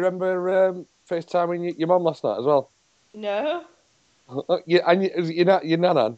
Do 0.02 0.06
you 0.06 0.20
remember 0.20 0.68
um, 0.68 0.86
FaceTiming 1.08 1.64
your, 1.64 1.74
your 1.76 1.88
mum 1.88 2.02
last 2.02 2.24
night 2.24 2.38
as 2.38 2.44
well? 2.44 2.70
no. 3.14 3.64
Uh, 4.28 4.58
you, 4.66 4.80
and 4.86 5.02
your, 5.02 5.20
your, 5.20 5.44
na- 5.44 5.60
your 5.62 5.78
nanan? 5.78 6.16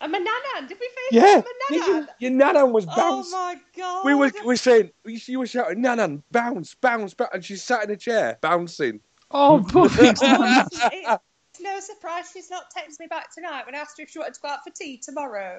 I'm 0.00 0.14
a 0.14 0.18
nanan. 0.18 0.68
Did 0.68 0.78
we 0.80 0.86
face 0.88 1.12
Yeah, 1.12 1.42
I'm 1.70 1.74
a 1.74 1.76
your, 1.76 1.84
nanan? 2.02 2.06
your 2.18 2.30
nanan 2.32 2.72
was 2.72 2.86
Oh 2.86 2.96
bouncing. 2.96 3.32
my 3.32 3.56
god. 3.76 4.04
we 4.04 4.14
were, 4.14 4.32
we 4.40 4.46
were 4.46 4.56
saying, 4.56 4.90
you 5.04 5.38
were 5.38 5.46
shouting, 5.46 5.82
nanan, 5.82 6.22
bounce, 6.32 6.74
bounce, 6.74 7.14
bounce, 7.14 7.30
and 7.34 7.44
she 7.44 7.56
sat 7.56 7.84
in 7.84 7.90
a 7.90 7.96
chair, 7.96 8.38
bouncing. 8.40 9.00
Oh, 9.30 9.64
perfect. 9.68 10.20
It's 11.54 11.60
no 11.60 11.80
surprise 11.80 12.30
she's 12.32 12.50
not 12.50 12.64
texted 12.74 12.98
me 12.98 13.06
back 13.08 13.32
tonight 13.34 13.66
when 13.66 13.74
I 13.74 13.78
asked 13.78 13.98
her 13.98 14.04
if 14.04 14.10
she 14.10 14.18
wanted 14.18 14.32
to 14.34 14.40
go 14.40 14.48
out 14.48 14.60
for 14.64 14.70
tea 14.70 14.96
tomorrow. 14.96 15.58